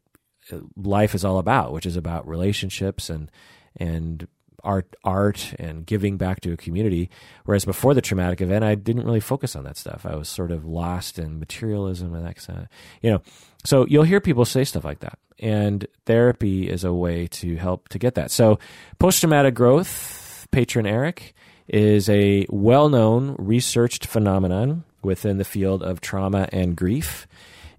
life 0.75 1.13
is 1.13 1.23
all 1.23 1.37
about, 1.37 1.71
which 1.71 1.85
is 1.85 1.97
about 1.97 2.27
relationships 2.27 3.09
and 3.09 3.29
and 3.75 4.27
art 4.63 4.95
art 5.03 5.53
and 5.59 5.85
giving 5.85 6.17
back 6.17 6.41
to 6.41 6.51
a 6.53 6.57
community 6.57 7.09
whereas 7.45 7.65
before 7.65 7.93
the 7.93 8.01
traumatic 8.01 8.41
event 8.41 8.63
i 8.63 8.75
didn't 8.75 9.05
really 9.05 9.19
focus 9.19 9.55
on 9.55 9.63
that 9.63 9.77
stuff. 9.77 10.05
I 10.05 10.15
was 10.15 10.27
sort 10.27 10.51
of 10.51 10.65
lost 10.65 11.19
in 11.19 11.39
materialism 11.39 12.13
and 12.13 12.25
that 12.25 12.35
kind 12.35 12.59
of 12.59 12.67
you 13.01 13.11
know. 13.11 13.21
So 13.65 13.85
you'll 13.87 14.03
hear 14.03 14.21
people 14.21 14.45
say 14.45 14.63
stuff 14.63 14.83
like 14.83 14.99
that 14.99 15.19
and 15.37 15.85
therapy 16.05 16.69
is 16.69 16.83
a 16.83 16.93
way 16.93 17.27
to 17.27 17.55
help 17.57 17.89
to 17.89 17.99
get 17.99 18.15
that. 18.15 18.31
So 18.31 18.59
post-traumatic 18.99 19.53
growth 19.53 20.47
patron 20.51 20.85
eric 20.85 21.33
is 21.67 22.09
a 22.09 22.45
well-known 22.49 23.35
researched 23.37 24.05
phenomenon 24.05 24.83
within 25.03 25.37
the 25.37 25.45
field 25.45 25.83
of 25.83 26.01
trauma 26.01 26.49
and 26.51 26.75
grief 26.75 27.27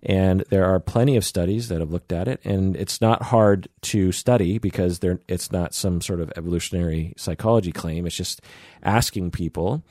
and 0.02 0.44
there 0.48 0.64
are 0.64 0.80
plenty 0.80 1.16
of 1.16 1.24
studies 1.24 1.68
that 1.68 1.80
have 1.80 1.90
looked 1.90 2.12
at 2.12 2.28
it, 2.28 2.40
and 2.44 2.76
it's 2.76 3.00
not 3.00 3.24
hard 3.24 3.68
to 3.82 4.12
study 4.12 4.58
because 4.58 5.00
it's 5.28 5.52
not 5.52 5.74
some 5.74 6.00
sort 6.00 6.20
of 6.20 6.32
evolutionary 6.36 7.12
psychology 7.16 7.72
claim. 7.72 8.06
It's 8.06 8.16
just 8.16 8.40
asking 8.82 9.30
people, 9.30 9.82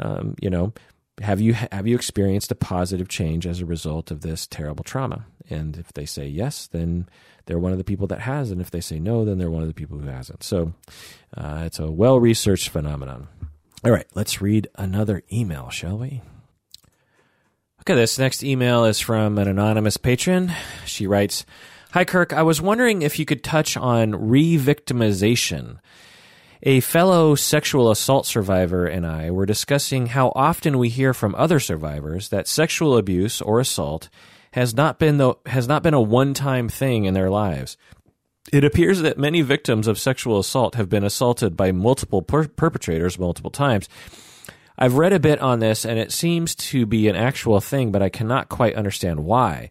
um, 0.00 0.34
you 0.40 0.50
know, 0.50 0.72
have 1.20 1.40
you 1.40 1.54
have 1.54 1.86
you 1.86 1.94
experienced 1.94 2.50
a 2.50 2.56
positive 2.56 3.08
change 3.08 3.46
as 3.46 3.60
a 3.60 3.66
result 3.66 4.10
of 4.10 4.20
this 4.20 4.46
terrible 4.46 4.84
trauma? 4.84 5.26
And 5.48 5.76
if 5.76 5.92
they 5.92 6.06
say 6.06 6.26
yes, 6.26 6.66
then 6.66 7.08
they're 7.46 7.58
one 7.58 7.72
of 7.72 7.78
the 7.78 7.84
people 7.84 8.08
that 8.08 8.20
has, 8.20 8.50
and 8.50 8.60
if 8.60 8.70
they 8.70 8.80
say 8.80 8.98
no, 8.98 9.24
then 9.24 9.38
they're 9.38 9.50
one 9.50 9.62
of 9.62 9.68
the 9.68 9.74
people 9.74 9.98
who 9.98 10.08
hasn't. 10.08 10.42
So 10.42 10.74
uh, 11.36 11.62
it's 11.64 11.78
a 11.78 11.90
well 11.90 12.18
researched 12.18 12.68
phenomenon. 12.68 13.28
All 13.84 13.92
right, 13.92 14.06
let's 14.14 14.42
read 14.42 14.68
another 14.74 15.22
email, 15.32 15.70
shall 15.70 15.98
we? 15.98 16.20
Okay, 17.88 17.94
this 17.94 18.18
next 18.18 18.42
email 18.42 18.84
is 18.84 18.98
from 18.98 19.38
an 19.38 19.46
anonymous 19.46 19.96
patron. 19.96 20.50
She 20.86 21.06
writes 21.06 21.46
Hi, 21.92 22.04
Kirk. 22.04 22.32
I 22.32 22.42
was 22.42 22.60
wondering 22.60 23.02
if 23.02 23.16
you 23.16 23.24
could 23.24 23.44
touch 23.44 23.76
on 23.76 24.28
re 24.28 24.58
victimization. 24.58 25.78
A 26.64 26.80
fellow 26.80 27.36
sexual 27.36 27.92
assault 27.92 28.26
survivor 28.26 28.86
and 28.86 29.06
I 29.06 29.30
were 29.30 29.46
discussing 29.46 30.06
how 30.06 30.32
often 30.34 30.78
we 30.78 30.88
hear 30.88 31.14
from 31.14 31.36
other 31.36 31.60
survivors 31.60 32.28
that 32.30 32.48
sexual 32.48 32.96
abuse 32.96 33.40
or 33.40 33.60
assault 33.60 34.08
has 34.50 34.74
not 34.74 34.98
been 34.98 35.18
the, 35.18 35.34
has 35.46 35.68
not 35.68 35.84
been 35.84 35.94
a 35.94 36.00
one-time 36.00 36.68
thing 36.68 37.04
in 37.04 37.14
their 37.14 37.30
lives. 37.30 37.76
It 38.52 38.64
appears 38.64 39.00
that 39.02 39.16
many 39.16 39.42
victims 39.42 39.86
of 39.86 39.96
sexual 39.96 40.40
assault 40.40 40.74
have 40.74 40.88
been 40.88 41.04
assaulted 41.04 41.56
by 41.56 41.70
multiple 41.70 42.22
per- 42.22 42.48
perpetrators 42.48 43.16
multiple 43.16 43.52
times 43.52 43.88
I've 44.78 44.94
read 44.94 45.12
a 45.12 45.20
bit 45.20 45.40
on 45.40 45.60
this 45.60 45.84
and 45.84 45.98
it 45.98 46.12
seems 46.12 46.54
to 46.56 46.86
be 46.86 47.08
an 47.08 47.16
actual 47.16 47.60
thing, 47.60 47.92
but 47.92 48.02
I 48.02 48.08
cannot 48.08 48.48
quite 48.48 48.74
understand 48.74 49.24
why. 49.24 49.70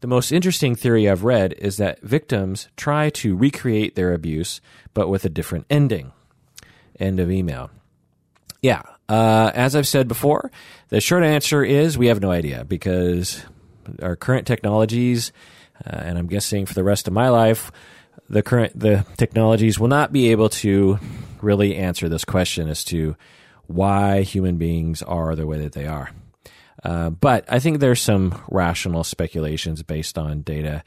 The 0.00 0.08
most 0.08 0.32
interesting 0.32 0.74
theory 0.74 1.08
I've 1.08 1.22
read 1.22 1.52
is 1.58 1.76
that 1.76 2.00
victims 2.00 2.68
try 2.76 3.10
to 3.10 3.36
recreate 3.36 3.94
their 3.94 4.12
abuse, 4.12 4.60
but 4.94 5.08
with 5.08 5.24
a 5.24 5.28
different 5.28 5.66
ending. 5.70 6.12
End 6.98 7.20
of 7.20 7.30
email. 7.30 7.70
Yeah, 8.60 8.82
uh, 9.08 9.52
as 9.54 9.76
I've 9.76 9.86
said 9.86 10.08
before, 10.08 10.50
the 10.88 11.00
short 11.00 11.22
answer 11.22 11.64
is 11.64 11.96
we 11.96 12.08
have 12.08 12.20
no 12.20 12.30
idea 12.30 12.64
because 12.64 13.44
our 14.00 14.16
current 14.16 14.46
technologies, 14.46 15.32
uh, 15.86 15.96
and 15.96 16.18
I'm 16.18 16.26
guessing 16.26 16.66
for 16.66 16.74
the 16.74 16.84
rest 16.84 17.06
of 17.06 17.14
my 17.14 17.28
life, 17.28 17.70
the 18.28 18.42
current 18.42 18.78
the 18.78 19.04
technologies 19.16 19.78
will 19.78 19.88
not 19.88 20.12
be 20.12 20.30
able 20.30 20.48
to 20.48 20.98
really 21.40 21.76
answer 21.76 22.08
this 22.08 22.24
question 22.24 22.68
as 22.68 22.84
to 22.84 23.16
why 23.66 24.22
human 24.22 24.56
beings 24.56 25.02
are 25.02 25.34
the 25.34 25.46
way 25.46 25.58
that 25.58 25.72
they 25.72 25.86
are. 25.86 26.10
Uh, 26.82 27.10
but 27.10 27.44
I 27.48 27.58
think 27.58 27.78
there's 27.78 28.00
some 28.00 28.42
rational 28.50 29.04
speculations 29.04 29.82
based 29.82 30.18
on 30.18 30.42
data 30.42 30.82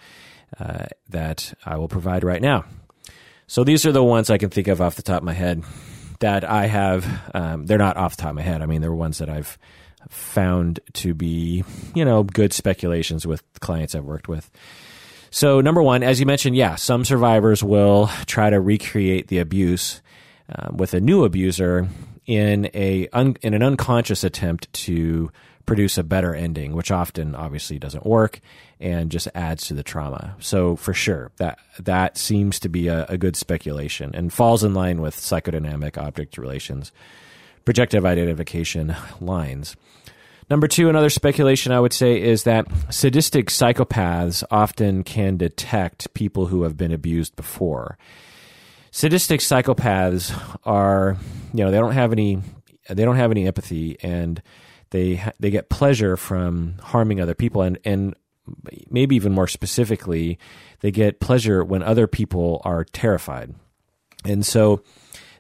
uh, 0.60 0.86
that 1.10 1.54
I 1.66 1.78
will 1.78 1.88
provide 1.88 2.24
right 2.24 2.42
now. 2.42 2.66
So 3.48 3.64
these 3.64 3.86
are 3.86 3.92
the 3.92 4.04
ones 4.04 4.30
I 4.30 4.38
can 4.38 4.50
think 4.50 4.68
of 4.68 4.82
off 4.82 4.96
the 4.96 5.04
top 5.04 5.18
of 5.18 5.24
my 5.24 5.34
head 5.34 5.64
that 6.20 6.44
I 6.44 6.66
have. 6.68 7.32
Um, 7.34 7.66
they're 7.66 7.78
not 7.78 7.98
off 7.98 8.16
the 8.16 8.24
top 8.24 8.32
of 8.32 8.36
my 8.36 8.42
head. 8.42 8.62
I 8.62 8.66
mean, 8.66 8.82
they're 8.82 8.94
ones 8.94 9.20
that 9.20 9.30
I've 9.30 9.58
found 10.10 10.80
to 10.94 11.14
be, 11.14 11.64
you 11.94 12.06
know, 12.06 12.24
good 12.24 12.54
speculations 12.54 13.26
with 13.26 13.44
clients 13.60 13.96
I've 13.96 14.06
worked 14.06 14.28
with. 14.28 14.50
So, 15.30 15.60
number 15.62 15.84
one, 15.84 16.04
as 16.04 16.20
you 16.20 16.26
mentioned, 16.26 16.56
yeah, 16.56 16.76
some 16.76 17.04
survivors 17.04 17.64
will 17.64 18.10
try 18.26 18.50
to 18.50 18.60
recreate 18.60 19.28
the 19.28 19.40
abuse 19.40 20.02
uh, 20.54 20.70
with 20.72 20.94
a 20.94 21.02
new 21.02 21.26
abuser 21.26 21.90
in 22.26 22.70
a 22.74 23.08
un, 23.14 23.36
in 23.42 23.54
an 23.54 23.64
unconscious 23.64 24.24
attempt 24.24 24.72
to 24.74 25.32
produce 25.66 25.98
a 25.98 26.04
better 26.04 26.36
ending, 26.36 26.74
which 26.74 26.92
often 26.92 27.36
obviously 27.36 27.80
doesn't 27.80 28.06
work 28.06 28.40
and 28.80 29.10
just 29.10 29.28
adds 29.34 29.68
to 29.68 29.74
the 29.74 29.84
trauma. 29.84 30.36
So 30.40 30.76
for 30.76 30.94
sure, 30.94 31.32
that 31.38 31.60
that 31.80 32.18
seems 32.18 32.60
to 32.60 32.70
be 32.70 32.88
a, 32.88 33.06
a 33.10 33.18
good 33.18 33.36
speculation 33.36 34.12
and 34.14 34.32
falls 34.32 34.64
in 34.64 34.74
line 34.74 35.02
with 35.02 35.16
psychodynamic 35.16 35.98
object 35.98 36.38
relations, 36.38 36.92
projective 37.64 38.06
identification 38.06 38.96
lines. 39.20 39.76
Number 40.48 40.68
two, 40.68 40.90
another 40.90 41.10
speculation 41.10 41.72
I 41.72 41.80
would 41.80 41.94
say 41.94 42.22
is 42.22 42.44
that 42.44 42.68
sadistic 42.92 43.48
psychopaths 43.48 44.44
often 44.52 45.04
can 45.04 45.38
detect 45.38 46.14
people 46.14 46.46
who 46.48 46.64
have 46.64 46.78
been 46.78 46.92
abused 46.92 47.36
before. 47.36 47.98
Sadistic 48.96 49.42
psychopaths 49.42 50.32
are, 50.64 51.18
you 51.54 51.66
know, 51.66 51.70
they 51.70 51.80
don't 51.80 51.92
have 51.92 52.14
any, 52.14 52.40
they 52.88 53.04
don't 53.04 53.18
have 53.18 53.30
any 53.30 53.46
empathy, 53.46 53.98
and 54.02 54.42
they 54.92 55.22
they 55.38 55.52
get 55.52 55.68
pleasure 55.68 56.16
from 56.16 56.76
harming 56.82 57.20
other 57.20 57.36
people, 57.36 57.62
and 57.62 57.78
and 57.84 58.16
maybe 58.90 59.18
even 59.18 59.34
more 59.34 59.50
specifically, 59.50 60.40
they 60.80 60.92
get 60.92 61.20
pleasure 61.20 61.62
when 61.62 61.84
other 61.84 62.08
people 62.08 62.62
are 62.64 62.86
terrified, 62.86 63.54
and 64.24 64.46
so 64.46 64.82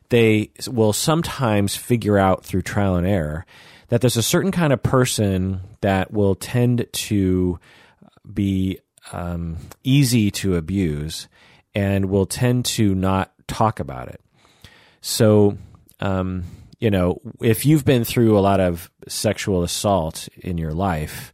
they 0.10 0.52
will 0.68 0.92
sometimes 0.92 1.78
figure 1.78 2.18
out 2.18 2.44
through 2.44 2.64
trial 2.64 2.98
and 2.98 3.08
error 3.08 3.46
that 3.88 4.02
there's 4.02 4.18
a 4.18 4.22
certain 4.22 4.52
kind 4.52 4.74
of 4.74 4.84
person 4.84 5.62
that 5.80 6.12
will 6.12 6.36
tend 6.36 6.88
to 6.92 7.58
be 8.34 8.80
um, 9.14 9.56
easy 9.82 10.30
to 10.30 10.58
abuse 10.58 11.30
and 11.74 12.10
will 12.10 12.26
tend 12.26 12.66
to 12.66 12.94
not 12.94 13.32
talk 13.48 13.80
about 13.80 14.10
it. 14.10 14.22
So, 15.02 15.58
um, 16.00 16.44
you 16.80 16.92
know, 16.92 17.22
if 17.42 17.66
you've 17.66 17.86
been 17.86 18.04
through 18.04 18.38
a 18.38 18.42
lot 18.42 18.60
of 18.60 18.92
sexual 19.08 19.64
assault 19.64 20.28
in 20.38 20.58
your 20.58 20.74
life, 20.74 21.34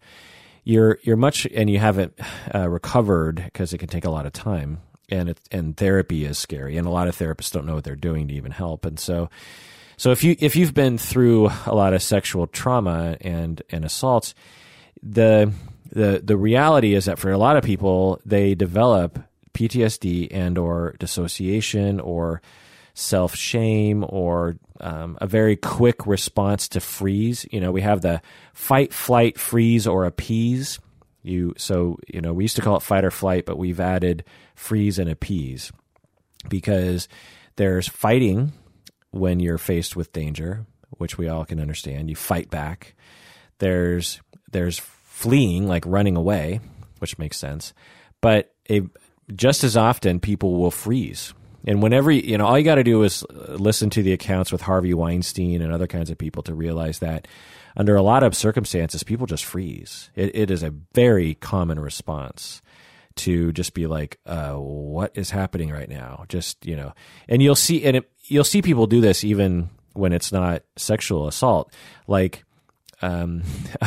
you're 0.63 0.99
you're 1.01 1.17
much 1.17 1.47
and 1.47 1.69
you 1.69 1.79
haven't 1.79 2.19
uh, 2.53 2.69
recovered 2.69 3.41
because 3.45 3.73
it 3.73 3.79
can 3.79 3.87
take 3.87 4.05
a 4.05 4.11
lot 4.11 4.25
of 4.25 4.33
time 4.33 4.79
and 5.09 5.29
it, 5.29 5.39
and 5.51 5.75
therapy 5.75 6.23
is 6.23 6.37
scary 6.37 6.77
and 6.77 6.85
a 6.85 6.91
lot 6.91 7.07
of 7.07 7.17
therapists 7.17 7.51
don't 7.51 7.65
know 7.65 7.73
what 7.73 7.83
they're 7.83 7.95
doing 7.95 8.27
to 8.27 8.33
even 8.35 8.51
help 8.51 8.85
and 8.85 8.99
so 8.99 9.27
so 10.01 10.09
if 10.09 10.23
you 10.23 10.35
if 10.39 10.55
you've 10.55 10.73
been 10.73 10.97
through 10.97 11.51
a 11.67 11.75
lot 11.75 11.93
of 11.93 12.01
sexual 12.01 12.47
trauma 12.47 13.17
and 13.21 13.61
and 13.69 13.85
assaults, 13.85 14.33
the 15.03 15.53
the 15.91 16.21
the 16.23 16.35
reality 16.35 16.95
is 16.95 17.05
that 17.05 17.19
for 17.19 17.29
a 17.29 17.37
lot 17.37 17.55
of 17.55 17.63
people 17.63 18.19
they 18.25 18.55
develop 18.55 19.19
PTSD 19.53 20.27
and 20.31 20.57
or 20.57 20.95
dissociation 20.99 21.99
or 21.99 22.41
self 22.93 23.35
shame 23.35 24.05
or 24.07 24.57
um, 24.79 25.17
a 25.21 25.27
very 25.27 25.55
quick 25.55 26.05
response 26.05 26.67
to 26.69 26.79
freeze. 26.79 27.45
You 27.51 27.59
know, 27.59 27.71
we 27.71 27.81
have 27.81 28.01
the 28.01 28.21
fight, 28.53 28.93
flight, 28.93 29.39
freeze, 29.39 29.87
or 29.87 30.05
appease. 30.05 30.79
You 31.23 31.53
so 31.55 31.99
you 32.07 32.19
know 32.19 32.33
we 32.33 32.43
used 32.43 32.55
to 32.55 32.63
call 32.63 32.77
it 32.77 32.83
fight 32.83 33.05
or 33.05 33.11
flight, 33.11 33.45
but 33.45 33.57
we've 33.57 33.79
added 33.79 34.23
freeze 34.55 34.97
and 34.97 35.09
appease 35.09 35.71
because 36.49 37.07
there's 37.57 37.87
fighting 37.87 38.53
when 39.11 39.39
you're 39.39 39.59
faced 39.59 39.95
with 39.95 40.13
danger, 40.13 40.65
which 40.97 41.17
we 41.17 41.27
all 41.27 41.45
can 41.45 41.59
understand. 41.59 42.09
You 42.09 42.15
fight 42.15 42.49
back. 42.49 42.95
There's 43.59 44.19
there's 44.51 44.79
fleeing, 44.79 45.67
like 45.67 45.85
running 45.85 46.15
away, 46.15 46.59
which 46.99 47.19
makes 47.19 47.37
sense. 47.37 47.73
But 48.21 48.53
a, 48.69 48.81
just 49.35 49.63
as 49.63 49.77
often, 49.77 50.19
people 50.19 50.57
will 50.57 50.71
freeze. 50.71 51.33
And 51.65 51.81
whenever 51.81 52.11
you 52.11 52.37
know, 52.37 52.47
all 52.47 52.57
you 52.57 52.65
got 52.65 52.75
to 52.75 52.83
do 52.83 53.03
is 53.03 53.23
listen 53.29 53.89
to 53.91 54.03
the 54.03 54.13
accounts 54.13 54.51
with 54.51 54.61
Harvey 54.61 54.93
Weinstein 54.93 55.61
and 55.61 55.71
other 55.71 55.87
kinds 55.87 56.09
of 56.09 56.17
people 56.17 56.41
to 56.43 56.55
realize 56.55 56.99
that 56.99 57.27
under 57.75 57.95
a 57.95 58.01
lot 58.01 58.23
of 58.23 58.35
circumstances, 58.35 59.03
people 59.03 59.27
just 59.27 59.45
freeze. 59.45 60.09
it, 60.15 60.35
it 60.35 60.51
is 60.51 60.63
a 60.63 60.73
very 60.93 61.35
common 61.35 61.79
response 61.79 62.61
to 63.15 63.51
just 63.51 63.73
be 63.73 63.87
like, 63.87 64.19
uh, 64.25 64.53
what 64.53 65.11
is 65.15 65.29
happening 65.29 65.69
right 65.69 65.89
now? 65.89 66.25
Just, 66.29 66.65
you 66.65 66.75
know, 66.75 66.93
and 67.27 67.41
you'll 67.41 67.55
see, 67.55 67.83
and 67.85 67.97
it, 67.97 68.11
you'll 68.23 68.43
see 68.43 68.61
people 68.61 68.87
do 68.87 69.01
this 69.01 69.23
even 69.23 69.69
when 69.93 70.13
it's 70.13 70.31
not 70.31 70.63
sexual 70.75 71.27
assault. 71.27 71.73
Like, 72.07 72.43
um, 73.01 73.43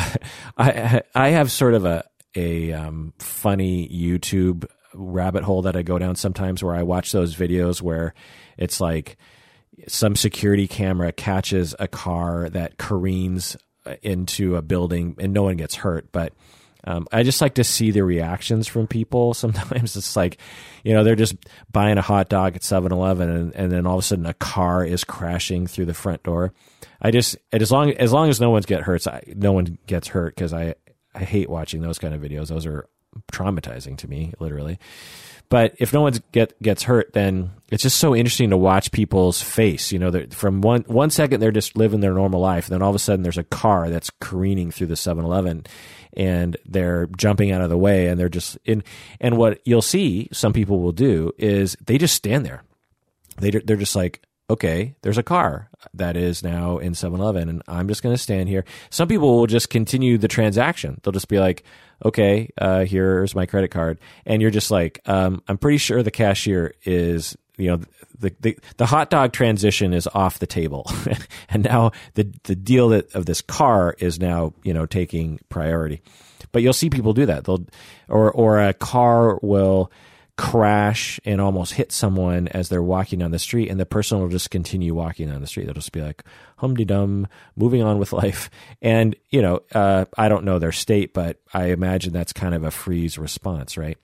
I, 0.57 1.01
I 1.13 1.29
have 1.29 1.51
sort 1.51 1.73
of 1.73 1.85
a, 1.85 2.05
a, 2.35 2.73
um, 2.73 3.13
funny 3.17 3.87
YouTube 3.89 4.67
rabbit 4.95 5.43
hole 5.43 5.63
that 5.63 5.75
I 5.75 5.81
go 5.81 5.99
down 5.99 6.15
sometimes 6.15 6.63
where 6.63 6.75
I 6.75 6.83
watch 6.83 7.11
those 7.11 7.35
videos 7.35 7.81
where 7.81 8.13
it's 8.57 8.79
like 8.79 9.17
some 9.87 10.15
security 10.15 10.67
camera 10.67 11.11
catches 11.11 11.75
a 11.79 11.87
car 11.87 12.49
that 12.49 12.77
careens 12.77 13.57
into 14.01 14.55
a 14.55 14.61
building 14.61 15.15
and 15.19 15.33
no 15.33 15.43
one 15.43 15.57
gets 15.57 15.75
hurt, 15.75 16.11
but 16.11 16.33
um, 16.87 17.07
I 17.11 17.23
just 17.23 17.41
like 17.41 17.55
to 17.55 17.63
see 17.63 17.91
the 17.91 18.03
reactions 18.03 18.67
from 18.67 18.87
people. 18.87 19.33
Sometimes 19.33 19.95
it's 19.95 20.15
like, 20.15 20.37
you 20.83 20.93
know, 20.93 21.03
they're 21.03 21.15
just 21.15 21.35
buying 21.71 21.97
a 21.97 22.01
hot 22.01 22.29
dog 22.29 22.55
at 22.55 22.63
7 22.63 22.91
Eleven 22.91 23.29
and, 23.29 23.55
and 23.55 23.71
then 23.71 23.85
all 23.85 23.95
of 23.95 23.99
a 23.99 24.03
sudden 24.03 24.25
a 24.25 24.33
car 24.35 24.85
is 24.85 25.03
crashing 25.03 25.67
through 25.67 25.85
the 25.85 25.93
front 25.93 26.23
door. 26.23 26.53
I 27.01 27.11
just, 27.11 27.37
as 27.51 27.71
long 27.71 27.91
as, 27.91 28.13
long 28.13 28.29
as 28.29 28.39
no 28.39 28.51
one's 28.51 28.65
get 28.65 28.81
hurt, 28.81 29.05
I, 29.07 29.21
no 29.35 29.51
one 29.51 29.77
gets 29.87 30.07
hurt 30.07 30.35
because 30.35 30.53
I, 30.53 30.75
I 31.13 31.19
hate 31.19 31.49
watching 31.49 31.81
those 31.81 31.99
kind 31.99 32.13
of 32.13 32.21
videos. 32.21 32.47
Those 32.47 32.65
are 32.65 32.87
traumatizing 33.31 33.97
to 33.97 34.07
me, 34.07 34.33
literally. 34.39 34.79
But 35.49 35.75
if 35.77 35.93
no 35.93 36.01
one 36.01 36.13
get 36.31 36.59
gets 36.61 36.83
hurt, 36.83 37.13
then 37.13 37.51
it's 37.69 37.83
just 37.83 37.97
so 37.97 38.15
interesting 38.15 38.49
to 38.49 38.57
watch 38.57 38.91
people's 38.91 39.41
face. 39.41 39.91
You 39.91 39.99
know, 39.99 40.25
from 40.31 40.61
one 40.61 40.81
one 40.87 41.11
second 41.11 41.39
they're 41.39 41.51
just 41.51 41.77
living 41.77 41.99
their 41.99 42.13
normal 42.13 42.39
life, 42.39 42.65
and 42.67 42.73
then 42.73 42.81
all 42.81 42.89
of 42.89 42.95
a 42.95 42.99
sudden 42.99 43.23
there's 43.23 43.37
a 43.37 43.43
car 43.43 43.89
that's 43.89 44.09
careening 44.19 44.71
through 44.71 44.87
the 44.87 44.95
7-Eleven, 44.95 45.65
and 46.13 46.57
they're 46.65 47.07
jumping 47.15 47.51
out 47.51 47.61
of 47.61 47.69
the 47.69 47.77
way, 47.77 48.07
and 48.07 48.19
they're 48.19 48.27
just 48.27 48.57
in. 48.65 48.83
And 49.21 49.37
what 49.37 49.61
you'll 49.65 49.83
see, 49.83 50.29
some 50.31 50.51
people 50.51 50.81
will 50.81 50.91
do 50.91 51.31
is 51.37 51.77
they 51.85 51.99
just 51.99 52.15
stand 52.15 52.45
there. 52.45 52.63
They 53.37 53.51
they're 53.51 53.77
just 53.77 53.95
like, 53.95 54.23
okay, 54.49 54.95
there's 55.01 55.17
a 55.17 55.23
car 55.23 55.69
that 55.93 56.15
is 56.15 56.43
now 56.43 56.77
in 56.77 56.93
7-Eleven 56.93 57.49
and 57.49 57.61
I'm 57.67 57.87
just 57.87 58.03
going 58.03 58.15
to 58.15 58.21
stand 58.21 58.47
here. 58.47 58.63
Some 58.89 59.07
people 59.07 59.37
will 59.37 59.47
just 59.47 59.69
continue 59.69 60.17
the 60.17 60.27
transaction. 60.27 60.99
They'll 61.01 61.11
just 61.11 61.27
be 61.27 61.39
like, 61.39 61.63
okay, 62.03 62.49
uh, 62.57 62.85
here's 62.85 63.35
my 63.35 63.45
credit 63.45 63.71
card. 63.71 63.99
And 64.25 64.41
you're 64.41 64.51
just 64.51 64.71
like, 64.71 65.01
um, 65.05 65.41
I'm 65.47 65.57
pretty 65.57 65.77
sure 65.77 66.03
the 66.03 66.11
cashier 66.11 66.73
is, 66.83 67.37
you 67.57 67.69
know, 67.69 67.81
the, 68.19 68.35
the, 68.39 68.57
the 68.77 68.85
hot 68.85 69.09
dog 69.09 69.33
transition 69.33 69.93
is 69.93 70.07
off 70.13 70.39
the 70.39 70.47
table. 70.47 70.89
and 71.49 71.63
now 71.63 71.91
the, 72.15 72.31
the 72.43 72.55
deal 72.55 72.89
that, 72.89 73.13
of 73.15 73.25
this 73.25 73.41
car 73.41 73.95
is 73.99 74.19
now, 74.19 74.53
you 74.63 74.73
know, 74.73 74.85
taking 74.85 75.39
priority. 75.49 76.01
But 76.51 76.61
you'll 76.61 76.73
see 76.73 76.89
people 76.89 77.13
do 77.13 77.25
that. 77.25 77.43
They'll, 77.43 77.65
or, 78.07 78.31
or 78.31 78.61
a 78.61 78.73
car 78.73 79.39
will, 79.41 79.91
crash 80.37 81.19
and 81.23 81.39
almost 81.39 81.73
hit 81.73 81.91
someone 81.91 82.47
as 82.49 82.67
they're 82.67 82.83
walking 82.83 83.19
down 83.19 83.31
the 83.31 83.39
street, 83.39 83.69
and 83.69 83.79
the 83.79 83.85
person 83.85 84.19
will 84.19 84.27
just 84.27 84.51
continue 84.51 84.93
walking 84.93 85.29
down 85.29 85.41
the 85.41 85.47
street. 85.47 85.65
They'll 85.65 85.73
just 85.73 85.91
be 85.91 86.01
like 86.01 86.23
humdy 86.57 86.85
dum, 86.85 87.27
moving 87.55 87.81
on 87.81 87.99
with 87.99 88.13
life. 88.23 88.49
And 88.81 89.15
you 89.29 89.41
know, 89.41 89.61
uh, 89.73 90.05
I 90.17 90.29
don't 90.29 90.45
know 90.45 90.59
their 90.59 90.71
state, 90.71 91.13
but 91.13 91.39
I 91.53 91.67
imagine 91.67 92.13
that's 92.13 92.33
kind 92.33 92.53
of 92.53 92.63
a 92.63 92.71
freeze 92.71 93.17
response, 93.17 93.77
right? 93.77 93.97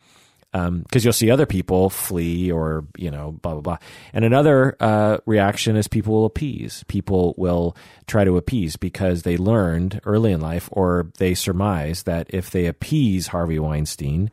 Because 0.51 0.67
um, 0.67 0.85
you'll 0.93 1.13
see 1.13 1.31
other 1.31 1.45
people 1.45 1.89
flee 1.89 2.51
or 2.51 2.85
you 2.97 3.11
know 3.11 3.33
blah 3.41 3.53
blah 3.53 3.61
blah. 3.61 3.77
And 4.13 4.23
another 4.23 4.75
uh, 4.79 5.17
reaction 5.25 5.75
is 5.75 5.87
people 5.87 6.13
will 6.13 6.25
appease. 6.25 6.83
People 6.87 7.35
will 7.37 7.75
try 8.07 8.23
to 8.23 8.37
appease 8.37 8.77
because 8.77 9.23
they 9.23 9.37
learned 9.37 10.01
early 10.05 10.31
in 10.31 10.39
life, 10.39 10.69
or 10.71 11.07
they 11.17 11.33
surmise 11.33 12.03
that 12.03 12.27
if 12.29 12.49
they 12.51 12.67
appease 12.67 13.27
Harvey 13.27 13.59
Weinstein 13.59 14.31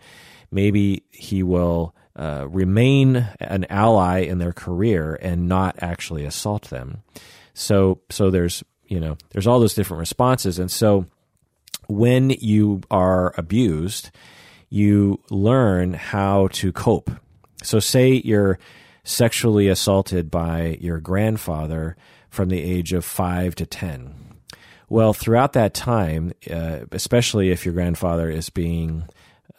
maybe 0.51 1.05
he 1.11 1.43
will 1.43 1.95
uh, 2.17 2.47
remain 2.49 3.29
an 3.41 3.65
ally 3.71 4.21
in 4.21 4.39
their 4.39 4.53
career 4.53 5.19
and 5.23 5.49
not 5.49 5.77
actually 5.81 6.25
assault 6.25 6.65
them. 6.71 7.03
So, 7.55 8.01
so 8.11 8.31
there's 8.31 8.65
you 8.87 8.99
know 8.99 9.17
there's 9.31 9.47
all 9.47 9.61
those 9.61 9.75
different 9.75 10.01
responses, 10.01 10.59
and 10.59 10.71
so 10.71 11.07
when 11.89 12.31
you 12.31 12.83
are 12.91 13.35
abused, 13.39 14.11
you 14.69 15.21
learn 15.31 15.95
how 15.95 16.49
to 16.53 16.73
cope. 16.73 17.11
So, 17.63 17.81
say 17.81 18.15
you're 18.25 18.59
sexually 19.05 19.69
assaulted 19.69 20.31
by 20.31 20.79
your 20.81 21.01
grandfather 21.01 21.97
from 22.31 22.49
the 22.49 22.63
age 22.63 22.93
of 22.93 23.05
five 23.05 23.55
to 23.57 23.67
ten. 23.67 24.15
Well, 24.89 25.13
throughout 25.13 25.53
that 25.53 25.75
time, 25.75 26.33
uh, 26.51 26.81
especially 26.93 27.51
if 27.51 27.65
your 27.65 27.75
grandfather 27.75 28.31
is 28.31 28.51
being 28.51 29.05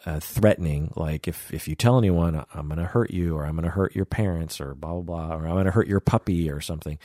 uh, 0.06 0.20
threatening, 0.20 0.92
like 0.96 1.28
if 1.28 1.52
if 1.52 1.68
you 1.68 1.74
tell 1.74 1.98
anyone, 1.98 2.44
I'm 2.54 2.68
going 2.68 2.78
to 2.78 2.86
hurt 2.86 3.10
you, 3.10 3.36
or 3.36 3.44
I'm 3.44 3.54
going 3.54 3.64
to 3.64 3.70
hurt 3.70 3.94
your 3.94 4.06
parents, 4.06 4.60
or 4.60 4.74
blah 4.74 4.94
blah 4.94 5.02
blah, 5.02 5.36
or 5.36 5.46
I'm 5.46 5.54
going 5.54 5.64
to 5.66 5.70
hurt 5.70 5.88
your 5.88 6.00
puppy, 6.00 6.50
or 6.50 6.60
something. 6.60 6.98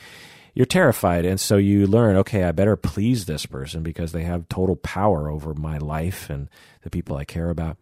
You're 0.54 0.64
terrified, 0.66 1.26
and 1.26 1.38
so 1.38 1.58
you 1.58 1.86
learn, 1.86 2.16
okay, 2.16 2.44
I 2.44 2.52
better 2.52 2.76
please 2.76 3.26
this 3.26 3.44
person 3.44 3.82
because 3.82 4.12
they 4.12 4.22
have 4.22 4.48
total 4.48 4.76
power 4.76 5.28
over 5.28 5.52
my 5.52 5.76
life 5.76 6.30
and 6.30 6.48
the 6.82 6.88
people 6.88 7.16
I 7.16 7.24
care 7.24 7.50
about. 7.50 7.76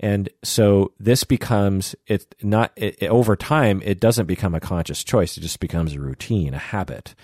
And 0.00 0.28
so 0.42 0.92
this 0.98 1.24
becomes 1.24 1.94
it 2.06 2.34
not 2.42 2.72
it, 2.76 3.02
over 3.04 3.36
time. 3.36 3.82
It 3.84 4.00
doesn't 4.00 4.26
become 4.26 4.54
a 4.54 4.60
conscious 4.60 5.02
choice. 5.02 5.36
It 5.36 5.40
just 5.40 5.60
becomes 5.60 5.94
a 5.94 6.00
routine, 6.00 6.54
a 6.54 6.58
habit, 6.58 7.14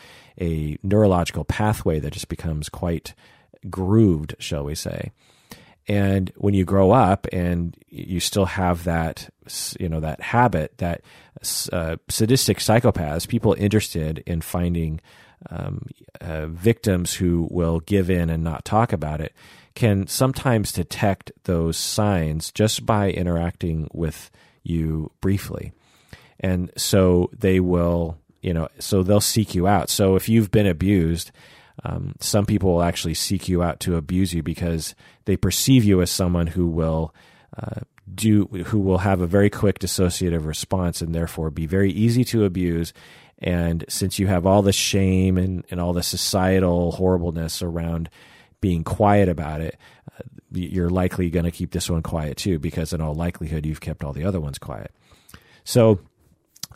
a 0.41 0.77
neurological 0.83 1.45
pathway 1.45 2.01
that 2.01 2.12
just 2.12 2.29
becomes 2.29 2.68
quite 2.68 3.14
grooved, 3.70 4.35
shall 4.39 4.64
we 4.64 4.75
say. 4.75 5.12
And 5.87 6.32
when 6.37 6.55
you 6.55 6.64
grow 6.64 6.93
up 6.93 7.26
and 7.32 7.76
you 7.89 8.20
still 8.20 8.47
have 8.47 8.85
that, 8.85 9.28
you 9.78 9.89
know, 9.89 10.01
that 10.01 10.20
habit, 10.20 10.78
that 10.78 11.03
uh, 11.72 11.97
sadistic 12.09 12.59
psychopaths, 12.59 13.28
people 13.28 13.55
interested 13.59 14.22
in 14.26 14.41
finding 14.41 15.01
um, 15.51 15.87
uh, 16.20 16.47
victims 16.47 17.14
who 17.14 17.49
will 17.51 17.80
give 17.80 18.09
in 18.09 18.30
and 18.30 18.43
not 18.43 18.64
talk 18.64 18.93
about 18.93 19.20
it, 19.20 19.35
can 19.74 20.07
sometimes 20.07 20.72
detect 20.72 21.32
those 21.45 21.76
signs 21.76 22.51
just 22.53 22.87
by 22.87 23.11
interacting 23.11 23.89
with 23.93 24.30
you 24.62 25.11
briefly. 25.20 25.72
And 26.41 26.70
so 26.76 27.30
they 27.37 27.61
will, 27.61 28.18
you 28.41 28.55
know, 28.55 28.68
so 28.78 29.03
they'll 29.03 29.20
seek 29.20 29.55
you 29.55 29.66
out. 29.66 29.91
So 29.91 30.16
if 30.16 30.28
you've 30.28 30.51
been 30.51 30.66
abused, 30.66 31.30
um, 31.83 32.14
some 32.20 32.47
people 32.47 32.72
will 32.72 32.83
actually 32.83 33.14
seek 33.14 33.49
you 33.49 33.62
out 33.62 33.81
to 33.81 33.97
abuse 33.97 34.33
you 34.33 34.43
because 34.43 34.95
they 35.25 35.37
perceive 35.37 35.85
you 35.85 36.01
as 36.01 36.11
someone 36.11 36.47
who 36.47 36.68
will 36.68 37.14
uh, 37.57 37.81
do 38.12 38.45
who 38.66 38.79
will 38.79 38.99
have 38.99 39.20
a 39.20 39.27
very 39.27 39.51
quick 39.51 39.79
dissociative 39.79 40.47
response 40.47 41.01
and 41.01 41.14
therefore 41.14 41.51
be 41.51 41.66
very 41.66 41.91
easy 41.91 42.25
to 42.25 42.45
abuse. 42.45 42.93
And 43.39 43.85
since 43.89 44.18
you 44.18 44.27
have 44.29 44.47
all 44.47 44.62
the 44.62 44.72
shame 44.72 45.37
and, 45.37 45.64
and 45.70 45.81
all 45.81 45.93
the 45.93 46.03
societal 46.03 46.93
horribleness 46.93 47.62
around 47.62 48.09
being 48.61 48.85
quiet 48.85 49.29
about 49.29 49.61
it, 49.61 49.77
uh, 50.12 50.22
you're 50.53 50.89
likely 50.89 51.29
going 51.31 51.45
to 51.45 51.51
keep 51.51 51.72
this 51.72 51.91
one 51.91 52.03
quiet 52.03 52.37
too, 52.37 52.59
because 52.59 52.93
in 52.93 53.01
all 53.01 53.14
likelihood, 53.14 53.66
you've 53.66 53.81
kept 53.81 54.05
all 54.05 54.12
the 54.12 54.25
other 54.25 54.41
ones 54.41 54.59
quiet. 54.59 54.93
So 55.64 56.01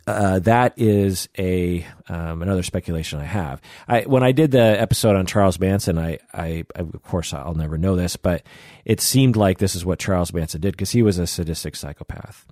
uh, 0.09 0.39
that 0.41 0.73
is 0.79 1.29
a 1.39 1.87
um, 2.09 2.41
another 2.41 2.63
speculation 2.63 3.21
I 3.21 3.25
have. 3.25 3.61
I, 3.87 4.03
when 4.03 4.23
I 4.23 4.33
did 4.33 4.51
the 4.51 4.81
episode 4.81 5.17
on 5.17 5.27
Charles 5.27 5.61
Manson, 5.61 5.99
I, 5.99 6.19
I, 6.33 6.65
I, 6.75 6.81
of 6.81 7.03
course 7.03 7.35
I'll 7.35 7.55
never 7.55 7.77
know 7.77 7.95
this, 7.95 8.17
but 8.17 8.43
it 8.87 9.01
seemed 9.01 9.37
like 9.37 9.59
this 9.59 9.75
is 9.75 9.85
what 9.85 9.99
Charles 9.99 10.33
Manson 10.33 10.63
did 10.63 10.73
because 10.73 10.93
he 10.93 11.03
was 11.03 11.19
a 11.19 11.27
sadistic 11.27 11.77
psychopath. 11.77 12.47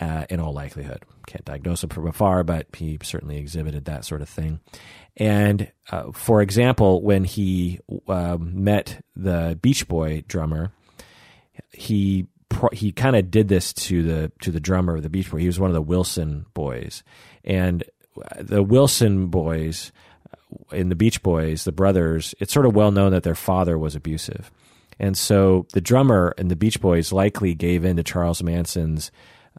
Uh, 0.00 0.24
in 0.30 0.40
all 0.40 0.54
likelihood, 0.54 1.02
can't 1.26 1.44
diagnose 1.44 1.84
him 1.84 1.90
from 1.90 2.06
afar, 2.06 2.42
but 2.42 2.66
he 2.74 2.96
certainly 3.02 3.36
exhibited 3.36 3.84
that 3.84 4.02
sort 4.02 4.22
of 4.22 4.30
thing. 4.30 4.58
And 5.18 5.70
uh, 5.90 6.12
for 6.12 6.40
example, 6.40 7.02
when 7.02 7.24
he 7.24 7.80
um, 8.08 8.64
met 8.64 9.04
the 9.14 9.58
Beach 9.60 9.86
Boy 9.86 10.24
drummer, 10.26 10.72
he 11.70 12.28
he 12.72 12.92
kind 12.92 13.16
of 13.16 13.30
did 13.30 13.48
this 13.48 13.72
to 13.72 14.02
the 14.02 14.32
to 14.40 14.50
the 14.50 14.60
drummer 14.60 14.96
of 14.96 15.02
the 15.02 15.10
Beach 15.10 15.30
Boys. 15.30 15.40
He 15.40 15.46
was 15.46 15.60
one 15.60 15.70
of 15.70 15.74
the 15.74 15.82
Wilson 15.82 16.46
boys, 16.54 17.02
and 17.44 17.84
the 18.38 18.62
Wilson 18.62 19.28
boys 19.28 19.92
in 20.72 20.88
the 20.88 20.94
Beach 20.94 21.22
Boys, 21.22 21.64
the 21.64 21.72
brothers. 21.72 22.34
It's 22.40 22.52
sort 22.52 22.66
of 22.66 22.74
well 22.74 22.90
known 22.90 23.12
that 23.12 23.22
their 23.22 23.34
father 23.34 23.78
was 23.78 23.94
abusive, 23.94 24.50
and 24.98 25.16
so 25.16 25.66
the 25.72 25.80
drummer 25.80 26.34
in 26.38 26.48
the 26.48 26.56
Beach 26.56 26.80
Boys 26.80 27.12
likely 27.12 27.54
gave 27.54 27.84
in 27.84 27.96
to 27.96 28.02
Charles 28.02 28.42
Manson's. 28.42 29.10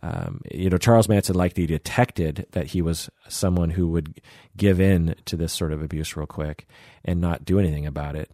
Um, 0.03 0.41
you 0.49 0.69
know, 0.69 0.77
Charles 0.77 1.09
Manson 1.09 1.35
likely 1.35 1.67
detected 1.67 2.47
that 2.51 2.67
he 2.67 2.81
was 2.81 3.09
someone 3.27 3.71
who 3.71 3.89
would 3.89 4.19
give 4.57 4.79
in 4.79 5.15
to 5.25 5.37
this 5.37 5.53
sort 5.53 5.73
of 5.73 5.81
abuse 5.81 6.15
real 6.15 6.25
quick 6.25 6.65
and 7.05 7.21
not 7.21 7.45
do 7.45 7.59
anything 7.59 7.85
about 7.85 8.15
it. 8.15 8.31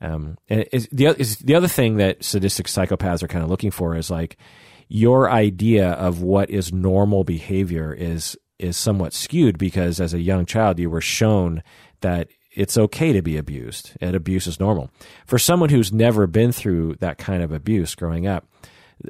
Um, 0.00 0.36
and 0.48 0.66
is 0.72 0.88
the 0.92 1.06
is 1.06 1.38
the 1.38 1.54
other 1.54 1.68
thing 1.68 1.96
that 1.96 2.22
sadistic 2.22 2.66
psychopaths 2.66 3.22
are 3.22 3.28
kind 3.28 3.42
of 3.44 3.50
looking 3.50 3.70
for 3.70 3.96
is 3.96 4.10
like 4.10 4.36
your 4.88 5.30
idea 5.30 5.90
of 5.92 6.22
what 6.22 6.50
is 6.50 6.72
normal 6.72 7.24
behavior 7.24 7.92
is 7.92 8.36
is 8.58 8.76
somewhat 8.76 9.12
skewed 9.12 9.58
because 9.58 10.00
as 10.00 10.14
a 10.14 10.20
young 10.20 10.46
child 10.46 10.78
you 10.78 10.90
were 10.90 11.00
shown 11.00 11.62
that 12.00 12.28
it's 12.52 12.78
okay 12.78 13.12
to 13.12 13.22
be 13.22 13.36
abused 13.36 13.92
and 14.00 14.16
abuse 14.16 14.46
is 14.46 14.58
normal. 14.58 14.90
For 15.26 15.38
someone 15.38 15.68
who's 15.68 15.92
never 15.92 16.26
been 16.26 16.52
through 16.52 16.96
that 16.96 17.18
kind 17.18 17.42
of 17.42 17.52
abuse 17.52 17.94
growing 17.94 18.26
up, 18.26 18.46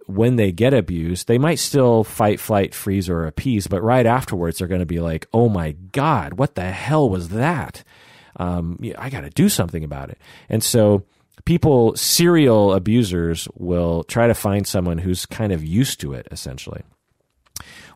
when 0.06 0.34
they 0.34 0.50
get 0.50 0.74
abused, 0.74 1.28
they 1.28 1.38
might 1.38 1.60
still 1.60 2.02
fight, 2.02 2.40
flight, 2.40 2.74
freeze, 2.74 3.08
or 3.08 3.24
appease, 3.24 3.68
but 3.68 3.82
right 3.82 4.04
afterwards 4.04 4.58
they're 4.58 4.66
going 4.66 4.80
to 4.80 4.86
be 4.86 4.98
like, 4.98 5.28
"Oh 5.32 5.48
my 5.48 5.72
god, 5.92 6.34
what 6.34 6.56
the 6.56 6.70
hell 6.72 7.08
was 7.08 7.28
that?" 7.28 7.84
Um, 8.36 8.78
I 8.98 9.10
got 9.10 9.22
to 9.22 9.30
do 9.30 9.48
something 9.48 9.84
about 9.84 10.10
it. 10.10 10.18
And 10.48 10.62
so 10.62 11.04
people, 11.44 11.96
serial 11.96 12.72
abusers, 12.74 13.48
will 13.54 14.04
try 14.04 14.26
to 14.26 14.34
find 14.34 14.66
someone 14.66 14.98
who's 14.98 15.26
kind 15.26 15.52
of 15.52 15.64
used 15.64 16.00
to 16.00 16.12
it, 16.12 16.28
essentially. 16.30 16.82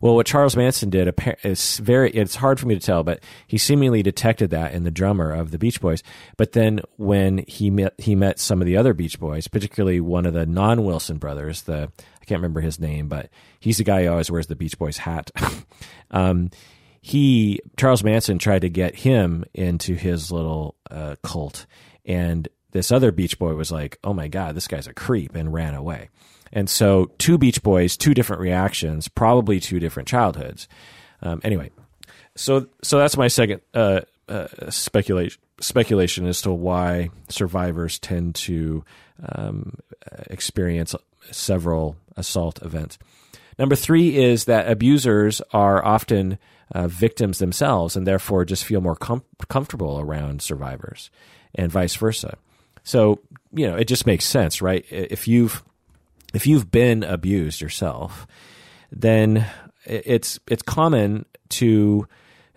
Well, 0.01 0.15
what 0.15 0.27
Charles 0.27 0.57
Manson 0.57 0.89
did 0.89 1.15
is 1.45 1.77
very, 1.79 2.11
it's 2.11 2.35
hard 2.35 2.59
for 2.59 2.67
me 2.67 2.75
to 2.75 2.81
tell, 2.81 3.05
but 3.05 3.23
he 3.47 3.59
seemingly 3.59 4.03
detected 4.03 4.51
that 4.51 4.73
in 4.73 4.85
the 4.85 4.91
drummer 4.91 5.31
of 5.31 5.51
the 5.51 5.59
Beach 5.59 5.79
Boys. 5.79 6.03
But 6.39 6.53
then 6.53 6.81
when 6.97 7.45
he 7.47 7.71
met, 7.71 7.93
he 7.99 8.15
met 8.15 8.39
some 8.39 8.63
of 8.63 8.67
the 8.67 8.79
other 8.79 8.95
Beach 8.95 9.21
Boys, 9.21 9.47
particularly 9.47 10.01
one 10.01 10.25
of 10.25 10.33
the 10.33 10.47
non 10.47 10.85
Wilson 10.85 11.19
brothers, 11.19 11.63
the, 11.63 11.93
I 11.99 12.25
can't 12.25 12.39
remember 12.39 12.63
his 12.63 12.81
name, 12.81 13.09
but 13.09 13.29
he's 13.59 13.77
the 13.77 13.85
guy 13.85 14.05
who 14.05 14.11
always 14.11 14.31
wears 14.31 14.47
the 14.47 14.57
Beach 14.57 14.79
Boys 14.79 14.97
hat. 14.97 15.31
um, 16.11 16.51
he 17.01 17.61
Charles 17.77 18.05
Manson 18.05 18.39
tried 18.39 18.63
to 18.63 18.69
get 18.69 18.95
him 18.95 19.45
into 19.55 19.95
his 19.95 20.31
little 20.31 20.77
uh, 20.91 21.17
cult, 21.23 21.67
and 22.05 22.49
this 22.73 22.93
other 22.93 23.11
Beach 23.11 23.39
Boy 23.39 23.55
was 23.55 23.73
like, 23.73 23.99
"Oh 24.05 24.15
my 24.15 24.29
God, 24.29 24.55
this 24.55 24.69
guy's 24.69 24.87
a 24.87 24.95
creep," 24.95 25.35
and 25.35 25.53
ran 25.53 25.75
away. 25.75 26.11
And 26.53 26.69
so, 26.69 27.13
two 27.19 27.39
Beach 27.39 27.63
Boys, 27.63 27.97
two 27.97 28.13
different 28.13 28.43
reactions, 28.43 29.09
probably 29.09 29.61
two 29.61 29.79
different 29.79 30.09
childhoods. 30.09 30.69
Um, 31.23 31.41
anyway, 31.45 31.71
so 32.37 32.67
so 32.83 32.99
that's 32.99 33.17
my 33.17 33.29
second 33.29 33.61
uh, 33.73 34.01
uh, 34.29 34.49
speculation 34.71 35.41
speculation 35.61 36.27
as 36.27 36.43
to 36.43 36.53
why 36.53 37.11
survivors 37.29 37.99
tend 37.99 38.35
to 38.35 38.85
um, 39.23 39.79
experience 40.29 40.95
several 41.31 41.97
assault 42.17 42.61
events. 42.63 42.99
Number 43.59 43.77
three 43.77 44.17
is 44.17 44.47
that 44.47 44.71
abusers 44.71 45.43
are 45.53 45.85
often 45.85 46.39
uh, 46.73 46.89
victims 46.89 47.39
themselves 47.39 47.97
and 47.97 48.07
therefore 48.07 48.45
just 48.45 48.65
feel 48.65 48.81
more 48.81 48.97
com- 48.97 49.25
comfortable 49.49 50.01
around 50.01 50.43
survivors 50.43 51.11
and 51.55 51.71
vice 51.71 51.97
versa. 51.97 52.37
So, 52.85 53.21
you 53.53 53.67
know, 53.67 53.77
it 53.77 53.89
just 53.89 54.07
makes 54.07 54.25
sense, 54.25 54.63
right? 54.63 54.85
If 54.91 55.29
you've 55.29 55.63
if 56.33 56.47
you've 56.47 56.71
been 56.71 57.03
abused 57.03 57.61
yourself, 57.61 58.27
then 58.93 59.47
it's 59.85 60.39
it's 60.49 60.63
common 60.63 61.27
to 61.51 62.07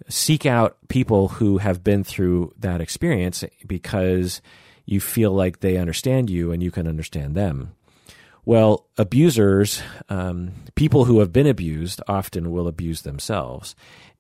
seek 0.10 0.46
out 0.46 0.78
people 0.90 1.30
who 1.30 1.58
have 1.58 1.84
been 1.84 2.04
through 2.04 2.54
that 2.60 2.82
experience 2.82 3.44
because 3.66 4.42
you 4.86 5.00
feel 5.00 5.32
like 5.32 5.60
they 5.60 5.78
understand 5.78 6.30
you 6.30 6.52
and 6.52 6.62
you 6.62 6.72
can 6.72 6.88
understand 6.88 7.36
them. 7.36 7.74
Well, 8.46 8.88
abusers, 8.98 9.82
um, 10.10 10.52
people 10.76 11.06
who 11.06 11.20
have 11.20 11.32
been 11.32 11.48
abused, 11.48 12.02
often 12.08 12.52
will 12.52 12.68
abuse 12.68 13.04
themselves. 13.04 13.76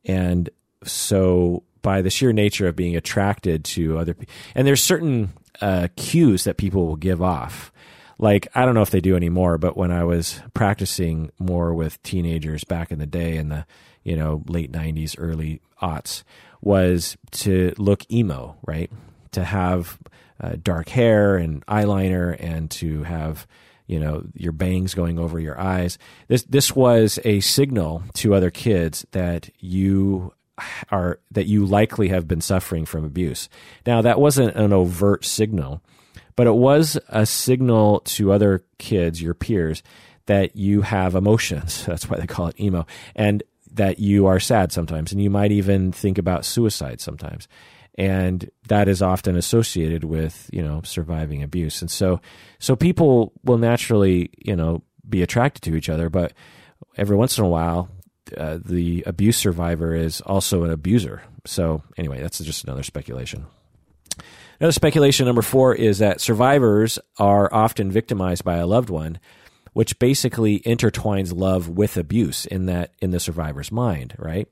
And 0.05 0.49
so, 0.85 1.63
by 1.81 2.01
the 2.01 2.09
sheer 2.09 2.31
nature 2.31 2.67
of 2.67 2.75
being 2.75 2.95
attracted 2.95 3.65
to 3.65 3.97
other 3.97 4.13
people, 4.13 4.33
and 4.55 4.65
there's 4.65 4.81
certain 4.81 5.33
uh, 5.61 5.89
cues 5.97 6.45
that 6.45 6.57
people 6.57 6.87
will 6.87 6.95
give 6.95 7.21
off. 7.21 7.71
Like, 8.17 8.47
I 8.55 8.63
don't 8.63 8.75
know 8.75 8.81
if 8.81 8.91
they 8.91 9.01
do 9.01 9.17
anymore, 9.17 9.57
but 9.57 9.75
when 9.75 9.91
I 9.91 10.05
was 10.05 10.41
practicing 10.53 11.31
more 11.39 11.73
with 11.73 12.01
teenagers 12.03 12.63
back 12.63 12.91
in 12.91 12.99
the 12.99 13.05
day 13.05 13.35
in 13.35 13.49
the, 13.49 13.65
you 14.03 14.15
know, 14.15 14.43
late 14.47 14.71
90s, 14.71 15.15
early 15.17 15.61
aughts, 15.81 16.23
was 16.61 17.17
to 17.31 17.73
look 17.77 18.09
emo, 18.09 18.55
right? 18.65 18.89
To 19.31 19.43
have 19.43 19.97
uh, 20.39 20.55
dark 20.61 20.87
hair 20.89 21.35
and 21.35 21.65
eyeliner 21.65 22.37
and 22.39 22.71
to 22.71 23.03
have 23.03 23.45
you 23.87 23.99
know 23.99 24.23
your 24.33 24.51
bangs 24.51 24.93
going 24.93 25.19
over 25.19 25.39
your 25.39 25.59
eyes. 25.59 25.97
This 26.27 26.43
this 26.43 26.75
was 26.75 27.19
a 27.23 27.39
signal 27.41 28.03
to 28.15 28.33
other 28.33 28.51
kids 28.51 29.05
that 29.11 29.49
you 29.59 30.33
are 30.91 31.19
that 31.31 31.47
you 31.47 31.65
likely 31.65 32.09
have 32.09 32.27
been 32.27 32.41
suffering 32.41 32.85
from 32.85 33.05
abuse. 33.05 33.49
Now 33.85 34.01
that 34.01 34.19
wasn't 34.19 34.55
an 34.55 34.73
overt 34.73 35.25
signal 35.25 35.81
but 36.35 36.47
it 36.47 36.55
was 36.55 36.97
a 37.09 37.25
signal 37.25 37.99
to 38.01 38.31
other 38.31 38.63
kids 38.77 39.21
your 39.21 39.33
peers 39.33 39.83
that 40.25 40.55
you 40.55 40.81
have 40.81 41.15
emotions. 41.15 41.85
That's 41.87 42.09
why 42.09 42.17
they 42.17 42.27
call 42.27 42.47
it 42.47 42.59
emo. 42.59 42.85
And 43.15 43.43
that 43.71 43.99
you 43.99 44.27
are 44.27 44.39
sad 44.39 44.71
sometimes. 44.71 45.11
And 45.11 45.21
you 45.21 45.29
might 45.29 45.51
even 45.51 45.91
think 45.91 46.17
about 46.17 46.45
suicide 46.45 47.01
sometimes 47.01 47.47
and 47.95 48.49
that 48.67 48.87
is 48.87 49.01
often 49.01 49.35
associated 49.35 50.03
with 50.03 50.49
you 50.51 50.63
know 50.63 50.81
surviving 50.83 51.43
abuse. 51.43 51.81
And 51.81 51.91
so 51.91 52.21
so 52.59 52.75
people 52.75 53.33
will 53.43 53.57
naturally 53.57 54.29
you 54.37 54.55
know 54.55 54.83
be 55.07 55.21
attracted 55.21 55.61
to 55.63 55.75
each 55.75 55.89
other 55.89 56.09
but 56.09 56.33
every 56.97 57.15
once 57.15 57.37
in 57.37 57.43
a 57.43 57.49
while 57.49 57.89
uh, 58.37 58.57
the 58.63 59.03
abuse 59.05 59.37
survivor 59.37 59.93
is 59.93 60.21
also 60.21 60.63
an 60.63 60.71
abuser. 60.71 61.23
So 61.45 61.83
anyway 61.97 62.21
that's 62.21 62.39
just 62.39 62.63
another 62.63 62.83
speculation. 62.83 63.45
Another 64.59 64.71
speculation 64.71 65.25
number 65.25 65.41
four 65.41 65.75
is 65.75 65.99
that 65.99 66.21
survivors 66.21 66.99
are 67.17 67.53
often 67.53 67.91
victimized 67.91 68.43
by 68.43 68.57
a 68.57 68.67
loved 68.67 68.89
one 68.89 69.19
which 69.73 69.97
basically 69.97 70.59
intertwines 70.61 71.35
love 71.35 71.67
with 71.67 71.97
abuse 71.97 72.45
in 72.45 72.67
that 72.67 72.91
in 73.01 73.09
the 73.11 73.19
survivor's 73.19 73.71
mind 73.71 74.15
right 74.17 74.47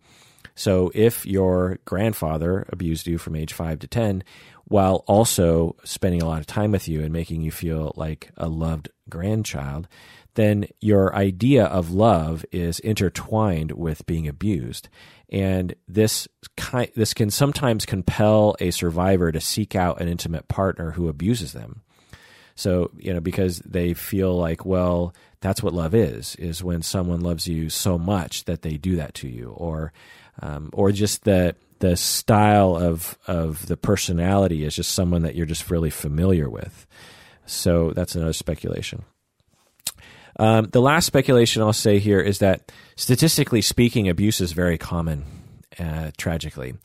so 0.62 0.91
if 0.93 1.26
your 1.26 1.80
grandfather 1.86 2.68
abused 2.70 3.07
you 3.07 3.18
from 3.18 3.36
age 3.36 3.51
five 3.51 3.80
to 3.80 3.88
10, 3.88 4.24
while 4.66 5.03
also 5.07 5.76
spending 5.84 6.22
a 6.22 6.28
lot 6.28 6.39
of 6.39 6.45
time 6.45 6.72
with 6.72 6.88
you 6.88 7.01
and 7.01 7.12
making 7.12 7.41
you 7.41 7.49
feel 7.49 7.93
like 7.95 8.30
a 8.38 8.47
loved 8.47 8.88
grandchild, 9.09 9.88
then 10.36 10.68
your 10.80 11.16
idea 11.16 11.66
of 11.66 11.89
love 11.89 12.45
is 12.51 12.78
intertwined 12.78 13.72
with 13.72 14.05
being 14.05 14.28
abused. 14.28 14.88
And 15.30 15.74
this 15.88 16.28
kind, 16.57 16.91
this 16.95 17.16
can 17.16 17.32
sometimes 17.32 17.88
compel 17.88 18.55
a 18.59 18.70
survivor 18.70 19.32
to 19.32 19.41
seek 19.41 19.76
out 19.76 19.99
an 19.99 20.09
intimate 20.09 20.47
partner 20.47 20.91
who 20.91 21.07
abuses 21.07 21.53
them. 21.53 21.82
So, 22.53 22.91
you 22.99 23.12
know, 23.12 23.20
because 23.20 23.57
they 23.66 23.95
feel 23.95 24.38
like, 24.38 24.64
well, 24.64 25.16
that's 25.39 25.64
what 25.64 25.74
love 25.74 25.95
is, 25.95 26.36
is 26.36 26.64
when 26.64 26.84
someone 26.84 27.22
loves 27.22 27.47
you 27.47 27.72
so 27.72 27.97
much 27.97 28.45
that 28.45 28.62
they 28.62 28.78
do 28.78 28.97
that 28.97 29.16
to 29.16 29.28
you. 29.28 29.49
Or 29.49 29.91
um, 30.42 30.70
or 30.74 30.92
just 30.92 31.24
the 31.24 31.56
the 31.80 31.98
style 31.98 32.76
of 32.76 33.18
of 33.28 33.66
the 33.66 33.78
personality 33.78 34.64
is 34.64 34.76
just 34.76 34.92
someone 34.92 35.24
that 35.24 35.36
you're 35.36 35.46
just 35.46 35.70
really 35.70 35.89
familiar 35.89 36.50
with. 36.50 36.86
So 37.46 37.92
that's 37.92 38.16
another 38.16 38.34
speculation. 38.34 39.04
Um, 40.39 40.70
the 40.72 40.82
last 40.82 41.06
speculation 41.06 41.62
I'll 41.62 41.74
say 41.74 42.00
here 42.00 42.20
is 42.20 42.39
that 42.39 42.72
statistically 42.96 43.62
speaking, 43.62 44.08
abuse 44.08 44.39
is 44.39 44.54
very 44.54 44.78
common, 44.78 45.26
uh, 45.78 46.12
tragically. 46.18 46.76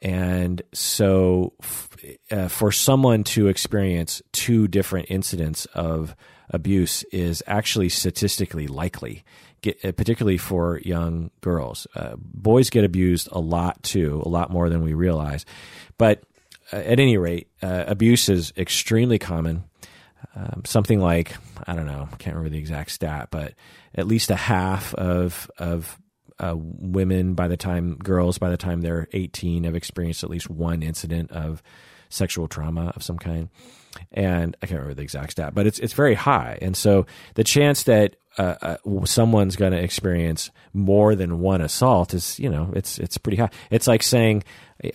And 0.00 0.62
so, 0.72 1.54
f- 1.62 1.88
uh, 2.30 2.48
for 2.48 2.70
someone 2.70 3.24
to 3.24 3.48
experience 3.48 4.22
two 4.32 4.68
different 4.68 5.10
incidents 5.10 5.64
of 5.74 6.14
abuse 6.50 7.02
is 7.04 7.42
actually 7.46 7.88
statistically 7.88 8.66
likely 8.66 9.24
get, 9.64 9.84
uh, 9.84 9.92
particularly 9.92 10.38
for 10.38 10.78
young 10.84 11.30
girls. 11.40 11.86
Uh, 11.96 12.14
boys 12.18 12.70
get 12.70 12.84
abused 12.84 13.28
a 13.32 13.40
lot 13.40 13.82
too, 13.82 14.22
a 14.24 14.28
lot 14.28 14.50
more 14.50 14.68
than 14.68 14.82
we 14.82 14.94
realize. 14.94 15.44
But 15.98 16.22
uh, 16.72 16.76
at 16.76 17.00
any 17.00 17.16
rate, 17.16 17.48
uh, 17.62 17.84
abuse 17.86 18.28
is 18.28 18.52
extremely 18.56 19.18
common. 19.18 19.64
Um, 20.36 20.62
something 20.64 21.00
like 21.00 21.34
I 21.66 21.74
don't 21.74 21.86
know, 21.86 22.08
I 22.12 22.16
can't 22.16 22.36
remember 22.36 22.50
the 22.50 22.58
exact 22.58 22.90
stat, 22.90 23.28
but 23.30 23.54
at 23.94 24.06
least 24.06 24.30
a 24.30 24.36
half 24.36 24.94
of 24.94 25.50
of 25.58 25.98
uh, 26.38 26.54
women 26.56 27.34
by 27.34 27.48
the 27.48 27.56
time 27.56 27.96
girls 27.96 28.38
by 28.38 28.50
the 28.50 28.56
time 28.56 28.80
they're 28.80 29.08
18 29.12 29.64
have 29.64 29.76
experienced 29.76 30.24
at 30.24 30.30
least 30.30 30.50
one 30.50 30.82
incident 30.82 31.30
of 31.30 31.62
sexual 32.08 32.48
trauma 32.48 32.92
of 32.96 33.02
some 33.04 33.18
kind 33.18 33.48
and 34.12 34.56
I 34.60 34.66
can't 34.66 34.80
remember 34.80 34.94
the 34.94 35.02
exact 35.02 35.32
stat, 35.32 35.54
but 35.54 35.66
it's 35.66 35.78
it's 35.78 35.92
very 35.92 36.14
high. 36.14 36.58
And 36.60 36.76
so 36.76 37.06
the 37.34 37.44
chance 37.44 37.84
that 37.84 38.16
uh, 38.38 38.54
uh, 38.62 39.04
someone's 39.04 39.56
going 39.56 39.72
to 39.72 39.82
experience 39.82 40.50
more 40.72 41.14
than 41.14 41.40
one 41.40 41.60
assault 41.60 42.14
is, 42.14 42.38
you 42.38 42.48
know, 42.48 42.70
it's 42.74 42.98
it's 42.98 43.18
pretty 43.18 43.36
high. 43.38 43.50
It's 43.70 43.86
like 43.86 44.02
saying 44.02 44.44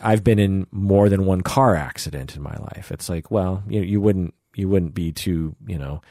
I've 0.02 0.24
been 0.24 0.40
in 0.40 0.68
more 0.72 1.10
than 1.10 1.26
one 1.26 1.42
car 1.42 1.76
accident 1.76 2.36
in 2.36 2.42
my 2.42 2.56
life. 2.56 2.92
It's 2.92 3.10
like, 3.10 3.32
well, 3.32 3.64
you 3.68 3.82
you 3.82 4.02
wouldn't 4.02 4.34
you 4.56 4.68
wouldn't 4.68 4.94
be 4.94 5.12
too, 5.12 5.56
you 5.68 5.78
know, 5.78 6.02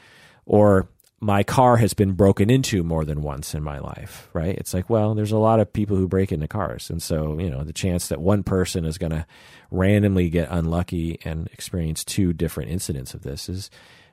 or 0.45 0.89
my 1.21 1.43
car 1.43 1.77
has 1.77 1.93
been 1.93 2.13
broken 2.13 2.49
into 2.49 2.81
more 2.81 3.03
than 3.03 3.21
once 3.21 3.53
in 3.53 3.61
my 3.61 3.79
life, 3.79 4.29
right? 4.33 4.57
It's 4.57 4.73
like, 4.73 4.89
well, 4.89 5.15
there's 5.15 5.33
a 5.33 5.37
lot 5.37 5.59
of 5.59 5.71
people 5.71 5.97
who 5.97 6.07
break 6.07 6.31
into 6.31 6.47
cars. 6.47 6.89
And 6.89 7.03
so, 7.03 7.37
you 7.39 7.49
know, 7.49 7.63
the 7.63 7.73
chance 7.73 8.07
that 8.07 8.21
one 8.21 8.43
person 8.43 8.85
is 8.85 8.97
going 8.97 9.11
to 9.11 9.25
randomly 9.69 10.29
get 10.29 10.47
unlucky 10.49 11.19
and 11.25 11.47
experience 11.51 12.05
two 12.05 12.31
different 12.31 12.71
incidents 12.71 13.13
of 13.13 13.23
this 13.23 13.49
is, 13.49 13.69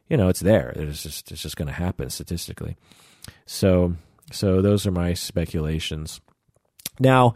you 0.08 0.16
know, 0.16 0.28
it's 0.28 0.40
there. 0.40 0.70
It's 0.70 1.02
just, 1.02 1.30
it's 1.30 1.42
just 1.42 1.56
going 1.56 1.68
to 1.68 1.74
happen 1.74 2.10
statistically. 2.10 2.76
So, 3.46 3.96
so 4.30 4.62
those 4.62 4.86
are 4.86 4.90
my 4.90 5.14
speculations. 5.14 6.20
Now, 6.98 7.34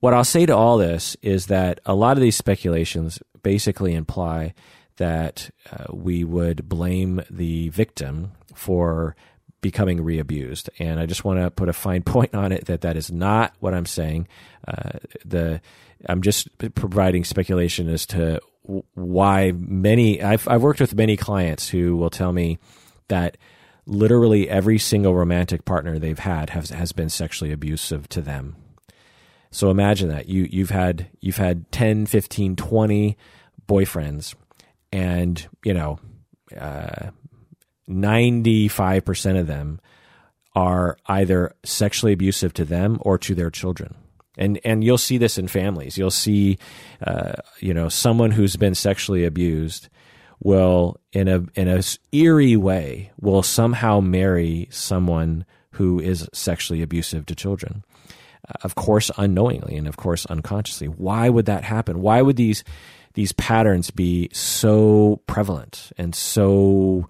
what 0.00 0.14
I'll 0.14 0.24
say 0.24 0.46
to 0.46 0.56
all 0.56 0.78
this 0.78 1.16
is 1.22 1.46
that 1.46 1.80
a 1.86 1.94
lot 1.94 2.16
of 2.16 2.22
these 2.22 2.36
speculations 2.36 3.22
basically 3.42 3.94
imply 3.94 4.54
that 4.96 5.50
uh, 5.70 5.84
we 5.92 6.24
would 6.24 6.68
blame 6.68 7.22
the 7.30 7.68
victim 7.70 8.32
for 8.54 9.16
becoming 9.60 10.02
re-abused. 10.02 10.68
And 10.78 11.00
I 11.00 11.06
just 11.06 11.24
want 11.24 11.40
to 11.40 11.50
put 11.50 11.68
a 11.68 11.72
fine 11.72 12.02
point 12.04 12.34
on 12.34 12.52
it 12.52 12.66
that 12.66 12.82
that 12.82 12.96
is 12.96 13.10
not 13.10 13.54
what 13.60 13.74
I'm 13.74 13.86
saying. 13.86 14.28
Uh, 14.66 14.98
the 15.24 15.60
I'm 16.08 16.20
just 16.22 16.48
providing 16.74 17.24
speculation 17.24 17.88
as 17.88 18.06
to 18.06 18.40
why 18.94 19.52
many 19.56 20.22
I've 20.22 20.46
I've 20.48 20.62
worked 20.62 20.80
with 20.80 20.94
many 20.94 21.16
clients 21.16 21.68
who 21.68 21.96
will 21.96 22.10
tell 22.10 22.32
me 22.32 22.58
that 23.08 23.36
literally 23.86 24.48
every 24.48 24.78
single 24.78 25.14
romantic 25.14 25.64
partner 25.64 25.98
they've 25.98 26.18
had 26.18 26.50
has 26.50 26.70
has 26.70 26.92
been 26.92 27.08
sexually 27.08 27.52
abusive 27.52 28.08
to 28.10 28.20
them. 28.20 28.56
So 29.50 29.70
imagine 29.70 30.08
that 30.08 30.28
you 30.28 30.48
you've 30.50 30.70
had 30.70 31.08
you've 31.20 31.36
had 31.36 31.70
10, 31.72 32.06
15, 32.06 32.56
20 32.56 33.16
boyfriends 33.68 34.34
and 34.92 35.46
you 35.64 35.74
know 35.74 35.98
uh, 36.58 37.10
95% 37.88 39.40
of 39.40 39.46
them 39.46 39.80
are 40.54 40.96
either 41.06 41.54
sexually 41.64 42.12
abusive 42.12 42.52
to 42.54 42.64
them 42.64 42.98
or 43.00 43.18
to 43.18 43.34
their 43.34 43.50
children. 43.50 43.94
And 44.38 44.58
and 44.64 44.82
you'll 44.82 44.98
see 44.98 45.18
this 45.18 45.36
in 45.36 45.48
families. 45.48 45.98
You'll 45.98 46.10
see, 46.10 46.58
uh, 47.06 47.34
you 47.58 47.74
know, 47.74 47.90
someone 47.90 48.30
who's 48.30 48.56
been 48.56 48.74
sexually 48.74 49.24
abused 49.24 49.88
will, 50.42 51.00
in 51.12 51.28
a 51.28 51.44
in 51.54 51.68
a 51.68 51.82
eerie 52.10 52.56
way, 52.56 53.10
will 53.20 53.42
somehow 53.42 54.00
marry 54.00 54.68
someone 54.70 55.44
who 55.72 56.00
is 56.00 56.28
sexually 56.32 56.82
abusive 56.82 57.26
to 57.26 57.34
children. 57.34 57.84
Uh, 58.48 58.54
of 58.62 58.74
course, 58.74 59.10
unknowingly, 59.16 59.76
and 59.76 59.86
of 59.86 59.96
course, 59.96 60.26
unconsciously. 60.26 60.88
Why 60.88 61.28
would 61.28 61.46
that 61.46 61.64
happen? 61.64 62.00
Why 62.00 62.22
would 62.22 62.36
these 62.36 62.64
these 63.14 63.32
patterns 63.32 63.90
be 63.90 64.28
so 64.32 65.20
prevalent 65.26 65.92
and 65.98 66.14
so 66.14 67.08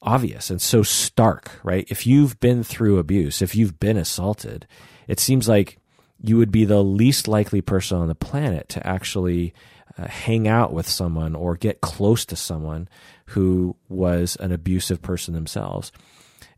obvious 0.00 0.50
and 0.50 0.60
so 0.60 0.82
stark, 0.82 1.60
right? 1.62 1.86
If 1.90 2.06
you've 2.06 2.38
been 2.40 2.64
through 2.64 2.98
abuse, 2.98 3.42
if 3.42 3.54
you've 3.54 3.78
been 3.78 3.96
assaulted, 3.96 4.66
it 5.06 5.20
seems 5.20 5.48
like 5.48 5.78
you 6.22 6.36
would 6.36 6.50
be 6.50 6.64
the 6.64 6.82
least 6.82 7.28
likely 7.28 7.60
person 7.60 7.98
on 7.98 8.08
the 8.08 8.14
planet 8.14 8.68
to 8.70 8.86
actually 8.86 9.54
uh, 9.98 10.06
hang 10.06 10.46
out 10.46 10.72
with 10.72 10.88
someone 10.88 11.34
or 11.34 11.56
get 11.56 11.80
close 11.80 12.24
to 12.26 12.36
someone 12.36 12.88
who 13.26 13.76
was 13.88 14.36
an 14.36 14.52
abusive 14.52 15.02
person 15.02 15.34
themselves. 15.34 15.92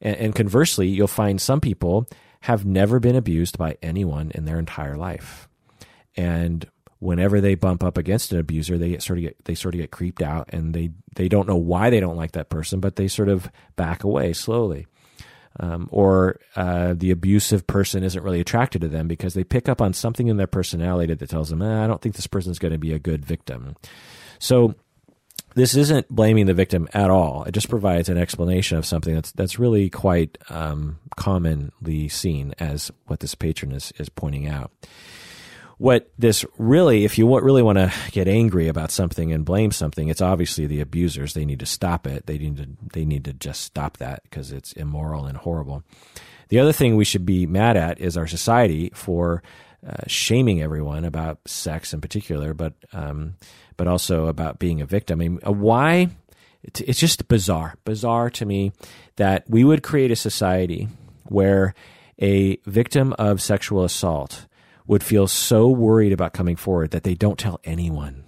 And, 0.00 0.16
and 0.16 0.34
conversely, 0.34 0.88
you'll 0.88 1.06
find 1.06 1.40
some 1.40 1.60
people 1.60 2.06
have 2.40 2.64
never 2.64 3.00
been 3.00 3.16
abused 3.16 3.58
by 3.58 3.76
anyone 3.82 4.30
in 4.34 4.44
their 4.44 4.58
entire 4.58 4.96
life. 4.96 5.48
And 6.16 6.66
whenever 6.98 7.40
they 7.40 7.54
bump 7.54 7.82
up 7.82 7.98
against 7.98 8.32
an 8.32 8.38
abuser, 8.38 8.78
they 8.78 8.98
sort 8.98 9.18
of 9.18 9.22
get 9.22 9.44
they 9.44 9.54
sort 9.54 9.74
of 9.74 9.80
get 9.80 9.90
creeped 9.90 10.22
out, 10.22 10.48
and 10.52 10.72
they 10.74 10.90
they 11.16 11.28
don't 11.28 11.48
know 11.48 11.56
why 11.56 11.90
they 11.90 12.00
don't 12.00 12.16
like 12.16 12.32
that 12.32 12.48
person, 12.48 12.80
but 12.80 12.96
they 12.96 13.08
sort 13.08 13.28
of 13.28 13.50
back 13.76 14.04
away 14.04 14.32
slowly. 14.32 14.86
Um, 15.58 15.88
or 15.90 16.38
uh, 16.54 16.94
the 16.96 17.10
abusive 17.10 17.66
person 17.66 18.04
isn't 18.04 18.22
really 18.22 18.40
attracted 18.40 18.82
to 18.82 18.88
them 18.88 19.08
because 19.08 19.34
they 19.34 19.42
pick 19.42 19.68
up 19.68 19.82
on 19.82 19.92
something 19.92 20.28
in 20.28 20.36
their 20.36 20.46
personality 20.46 21.12
that 21.12 21.28
tells 21.28 21.50
them, 21.50 21.60
eh, 21.60 21.84
"I 21.84 21.88
don't 21.88 22.00
think 22.00 22.14
this 22.14 22.28
person's 22.28 22.60
going 22.60 22.72
to 22.72 22.78
be 22.78 22.92
a 22.92 23.00
good 23.00 23.24
victim." 23.26 23.74
So 24.38 24.76
this 25.54 25.74
isn't 25.74 26.08
blaming 26.08 26.46
the 26.46 26.54
victim 26.54 26.88
at 26.94 27.10
all. 27.10 27.42
It 27.44 27.52
just 27.52 27.68
provides 27.68 28.08
an 28.08 28.16
explanation 28.16 28.78
of 28.78 28.86
something 28.86 29.14
that's 29.14 29.32
that's 29.32 29.58
really 29.58 29.90
quite 29.90 30.38
um, 30.48 30.98
commonly 31.16 32.08
seen 32.08 32.54
as 32.58 32.90
what 33.06 33.20
this 33.20 33.34
patron 33.34 33.72
is 33.72 33.92
is 33.98 34.08
pointing 34.08 34.48
out 34.48 34.70
what 35.80 36.10
this 36.18 36.44
really, 36.58 37.06
if 37.06 37.16
you 37.16 37.40
really 37.40 37.62
want 37.62 37.78
to 37.78 37.90
get 38.10 38.28
angry 38.28 38.68
about 38.68 38.90
something 38.90 39.32
and 39.32 39.46
blame 39.46 39.70
something, 39.70 40.08
it's 40.08 40.20
obviously 40.20 40.66
the 40.66 40.82
abusers. 40.82 41.32
They 41.32 41.46
need 41.46 41.60
to 41.60 41.66
stop 41.66 42.06
it. 42.06 42.26
They 42.26 42.36
need 42.36 42.58
to 42.58 42.68
they 42.92 43.06
need 43.06 43.24
to 43.24 43.32
just 43.32 43.62
stop 43.62 43.96
that 43.96 44.22
because 44.24 44.52
it's 44.52 44.74
immoral 44.74 45.24
and 45.24 45.38
horrible. 45.38 45.82
The 46.48 46.58
other 46.58 46.74
thing 46.74 46.96
we 46.96 47.06
should 47.06 47.24
be 47.24 47.46
mad 47.46 47.78
at 47.78 47.98
is 47.98 48.18
our 48.18 48.26
society 48.26 48.90
for 48.92 49.42
uh, 49.86 50.02
shaming 50.06 50.60
everyone 50.60 51.06
about 51.06 51.38
sex 51.46 51.94
in 51.94 52.02
particular, 52.02 52.52
but 52.52 52.74
um, 52.92 53.36
but 53.78 53.88
also 53.88 54.26
about 54.26 54.58
being 54.58 54.82
a 54.82 54.86
victim. 54.86 55.22
I 55.22 55.28
mean, 55.28 55.40
uh, 55.46 55.52
why? 55.52 56.10
It's 56.62 57.00
just 57.00 57.26
bizarre, 57.26 57.76
bizarre 57.86 58.28
to 58.28 58.44
me 58.44 58.72
that 59.16 59.48
we 59.48 59.64
would 59.64 59.82
create 59.82 60.10
a 60.10 60.16
society 60.16 60.88
where 61.24 61.72
a 62.20 62.56
victim 62.66 63.14
of 63.14 63.40
sexual 63.40 63.82
assault 63.82 64.44
would 64.90 65.04
feel 65.04 65.28
so 65.28 65.68
worried 65.68 66.12
about 66.12 66.32
coming 66.32 66.56
forward 66.56 66.90
that 66.90 67.04
they 67.04 67.14
don't 67.14 67.38
tell 67.38 67.60
anyone. 67.62 68.24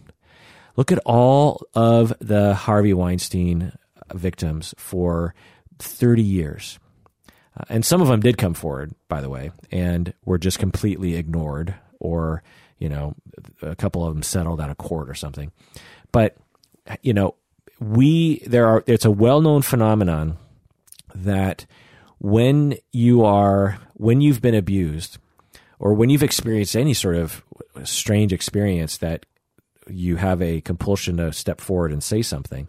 Look 0.77 0.93
at 0.93 1.01
all 1.05 1.67
of 1.75 2.15
the 2.21 2.55
Harvey 2.55 2.95
Weinstein 2.95 3.73
victims 4.15 4.73
for 4.79 5.35
30 5.81 6.23
years. 6.23 6.79
Uh, 7.59 7.65
and 7.69 7.85
some 7.85 8.01
of 8.01 8.07
them 8.07 8.21
did 8.21 8.39
come 8.39 8.55
forward, 8.55 8.95
by 9.09 9.21
the 9.21 9.29
way, 9.29 9.51
and 9.73 10.15
were 10.25 10.39
just 10.39 10.61
completely 10.61 11.17
ignored, 11.17 11.75
or, 11.99 12.45
you 12.79 12.89
know, 12.89 13.17
a 13.61 13.75
couple 13.75 14.07
of 14.07 14.15
them 14.15 14.23
settled 14.23 14.61
out 14.61 14.71
of 14.71 14.79
court 14.79 15.11
or 15.11 15.15
something. 15.15 15.51
But, 16.13 16.37
you 17.03 17.13
know, 17.13 17.35
we, 17.81 18.39
there 18.47 18.69
are, 18.69 18.85
it's 18.87 19.05
a 19.05 19.11
well 19.11 19.41
known 19.41 19.63
phenomenon 19.63 20.39
that 21.13 21.67
when 22.21 22.77
you 22.93 23.25
are, 23.25 23.81
when 23.95 24.21
you've 24.21 24.41
been 24.41 24.55
abused, 24.55 25.19
or 25.83 25.95
when 25.95 26.11
you've 26.11 26.23
experienced 26.23 26.77
any 26.77 26.95
sort 26.95 27.17
of 27.17 27.43
strange 27.83 28.33
experience 28.33 28.99
that 28.99 29.27
you 29.89 30.15
have 30.15 30.41
a 30.41 30.61
compulsion 30.61 31.17
to 31.17 31.33
step 31.33 31.61
forward 31.61 31.93
and 31.93 32.05
say 32.05 32.23
something, 32.23 32.69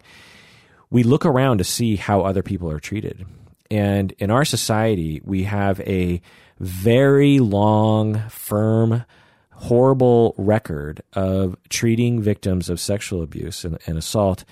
we 0.90 1.04
look 1.04 1.24
around 1.24 1.58
to 1.58 1.64
see 1.64 1.94
how 1.94 2.22
other 2.22 2.42
people 2.42 2.68
are 2.68 2.80
treated. 2.80 3.24
And 3.70 4.10
in 4.18 4.32
our 4.32 4.44
society, 4.44 5.22
we 5.24 5.44
have 5.44 5.78
a 5.82 6.20
very 6.58 7.38
long, 7.38 8.28
firm, 8.30 9.04
horrible 9.52 10.34
record 10.36 11.00
of 11.12 11.56
treating 11.68 12.20
victims 12.20 12.68
of 12.68 12.80
sexual 12.80 13.22
abuse 13.22 13.64
and, 13.64 13.78
and 13.86 13.96
assault 13.96 14.44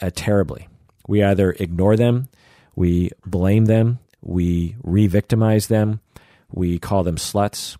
uh, 0.00 0.12
terribly. 0.14 0.68
We 1.08 1.24
either 1.24 1.50
ignore 1.50 1.96
them, 1.96 2.28
we 2.76 3.10
blame 3.26 3.64
them, 3.64 3.98
we 4.22 4.76
re 4.84 5.08
victimize 5.08 5.66
them, 5.66 6.00
we 6.48 6.78
call 6.78 7.02
them 7.02 7.16
sluts, 7.16 7.76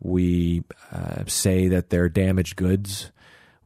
we 0.00 0.64
uh, 0.92 1.24
say 1.26 1.68
that 1.68 1.90
they're 1.90 2.08
damaged 2.08 2.56
goods. 2.56 3.10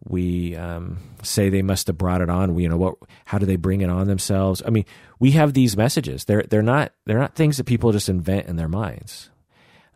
We 0.07 0.55
um, 0.57 0.99
say 1.23 1.49
they 1.49 1.63
must 1.63 1.87
have 1.87 1.97
brought 1.97 2.21
it 2.21 2.29
on. 2.29 2.55
We, 2.55 2.65
you 2.65 2.69
know 2.69 2.77
what? 2.77 2.97
How 3.25 3.39
do 3.39 3.47
they 3.47 3.57
bring 3.57 3.81
it 3.81 3.89
on 3.89 4.07
themselves? 4.07 4.63
I 4.67 4.71
mean, 4.71 4.85
we 5.19 5.31
have 5.33 5.55
these 5.55 5.77
messages. 5.77 6.25
They're 6.25 6.43
they're 6.43 6.63
not 6.63 6.93
they're 7.07 7.19
not 7.19 7.35
things 7.35 7.57
that 7.57 7.65
people 7.65 7.93
just 7.93 8.09
invent 8.09 8.47
in 8.47 8.57
their 8.57 8.69
minds. 8.69 9.31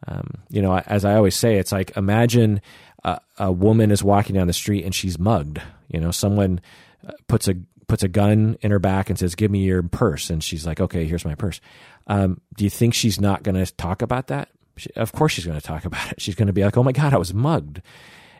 Um, 0.07 0.35
you 0.49 0.63
know, 0.63 0.79
as 0.79 1.05
I 1.05 1.17
always 1.17 1.35
say, 1.35 1.57
it's 1.57 1.73
like 1.73 1.97
imagine 1.97 2.61
a, 3.05 3.21
a, 3.37 3.51
woman 3.51 3.91
is 3.91 4.03
walking 4.03 4.37
down 4.37 4.47
the 4.47 4.53
street 4.53 4.85
and 4.85 4.95
she's 4.95 5.19
mugged. 5.19 5.61
You 5.89 5.99
know, 6.01 6.13
someone 6.13 6.61
uh, 7.07 7.13
puts 7.27 7.49
a 7.49 7.57
puts 7.89 8.03
a 8.03 8.09
gun 8.09 8.57
in 8.61 8.71
her 8.71 8.79
back 8.79 9.11
and 9.11 9.19
says, 9.19 9.35
"Give 9.35 9.51
me 9.51 9.65
your 9.65 9.83
purse," 9.83 10.31
and 10.31 10.43
she's 10.43 10.67
like, 10.67 10.81
"Okay, 10.81 11.05
here's 11.05 11.25
my 11.25 11.35
purse." 11.35 11.61
Um, 12.07 12.41
do 12.57 12.65
you 12.65 12.71
think 12.71 12.95
she's 12.95 13.21
not 13.21 13.43
going 13.43 13.63
to 13.63 13.71
talk 13.75 14.03
about 14.03 14.29
that? 14.29 14.49
She, 14.79 14.91
of 14.97 15.13
course, 15.13 15.33
she's 15.33 15.47
going 15.47 15.61
to 15.61 15.67
talk 15.67 15.85
about 15.85 16.13
it. 16.13 16.21
She's 16.21 16.35
going 16.35 16.47
to 16.47 16.53
be 16.53 16.65
like, 16.65 16.77
"Oh 16.77 16.83
my 16.83 16.93
god, 16.93 17.15
I 17.15 17.19
was 17.19 17.35
mugged." 17.35 17.83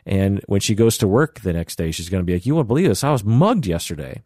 And 0.05 0.41
when 0.47 0.61
she 0.61 0.75
goes 0.75 0.97
to 0.99 1.07
work 1.07 1.41
the 1.41 1.53
next 1.53 1.77
day, 1.77 1.91
she's 1.91 2.09
going 2.09 2.21
to 2.21 2.25
be 2.25 2.33
like, 2.33 2.45
"You 2.45 2.55
won't 2.55 2.67
believe 2.67 2.87
this! 2.87 3.03
I 3.03 3.11
was 3.11 3.23
mugged 3.23 3.65
yesterday." 3.65 4.23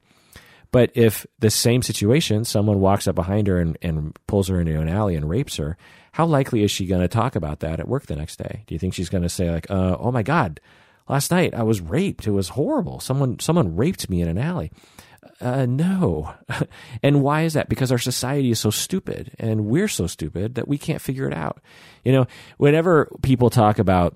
But 0.72 0.91
if 0.95 1.28
the 1.38 1.51
same 1.51 1.84
situation, 1.84 2.45
someone 2.45 2.80
walks 2.80 3.07
up 3.07 3.14
behind 3.14 3.45
her 3.45 3.59
and, 3.59 3.78
and 3.84 4.18
pulls 4.26 4.47
her 4.47 4.59
into 4.59 4.82
an 4.82 4.89
alley 4.89 5.16
and 5.16 5.30
rapes 5.30 5.57
her, 5.57 5.78
how 6.14 6.26
likely 6.26 6.64
is 6.64 6.72
she 6.72 6.88
going 6.88 7.01
to 7.01 7.07
talk 7.07 7.36
about 7.36 7.59
that 7.59 7.80
at 7.80 7.88
work 7.88 8.07
the 8.07 8.16
next 8.16 8.38
day? 8.38 8.64
Do 8.66 8.74
you 8.74 8.80
think 8.80 8.95
she's 8.95 9.09
going 9.09 9.22
to 9.22 9.30
say 9.30 9.51
like, 9.51 9.70
uh, 9.70 9.97
"Oh 9.99 10.11
my 10.11 10.24
God, 10.24 10.59
last 11.07 11.32
night 11.32 11.53
I 11.53 11.64
was 11.64 11.82
raped. 11.82 12.26
It 12.26 12.32
was 12.32 12.49
horrible. 12.49 12.99
Someone 12.99 13.39
someone 13.39 13.76
raped 13.76 14.09
me 14.09 14.22
in 14.22 14.28
an 14.28 14.38
alley." 14.38 14.72
Uh, 15.41 15.65
no. 15.65 16.34
and 17.03 17.21
why 17.21 17.41
is 17.43 17.53
that? 17.53 17.69
Because 17.69 17.91
our 17.91 17.97
society 17.97 18.51
is 18.51 18.59
so 18.59 18.69
stupid 18.69 19.34
and 19.39 19.65
we're 19.65 19.88
so 19.88 20.07
stupid 20.07 20.55
that 20.55 20.67
we 20.67 20.78
can't 20.78 21.01
figure 21.01 21.28
it 21.28 21.34
out. 21.34 21.61
You 22.03 22.11
know, 22.11 22.28
whenever 22.57 23.09
people 23.21 23.49
talk 23.49 23.80
about, 23.80 24.15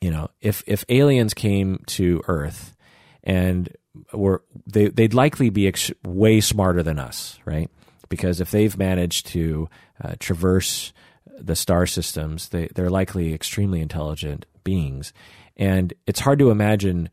you 0.00 0.10
know, 0.10 0.28
if, 0.40 0.62
if 0.66 0.84
aliens 0.88 1.34
came 1.34 1.82
to 1.86 2.22
Earth 2.28 2.76
and 3.22 3.68
were, 4.12 4.42
they, 4.66 4.88
they'd 4.88 5.14
likely 5.14 5.50
be 5.50 5.68
ex- 5.68 5.92
way 6.04 6.40
smarter 6.40 6.82
than 6.82 6.98
us, 6.98 7.38
right? 7.44 7.70
Because 8.08 8.40
if 8.40 8.50
they've 8.50 8.76
managed 8.76 9.26
to 9.28 9.68
uh, 10.02 10.14
traverse 10.18 10.92
the 11.38 11.56
star 11.56 11.86
systems, 11.86 12.50
they, 12.50 12.68
they're 12.74 12.90
likely 12.90 13.32
extremely 13.32 13.80
intelligent 13.80 14.46
beings. 14.62 15.12
And 15.56 15.94
it's 16.06 16.20
hard 16.20 16.38
to 16.40 16.50
imagine 16.50 17.10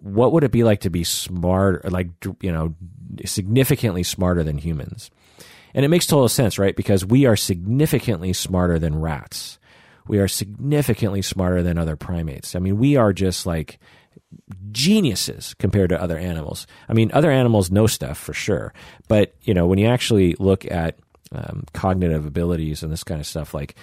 what 0.00 0.32
would 0.32 0.44
it 0.44 0.52
be 0.52 0.64
like 0.64 0.80
to 0.80 0.90
be 0.90 1.04
smart, 1.04 1.90
like, 1.90 2.08
you 2.40 2.52
know, 2.52 2.74
significantly 3.24 4.02
smarter 4.02 4.42
than 4.42 4.58
humans? 4.58 5.10
And 5.74 5.84
it 5.84 5.88
makes 5.88 6.06
total 6.06 6.28
sense, 6.28 6.58
right? 6.58 6.74
Because 6.74 7.04
we 7.04 7.26
are 7.26 7.36
significantly 7.36 8.32
smarter 8.32 8.78
than 8.78 9.00
rats. 9.00 9.58
We 10.08 10.18
are 10.18 10.28
significantly 10.28 11.22
smarter 11.22 11.62
than 11.62 11.78
other 11.78 11.96
primates. 11.96 12.54
I 12.54 12.60
mean, 12.60 12.78
we 12.78 12.96
are 12.96 13.12
just 13.12 13.44
like 13.44 13.78
geniuses 14.72 15.54
compared 15.58 15.90
to 15.90 16.00
other 16.00 16.18
animals. 16.18 16.66
I 16.88 16.92
mean, 16.92 17.10
other 17.12 17.30
animals 17.30 17.70
know 17.70 17.86
stuff 17.86 18.18
for 18.18 18.32
sure. 18.32 18.72
But, 19.08 19.34
you 19.42 19.54
know, 19.54 19.66
when 19.66 19.78
you 19.78 19.88
actually 19.88 20.34
look 20.38 20.70
at 20.70 20.98
um, 21.32 21.64
cognitive 21.72 22.26
abilities 22.26 22.82
and 22.82 22.92
this 22.92 23.04
kind 23.04 23.20
of 23.20 23.26
stuff, 23.26 23.54
like 23.54 23.74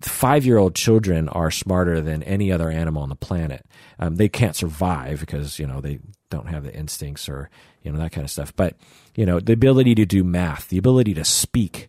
five 0.00 0.44
year 0.44 0.58
old 0.58 0.74
children 0.74 1.28
are 1.28 1.50
smarter 1.50 2.00
than 2.00 2.22
any 2.22 2.52
other 2.52 2.70
animal 2.70 3.02
on 3.02 3.08
the 3.08 3.16
planet. 3.16 3.66
Um, 3.98 4.16
they 4.16 4.28
can't 4.28 4.56
survive 4.56 5.20
because, 5.20 5.58
you 5.58 5.66
know, 5.66 5.80
they 5.80 5.98
don't 6.30 6.48
have 6.48 6.64
the 6.64 6.74
instincts 6.74 7.28
or, 7.28 7.50
you 7.82 7.90
know, 7.90 7.98
that 7.98 8.12
kind 8.12 8.24
of 8.24 8.30
stuff. 8.30 8.54
But, 8.54 8.76
you 9.14 9.26
know, 9.26 9.40
the 9.40 9.52
ability 9.52 9.94
to 9.96 10.06
do 10.06 10.22
math, 10.22 10.68
the 10.68 10.78
ability 10.78 11.14
to 11.14 11.24
speak, 11.24 11.88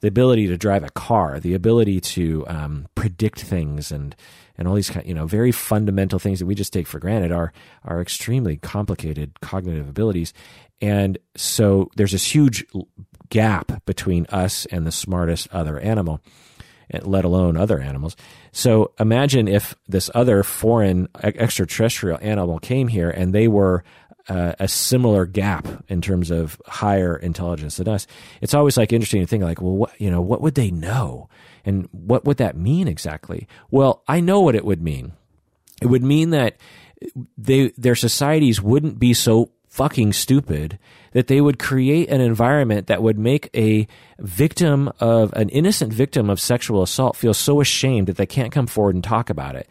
the 0.00 0.08
ability 0.08 0.46
to 0.48 0.56
drive 0.56 0.82
a 0.82 0.90
car, 0.90 1.38
the 1.38 1.54
ability 1.54 2.00
to 2.00 2.44
um, 2.48 2.88
predict 2.94 3.42
things 3.42 3.92
and, 3.92 4.16
and 4.58 4.66
all 4.66 4.74
these 4.74 4.90
kind, 4.90 5.06
you 5.06 5.14
know, 5.14 5.26
very 5.26 5.52
fundamental 5.52 6.18
things 6.18 6.38
that 6.38 6.46
we 6.46 6.54
just 6.54 6.72
take 6.72 6.86
for 6.86 6.98
granted 6.98 7.32
are, 7.32 7.52
are 7.84 8.00
extremely 8.00 8.56
complicated 8.56 9.40
cognitive 9.40 9.88
abilities. 9.88 10.32
And 10.80 11.18
so 11.36 11.90
there's 11.94 12.10
this 12.10 12.34
huge 12.34 12.66
gap 13.32 13.84
between 13.86 14.26
us 14.26 14.66
and 14.66 14.86
the 14.86 14.92
smartest 14.92 15.48
other 15.52 15.80
animal 15.80 16.20
let 17.00 17.24
alone 17.24 17.56
other 17.56 17.80
animals. 17.80 18.16
So 18.52 18.92
imagine 19.00 19.48
if 19.48 19.74
this 19.88 20.10
other 20.14 20.42
foreign 20.42 21.08
extraterrestrial 21.22 22.18
animal 22.20 22.58
came 22.58 22.86
here 22.88 23.08
and 23.08 23.34
they 23.34 23.48
were 23.48 23.82
uh, 24.28 24.52
a 24.60 24.68
similar 24.68 25.24
gap 25.24 25.66
in 25.88 26.02
terms 26.02 26.30
of 26.30 26.60
higher 26.66 27.16
intelligence 27.16 27.78
than 27.78 27.88
us. 27.88 28.06
It's 28.42 28.52
always 28.52 28.76
like 28.76 28.92
interesting 28.92 29.22
to 29.22 29.26
think 29.26 29.42
like, 29.42 29.62
well, 29.62 29.76
what, 29.76 29.98
you 29.98 30.10
know, 30.10 30.20
what 30.20 30.42
would 30.42 30.54
they 30.54 30.70
know? 30.70 31.30
And 31.64 31.88
what 31.92 32.26
would 32.26 32.36
that 32.36 32.56
mean 32.56 32.88
exactly? 32.88 33.48
Well, 33.70 34.02
I 34.06 34.20
know 34.20 34.40
what 34.40 34.54
it 34.54 34.66
would 34.66 34.82
mean. 34.82 35.12
It 35.80 35.86
would 35.86 36.02
mean 36.02 36.28
that 36.30 36.58
they, 37.38 37.72
their 37.78 37.94
societies 37.94 38.60
wouldn't 38.60 38.98
be 38.98 39.14
so 39.14 39.50
fucking 39.72 40.12
stupid 40.12 40.78
that 41.12 41.28
they 41.28 41.40
would 41.40 41.58
create 41.58 42.10
an 42.10 42.20
environment 42.20 42.88
that 42.88 43.02
would 43.02 43.18
make 43.18 43.48
a 43.56 43.88
victim 44.18 44.92
of 45.00 45.32
an 45.32 45.48
innocent 45.48 45.90
victim 45.90 46.28
of 46.28 46.38
sexual 46.38 46.82
assault 46.82 47.16
feel 47.16 47.32
so 47.32 47.58
ashamed 47.58 48.06
that 48.06 48.18
they 48.18 48.26
can't 48.26 48.52
come 48.52 48.66
forward 48.66 48.94
and 48.94 49.02
talk 49.02 49.30
about 49.30 49.56
it. 49.56 49.66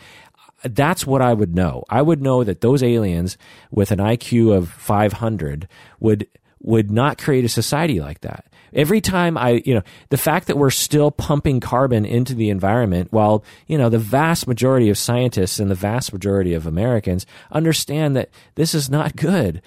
That's 0.63 1.05
what 1.05 1.21
I 1.21 1.35
would 1.35 1.53
know. 1.53 1.83
I 1.87 2.01
would 2.01 2.19
know 2.19 2.43
that 2.43 2.61
those 2.61 2.81
aliens 2.81 3.37
with 3.69 3.91
an 3.91 3.99
IQ 3.99 4.57
of 4.57 4.69
500 4.69 5.67
would 5.99 6.27
would 6.63 6.89
not 6.89 7.19
create 7.19 7.45
a 7.45 7.49
society 7.49 7.99
like 7.99 8.21
that. 8.21 8.45
Every 8.73 9.01
time 9.01 9.37
I, 9.37 9.61
you 9.65 9.75
know, 9.75 9.83
the 10.09 10.17
fact 10.17 10.47
that 10.47 10.57
we're 10.57 10.69
still 10.69 11.11
pumping 11.11 11.59
carbon 11.59 12.05
into 12.05 12.33
the 12.33 12.49
environment 12.49 13.11
while, 13.11 13.43
you 13.67 13.77
know, 13.77 13.89
the 13.89 13.99
vast 13.99 14.47
majority 14.47 14.89
of 14.89 14.97
scientists 14.97 15.59
and 15.59 15.69
the 15.69 15.75
vast 15.75 16.13
majority 16.13 16.53
of 16.53 16.65
Americans 16.65 17.25
understand 17.51 18.15
that 18.15 18.29
this 18.55 18.73
is 18.73 18.89
not 18.89 19.15
good 19.15 19.61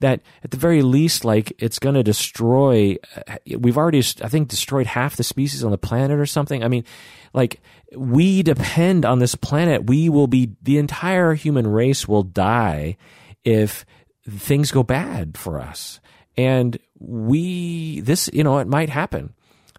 that 0.00 0.20
at 0.42 0.50
the 0.50 0.56
very 0.56 0.82
least, 0.82 1.24
like 1.24 1.52
it's 1.58 1.78
going 1.78 1.94
to 1.94 2.02
destroy. 2.02 2.96
We've 3.58 3.78
already, 3.78 3.98
I 3.98 4.28
think, 4.28 4.48
destroyed 4.48 4.86
half 4.86 5.16
the 5.16 5.24
species 5.24 5.62
on 5.62 5.70
the 5.70 5.78
planet 5.78 6.18
or 6.18 6.26
something. 6.26 6.64
I 6.64 6.68
mean, 6.68 6.84
like 7.32 7.60
we 7.96 8.42
depend 8.42 9.04
on 9.04 9.18
this 9.18 9.34
planet. 9.34 9.86
We 9.86 10.08
will 10.08 10.26
be 10.26 10.56
the 10.62 10.78
entire 10.78 11.34
human 11.34 11.66
race 11.66 12.08
will 12.08 12.22
die 12.22 12.96
if 13.44 13.84
things 14.28 14.70
go 14.70 14.82
bad 14.82 15.36
for 15.36 15.60
us. 15.60 16.00
And 16.36 16.78
we, 16.98 18.00
this, 18.00 18.30
you 18.32 18.44
know, 18.44 18.58
it 18.58 18.68
might 18.68 18.88
happen. 18.88 19.34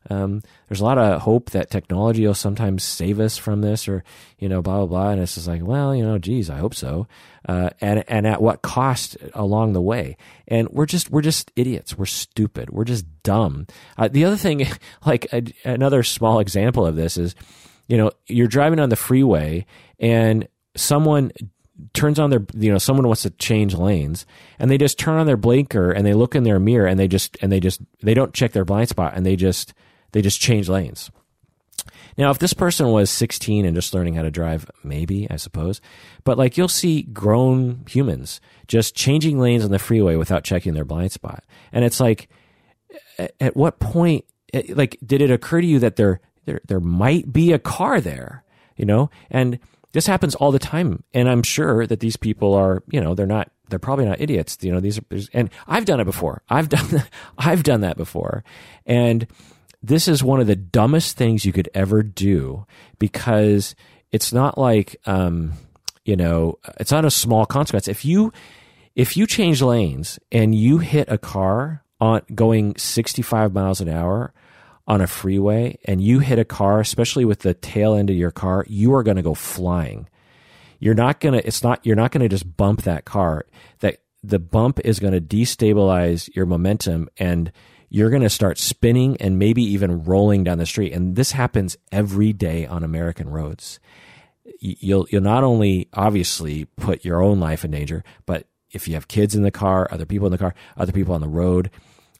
Um, 0.10 0.42
there's 0.68 0.82
a 0.82 0.86
lot 0.86 0.98
of 0.98 1.22
hope 1.22 1.52
that 1.52 1.70
technology 1.70 2.26
will 2.26 2.34
sometimes 2.34 2.84
save 2.84 3.20
us 3.20 3.38
from 3.38 3.62
this, 3.62 3.88
or 3.88 4.04
you 4.40 4.50
know, 4.50 4.62
blah 4.62 4.78
blah 4.78 4.86
blah. 4.88 5.10
And 5.12 5.22
it's 5.22 5.36
just 5.36 5.48
like, 5.48 5.64
well, 5.64 5.96
you 5.96 6.04
know, 6.04 6.18
geez, 6.18 6.50
I 6.50 6.58
hope 6.58 6.74
so. 6.74 7.08
Uh, 7.48 7.72
and 7.82 8.04
and 8.08 8.28
at 8.28 8.42
what 8.42 8.62
cost 8.62 9.18
along 9.34 9.74
the 9.74 9.82
way? 9.82 10.16
And 10.48 10.70
we're 10.70 10.86
just 10.86 11.10
we're 11.10 11.22
just 11.22 11.52
idiots. 11.56 11.98
We're 11.98 12.06
stupid. 12.06 12.70
We're 12.70 12.84
just 12.84 13.06
dumb. 13.24 13.68
Uh, 13.98 14.08
the 14.08 14.26
other 14.26 14.38
thing, 14.38 14.68
like 15.06 15.28
a, 15.34 15.44
another 15.66 16.04
small 16.04 16.40
example 16.40 16.86
of 16.86 16.96
this 16.96 17.18
is, 17.18 17.36
you 17.88 17.98
know, 17.98 18.12
you're 18.28 18.48
driving 18.48 18.80
on 18.80 18.90
the 18.90 18.96
freeway 18.96 19.66
and 20.00 20.48
someone 20.76 21.32
turns 21.94 22.20
on 22.20 22.30
their 22.30 22.46
you 22.56 22.72
know 22.72 22.78
someone 22.78 23.08
wants 23.08 23.24
to 23.24 23.30
change 23.32 23.74
lanes 23.74 24.26
and 24.60 24.70
they 24.70 24.78
just 24.78 25.00
turn 25.00 25.18
on 25.18 25.26
their 25.26 25.38
blinker 25.38 25.92
and 25.92 26.06
they 26.06 26.14
look 26.14 26.36
in 26.36 26.44
their 26.44 26.60
mirror 26.60 26.86
and 26.86 27.00
they 27.00 27.08
just 27.08 27.38
and 27.42 27.52
they 27.52 27.60
just 27.60 27.82
they 28.04 28.14
don't 28.14 28.34
check 28.34 28.52
their 28.52 28.66
blind 28.66 28.88
spot 28.90 29.14
and 29.16 29.26
they 29.26 29.36
just 29.36 29.74
they 30.12 30.22
just 30.22 30.40
change 30.40 30.70
lanes. 30.70 31.10
Now, 32.18 32.32
if 32.32 32.40
this 32.40 32.54
person 32.54 32.92
was 32.92 33.10
16 33.10 33.66
and 33.66 33.76
just 33.76 33.94
learning 33.94 34.16
how 34.16 34.24
to 34.24 34.32
drive, 34.32 34.70
maybe, 34.84 35.28
I 35.30 35.38
suppose. 35.38 35.82
But 36.24 36.38
like 36.38 36.58
you'll 36.58 36.68
see 36.68 37.04
grown 37.04 37.86
humans 37.88 38.42
just 38.68 38.96
changing 38.96 39.40
lanes 39.40 39.64
on 39.64 39.72
the 39.72 39.80
freeway 39.80 40.16
without 40.16 40.44
checking 40.44 40.74
their 40.74 40.86
blind 40.86 41.12
spot. 41.12 41.44
And 41.72 41.84
it's 41.86 42.00
like, 42.00 42.30
at 43.40 43.56
what 43.56 43.80
point, 43.80 44.26
eh, 44.54 44.64
like, 44.70 44.98
did 45.06 45.22
it 45.22 45.32
occur 45.32 45.62
to 45.62 45.68
you 45.68 45.80
that 45.80 45.96
there, 45.96 46.20
there, 46.46 46.62
there 46.68 46.80
might 46.80 47.32
be 47.32 47.52
a 47.54 47.60
car 47.60 48.02
there, 48.02 48.44
you 48.76 48.86
know? 48.86 49.10
And 49.30 49.60
this 49.94 50.08
happens 50.08 50.36
all 50.36 50.52
the 50.52 50.60
time. 50.60 51.04
And 51.14 51.30
I'm 51.30 51.44
sure 51.44 51.86
that 51.88 52.00
these 52.00 52.18
people 52.18 52.54
are, 52.54 52.84
you 52.90 53.02
know, 53.02 53.14
they're 53.14 53.26
not, 53.26 53.52
they're 53.70 53.80
probably 53.80 54.06
not 54.06 54.22
idiots. 54.22 54.58
You 54.62 54.72
know, 54.72 54.80
these 54.80 54.98
are, 55.00 55.04
and 55.34 55.50
I've 55.68 55.86
done 55.86 56.00
it 56.00 56.06
before. 56.06 56.44
I've 56.50 56.70
done, 56.70 57.04
I've 57.38 57.64
done 57.64 57.82
that 57.82 57.98
before. 57.98 58.44
And, 58.86 59.28
this 59.84 60.08
is 60.08 60.24
one 60.24 60.40
of 60.40 60.48
the 60.48 60.56
dumbest 60.56 61.18
things 61.18 61.46
you 61.46 61.54
could 61.54 61.70
ever 61.74 62.04
do 62.04 62.66
because 63.00 63.76
it's 64.12 64.32
not 64.32 64.58
like 64.58 64.96
um, 65.06 65.54
you 66.06 66.16
know 66.16 66.60
it's 66.80 66.92
not 66.92 67.06
a 67.06 67.12
small 67.12 67.46
consequence. 67.46 67.88
If 67.88 68.06
you 68.06 68.32
if 68.96 69.18
you 69.18 69.26
change 69.26 69.62
lanes 69.62 70.20
and 70.32 70.54
you 70.54 70.80
hit 70.80 71.10
a 71.10 71.18
car 71.18 71.84
on 72.00 72.22
going 72.34 72.76
65 72.76 73.54
miles 73.54 73.80
an 73.80 73.90
hour 73.90 74.34
on 74.88 75.02
a 75.02 75.08
freeway 75.08 75.78
and 75.86 76.02
you 76.02 76.20
hit 76.20 76.40
a 76.40 76.46
car 76.46 76.80
especially 76.82 77.24
with 77.24 77.40
the 77.40 77.54
tail 77.54 77.94
end 77.94 78.10
of 78.10 78.16
your 78.16 78.32
car 78.32 78.66
you 78.68 78.94
are 78.94 79.04
going 79.04 79.18
to 79.18 79.24
go 79.24 79.34
flying. 79.34 80.08
You're 80.80 80.96
not 80.96 81.20
going 81.20 81.34
to 81.34 81.48
it's 81.48 81.64
not 81.64 81.84
you're 81.86 81.96
not 81.96 82.12
going 82.12 82.22
to 82.22 82.30
just 82.30 82.58
bump 82.58 82.84
that 82.84 83.06
car. 83.06 83.46
That 83.80 83.98
the 84.24 84.40
bump 84.40 84.80
is 84.84 85.00
going 85.00 85.14
to 85.14 85.22
destabilize 85.22 86.34
your 86.36 86.46
momentum 86.46 87.10
and 87.18 87.52
you're 87.94 88.10
going 88.10 88.22
to 88.22 88.30
start 88.30 88.58
spinning 88.58 89.18
and 89.18 89.38
maybe 89.38 89.62
even 89.62 90.06
rolling 90.06 90.46
down 90.46 90.58
the 90.58 90.66
street. 90.66 90.94
And 90.94 91.18
this 91.18 91.34
happens 91.34 91.76
every 91.92 92.32
day 92.32 92.66
on 92.66 92.86
American 92.86 93.28
roads. 93.28 93.82
You'll, 94.62 95.08
you'll 95.10 95.22
not 95.22 95.44
only 95.44 95.90
obviously 95.94 96.66
put 96.78 97.04
your 97.04 97.22
own 97.22 97.42
life 97.42 97.66
in 97.66 97.72
danger, 97.72 98.06
but 98.26 98.48
if 98.72 98.88
you 98.88 98.94
have 98.94 99.10
kids 99.10 99.36
in 99.36 99.44
the 99.44 99.52
car, 99.52 99.90
other 99.92 100.06
people 100.06 100.26
in 100.26 100.32
the 100.32 100.38
car, 100.38 100.56
other 100.78 100.94
people 100.94 101.14
on 101.14 101.20
the 101.20 101.28
road, 101.28 101.70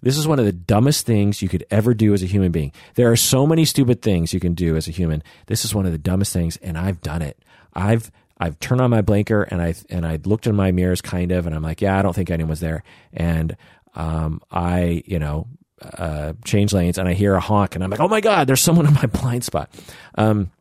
this 0.02 0.18
is 0.18 0.28
one 0.28 0.40
of 0.40 0.46
the 0.46 0.52
dumbest 0.52 1.06
things 1.06 1.42
you 1.42 1.48
could 1.48 1.66
ever 1.72 1.94
do 1.94 2.14
as 2.14 2.22
a 2.22 2.28
human 2.28 2.52
being. 2.52 2.74
There 2.96 3.10
are 3.10 3.16
so 3.16 3.48
many 3.48 3.64
stupid 3.64 4.02
things 4.02 4.34
you 4.34 4.42
can 4.42 4.54
do 4.54 4.76
as 4.76 4.90
a 4.90 4.92
human. 4.92 5.24
This 5.48 5.64
is 5.64 5.74
one 5.74 5.86
of 5.86 5.94
the 5.94 5.98
dumbest 5.98 6.34
things, 6.34 6.58
and 6.58 6.78
I've 6.78 7.00
done 7.00 7.22
it. 7.22 7.42
I've 7.74 8.12
I've 8.38 8.60
turned 8.60 8.82
on 8.82 8.90
my 8.90 9.02
blinker 9.02 9.44
and 9.44 9.62
I 9.62 9.76
and 9.90 10.06
I 10.06 10.20
looked 10.26 10.48
in 10.48 10.56
my 10.56 10.72
mirrors 10.72 11.00
kind 11.00 11.32
of, 11.32 11.46
and 11.46 11.56
I'm 11.56 11.64
like, 11.64 11.80
yeah, 11.80 11.98
I 11.98 12.02
don't 12.02 12.14
think 12.14 12.30
anyone's 12.30 12.60
there, 12.60 12.84
and 13.14 13.56
um, 13.96 14.42
I 14.52 15.04
you 15.06 15.20
know 15.20 15.48
uh, 15.82 16.34
change 16.46 16.74
lanes 16.74 16.98
and 16.98 17.08
I 17.08 17.14
hear 17.14 17.34
a 17.36 17.40
honk 17.40 17.76
and 17.76 17.84
I'm 17.84 17.90
like, 17.90 18.00
oh 18.00 18.08
my 18.08 18.22
God, 18.22 18.48
there's 18.48 18.62
someone 18.62 18.86
in 18.88 18.94
my 18.94 19.06
blind 19.12 19.44
spot. 19.44 19.70
Um, 20.16 20.52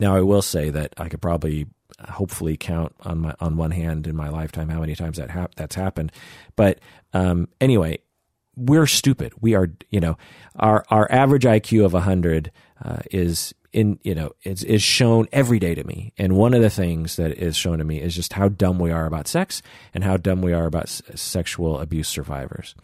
now 0.00 0.14
I 0.16 0.20
will 0.20 0.42
say 0.42 0.70
that 0.70 0.94
I 0.96 1.08
could 1.08 1.20
probably 1.20 1.66
hopefully 2.08 2.56
count 2.56 2.94
on 3.02 3.20
my 3.20 3.34
on 3.40 3.56
one 3.56 3.70
hand 3.70 4.06
in 4.06 4.16
my 4.16 4.28
lifetime 4.28 4.68
how 4.68 4.80
many 4.80 4.94
times 4.94 5.18
that 5.18 5.30
hap- 5.30 5.54
that's 5.54 5.74
happened. 5.74 6.12
But 6.56 6.80
um, 7.12 7.48
anyway, 7.60 7.98
we're 8.56 8.86
stupid. 8.86 9.32
We 9.40 9.54
are, 9.54 9.68
you 9.90 10.00
know, 10.00 10.16
our 10.56 10.84
our 10.90 11.10
average 11.10 11.44
IQ 11.44 11.84
of 11.84 11.92
100 11.92 12.50
uh, 12.84 12.98
is 13.10 13.54
in, 13.72 13.98
you 14.02 14.14
know, 14.14 14.32
is 14.42 14.64
is 14.64 14.82
shown 14.82 15.28
every 15.32 15.58
day 15.58 15.74
to 15.74 15.84
me. 15.84 16.12
And 16.18 16.36
one 16.36 16.54
of 16.54 16.62
the 16.62 16.70
things 16.70 17.16
that 17.16 17.32
is 17.32 17.56
shown 17.56 17.78
to 17.78 17.84
me 17.84 18.00
is 18.00 18.14
just 18.14 18.32
how 18.34 18.48
dumb 18.48 18.78
we 18.78 18.90
are 18.90 19.06
about 19.06 19.28
sex 19.28 19.62
and 19.94 20.04
how 20.04 20.16
dumb 20.16 20.42
we 20.42 20.52
are 20.52 20.66
about 20.66 20.84
s- 20.84 21.02
sexual 21.14 21.78
abuse 21.78 22.08
survivors. 22.08 22.74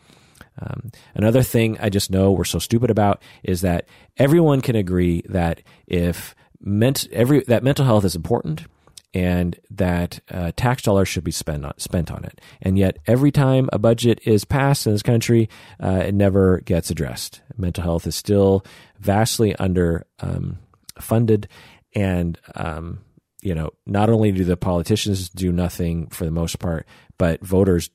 Um, 0.61 0.91
another 1.15 1.43
thing 1.43 1.79
I 1.81 1.89
just 1.89 2.11
know 2.11 2.33
we're 2.33 2.45
so 2.45 2.59
stupid 2.59 2.91
about 2.91 3.23
is 3.43 3.61
that 3.63 3.87
everyone 4.17 4.61
can 4.61 4.77
agree 4.77 5.23
that 5.29 5.63
if 5.87 6.35
ment- 6.61 7.09
every 7.13 7.41
that 7.45 7.63
mental 7.63 7.85
health 7.85 8.05
is 8.05 8.17
important 8.17 8.67
and 9.15 9.59
that 9.71 10.21
uh, 10.31 10.53
tax 10.57 10.83
dollars 10.83 11.09
should 11.09 11.25
be 11.25 11.31
spent 11.31 11.65
on, 11.65 11.73
spent 11.79 12.11
on 12.11 12.25
it. 12.25 12.41
And 12.61 12.79
yet, 12.79 12.99
every 13.07 13.33
time 13.33 13.69
a 13.73 13.79
budget 13.79 14.21
is 14.25 14.45
passed 14.45 14.87
in 14.87 14.93
this 14.93 15.03
country, 15.03 15.49
uh, 15.83 16.03
it 16.07 16.15
never 16.15 16.61
gets 16.61 16.91
addressed. 16.91 17.41
Mental 17.57 17.83
health 17.83 18.07
is 18.07 18.17
still 18.17 18.65
vastly 18.99 19.57
under 19.57 20.07
um, 20.21 20.59
funded, 21.01 21.49
and 21.95 22.39
um, 22.55 23.01
you 23.43 23.55
know, 23.55 23.71
not 23.87 24.11
only 24.11 24.33
do 24.33 24.45
the 24.45 24.57
politicians 24.57 25.29
do 25.29 25.53
nothing 25.53 26.09
for 26.09 26.25
the 26.25 26.31
most 26.31 26.59
part, 26.59 26.87
but 27.19 27.41
voters 27.41 27.91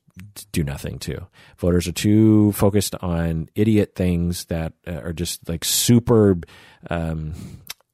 do 0.52 0.64
nothing 0.64 1.00
too. 1.00 1.26
Voters 1.58 1.88
are 1.88 1.94
too 1.94 2.52
focused 2.54 2.96
on 3.02 3.50
idiot 3.56 3.94
things 3.96 4.46
that 4.46 4.74
uh, 4.88 5.02
are 5.02 5.14
just 5.14 5.48
like 5.50 5.66
super 5.66 6.38
um, 6.89 7.34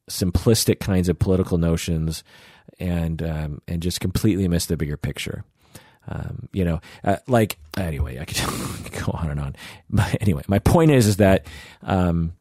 simplistic 0.09 0.79
kinds 0.79 1.09
of 1.09 1.17
political 1.17 1.57
notions, 1.57 2.23
and 2.79 3.21
um, 3.23 3.61
and 3.67 3.81
just 3.81 3.99
completely 3.99 4.47
miss 4.47 4.65
the 4.65 4.77
bigger 4.77 4.97
picture. 4.97 5.43
Um, 6.07 6.49
you 6.51 6.65
know, 6.65 6.81
uh, 7.03 7.17
like 7.27 7.57
anyway, 7.77 8.19
I 8.19 8.25
could 8.25 8.37
go 9.05 9.11
on 9.13 9.29
and 9.29 9.39
on. 9.39 9.55
But 9.89 10.17
anyway, 10.21 10.43
my 10.47 10.59
point 10.59 10.91
is 10.91 11.07
is 11.07 11.17
that 11.17 11.45
um, 11.83 12.33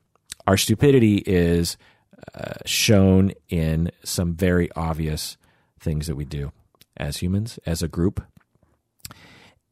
our 0.47 0.57
stupidity 0.57 1.17
is 1.19 1.77
shown 2.64 3.33
in 3.49 3.91
some 4.05 4.35
very 4.35 4.70
obvious 4.72 5.37
things 5.81 6.07
that 6.07 6.16
we 6.16 6.24
do 6.24 6.53
as 6.97 7.18
humans, 7.18 7.59
as 7.64 7.83
a 7.83 7.89
group, 7.89 8.22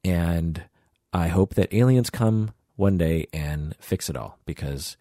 and 0.04 0.62
I 1.12 1.28
hope 1.28 1.54
that 1.54 1.74
aliens 1.74 2.10
come 2.10 2.52
one 2.76 2.96
day 2.96 3.26
and 3.32 3.74
fix 3.80 4.08
it 4.08 4.16
all 4.16 4.38
because 4.46 4.96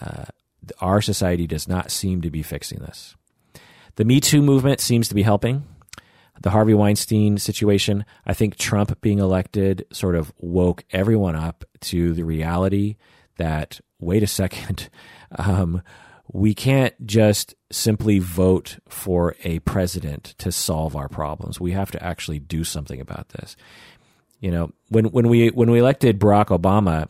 uh, 0.00 0.24
our 0.80 1.00
society 1.00 1.46
does 1.46 1.66
not 1.66 1.90
seem 1.90 2.20
to 2.20 2.30
be 2.30 2.42
fixing 2.42 2.80
this. 2.80 3.14
The 3.96 4.04
Me 4.04 4.20
Too 4.20 4.42
movement 4.42 4.80
seems 4.80 5.08
to 5.08 5.14
be 5.14 5.22
helping. 5.22 5.64
The 6.42 6.50
Harvey 6.50 6.74
Weinstein 6.74 7.38
situation, 7.38 8.04
I 8.24 8.34
think 8.34 8.56
Trump 8.56 9.00
being 9.00 9.18
elected 9.18 9.86
sort 9.92 10.16
of 10.16 10.32
woke 10.38 10.84
everyone 10.90 11.36
up 11.36 11.64
to 11.82 12.12
the 12.14 12.22
reality 12.22 12.96
that, 13.36 13.80
wait 13.98 14.22
a 14.22 14.26
second, 14.26 14.88
um, 15.38 15.82
we 16.32 16.54
can't 16.54 16.94
just 17.06 17.54
simply 17.70 18.18
vote 18.18 18.78
for 18.88 19.34
a 19.42 19.58
president 19.60 20.34
to 20.38 20.52
solve 20.52 20.94
our 20.94 21.08
problems. 21.08 21.60
We 21.60 21.72
have 21.72 21.90
to 21.92 22.02
actually 22.02 22.38
do 22.38 22.62
something 22.62 23.00
about 23.00 23.30
this. 23.30 23.56
You 24.40 24.50
know, 24.50 24.72
when 24.88 25.06
when 25.06 25.28
we 25.28 25.48
when 25.48 25.70
we 25.70 25.80
elected 25.80 26.18
Barack 26.18 26.46
Obama, 26.46 27.08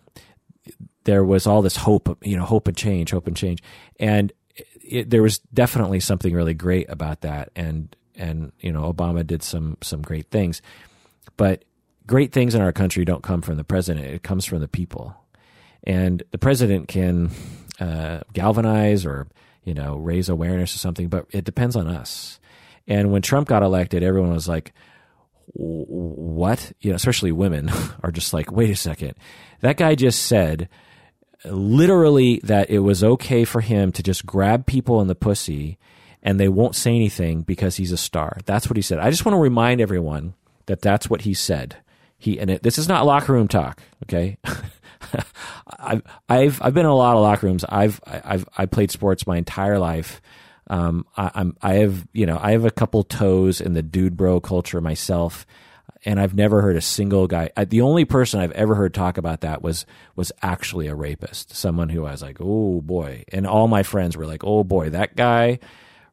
there 1.05 1.25
was 1.25 1.47
all 1.47 1.62
this 1.62 1.77
hope, 1.77 2.18
you 2.23 2.37
know, 2.37 2.45
hope 2.45 2.66
and 2.66 2.77
change, 2.77 3.11
hope 3.11 3.27
and 3.27 3.37
change, 3.37 3.62
and 3.99 4.33
it, 4.83 5.11
there 5.11 5.23
was 5.23 5.39
definitely 5.39 6.01
something 6.01 6.35
really 6.35 6.55
great 6.55 6.89
about 6.89 7.21
that, 7.21 7.51
and 7.55 7.95
and 8.16 8.53
you 8.61 8.73
know, 8.73 8.93
Obama 8.93 9.25
did 9.25 9.43
some 9.43 9.77
some 9.83 10.03
great 10.03 10.31
things, 10.31 10.61
but 11.37 11.64
great 12.07 12.33
things 12.33 12.55
in 12.55 12.62
our 12.62 12.73
country 12.73 13.05
don't 13.05 13.23
come 13.23 13.43
from 13.43 13.57
the 13.57 13.64
president; 13.64 14.07
it 14.07 14.23
comes 14.23 14.45
from 14.45 14.61
the 14.61 14.68
people, 14.68 15.14
and 15.85 16.23
the 16.33 16.39
president 16.39 16.89
can 16.89 17.31
uh, 17.81 18.20
galvanize 18.33 19.05
or 19.05 19.26
you 19.64 19.74
know 19.74 19.97
raise 19.97 20.28
awareness 20.28 20.74
or 20.74 20.78
something, 20.78 21.09
but 21.09 21.26
it 21.31 21.45
depends 21.45 21.76
on 21.76 21.87
us. 21.87 22.39
And 22.87 23.12
when 23.12 23.22
Trump 23.22 23.49
got 23.49 23.62
elected, 23.62 24.03
everyone 24.03 24.33
was 24.33 24.49
like, 24.49 24.72
what? 25.55 26.72
You 26.81 26.91
know, 26.91 26.97
especially 26.97 27.33
women 27.33 27.70
are 28.03 28.11
just 28.11 28.33
like, 28.33 28.51
wait 28.51 28.70
a 28.70 28.76
second. 28.76 29.14
That 29.61 29.76
guy 29.76 29.95
just 29.95 30.22
said 30.26 30.68
literally 31.45 32.41
that 32.45 32.70
it 32.70 32.81
was 32.81 33.03
okay 33.03 33.45
for 33.45 33.61
him 33.61 33.93
to 33.93 34.03
just 34.03 34.26
grab 34.26 34.66
people 34.66 35.01
in 35.01 35.09
the 35.09 35.14
pussy 35.14 35.78
and 36.22 36.39
they 36.39 36.49
won't 36.49 36.76
say 36.76 36.95
anything 36.95 37.43
because 37.43 37.76
he's 37.76 37.93
a 37.93 37.97
star. 37.97 38.39
That's 38.45 38.68
what 38.68 38.76
he 38.76 38.83
said. 38.83 38.99
I 38.99 39.11
just 39.11 39.24
want 39.24 39.35
to 39.35 39.41
remind 39.41 39.81
everyone 39.81 40.35
that 40.66 40.83
that's 40.83 41.09
what 41.09 41.22
he 41.22 41.33
said. 41.35 41.76
He 42.18 42.39
and 42.39 42.51
it, 42.51 42.62
this 42.62 42.76
is 42.76 42.89
not 42.89 43.07
locker 43.07 43.33
room 43.33 43.49
talk, 43.49 43.81
okay? 44.05 44.37
I've 45.78 46.03
I've 46.28 46.62
I've 46.62 46.74
been 46.74 46.86
in 46.86 46.90
a 46.90 46.96
lot 46.96 47.16
of 47.16 47.22
locker 47.22 47.46
rooms. 47.46 47.64
I've 47.68 48.01
I've 48.07 48.48
I 48.57 48.66
played 48.66 48.90
sports 48.90 49.26
my 49.26 49.36
entire 49.36 49.78
life. 49.78 50.20
Um, 50.68 51.05
I, 51.16 51.30
I'm 51.34 51.57
I 51.62 51.74
have 51.74 52.07
you 52.12 52.26
know 52.26 52.38
I 52.40 52.53
have 52.53 52.64
a 52.64 52.70
couple 52.70 53.03
toes 53.03 53.61
in 53.61 53.74
the 53.74 53.82
dude 53.82 54.16
bro 54.16 54.40
culture 54.40 54.80
myself, 54.80 55.46
and 56.05 56.20
I've 56.20 56.34
never 56.34 56.62
heard 56.62 56.76
a 56.76 56.80
single 56.80 57.26
guy. 57.26 57.51
I, 57.57 57.64
the 57.64 57.80
only 57.80 58.05
person 58.05 58.40
I've 58.40 58.53
ever 58.53 58.74
heard 58.74 58.94
talk 58.94 59.18
about 59.18 59.40
that 59.40 59.62
was 59.62 59.86
was 60.16 60.32
actually 60.42 60.86
a 60.86 60.94
rapist, 60.94 61.55
someone 61.57 61.88
who 61.88 62.05
I 62.05 62.12
was 62.12 62.22
like, 62.22 62.38
oh 62.40 62.80
boy, 62.80 63.24
and 63.32 63.46
all 63.46 63.68
my 63.68 63.82
friends 63.82 64.16
were 64.16 64.26
like, 64.26 64.44
oh 64.44 64.64
boy, 64.64 64.90
that 64.90 65.16
guy, 65.16 65.59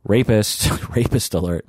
rapist, 0.03 0.89
rapist 0.95 1.33
alert. 1.33 1.65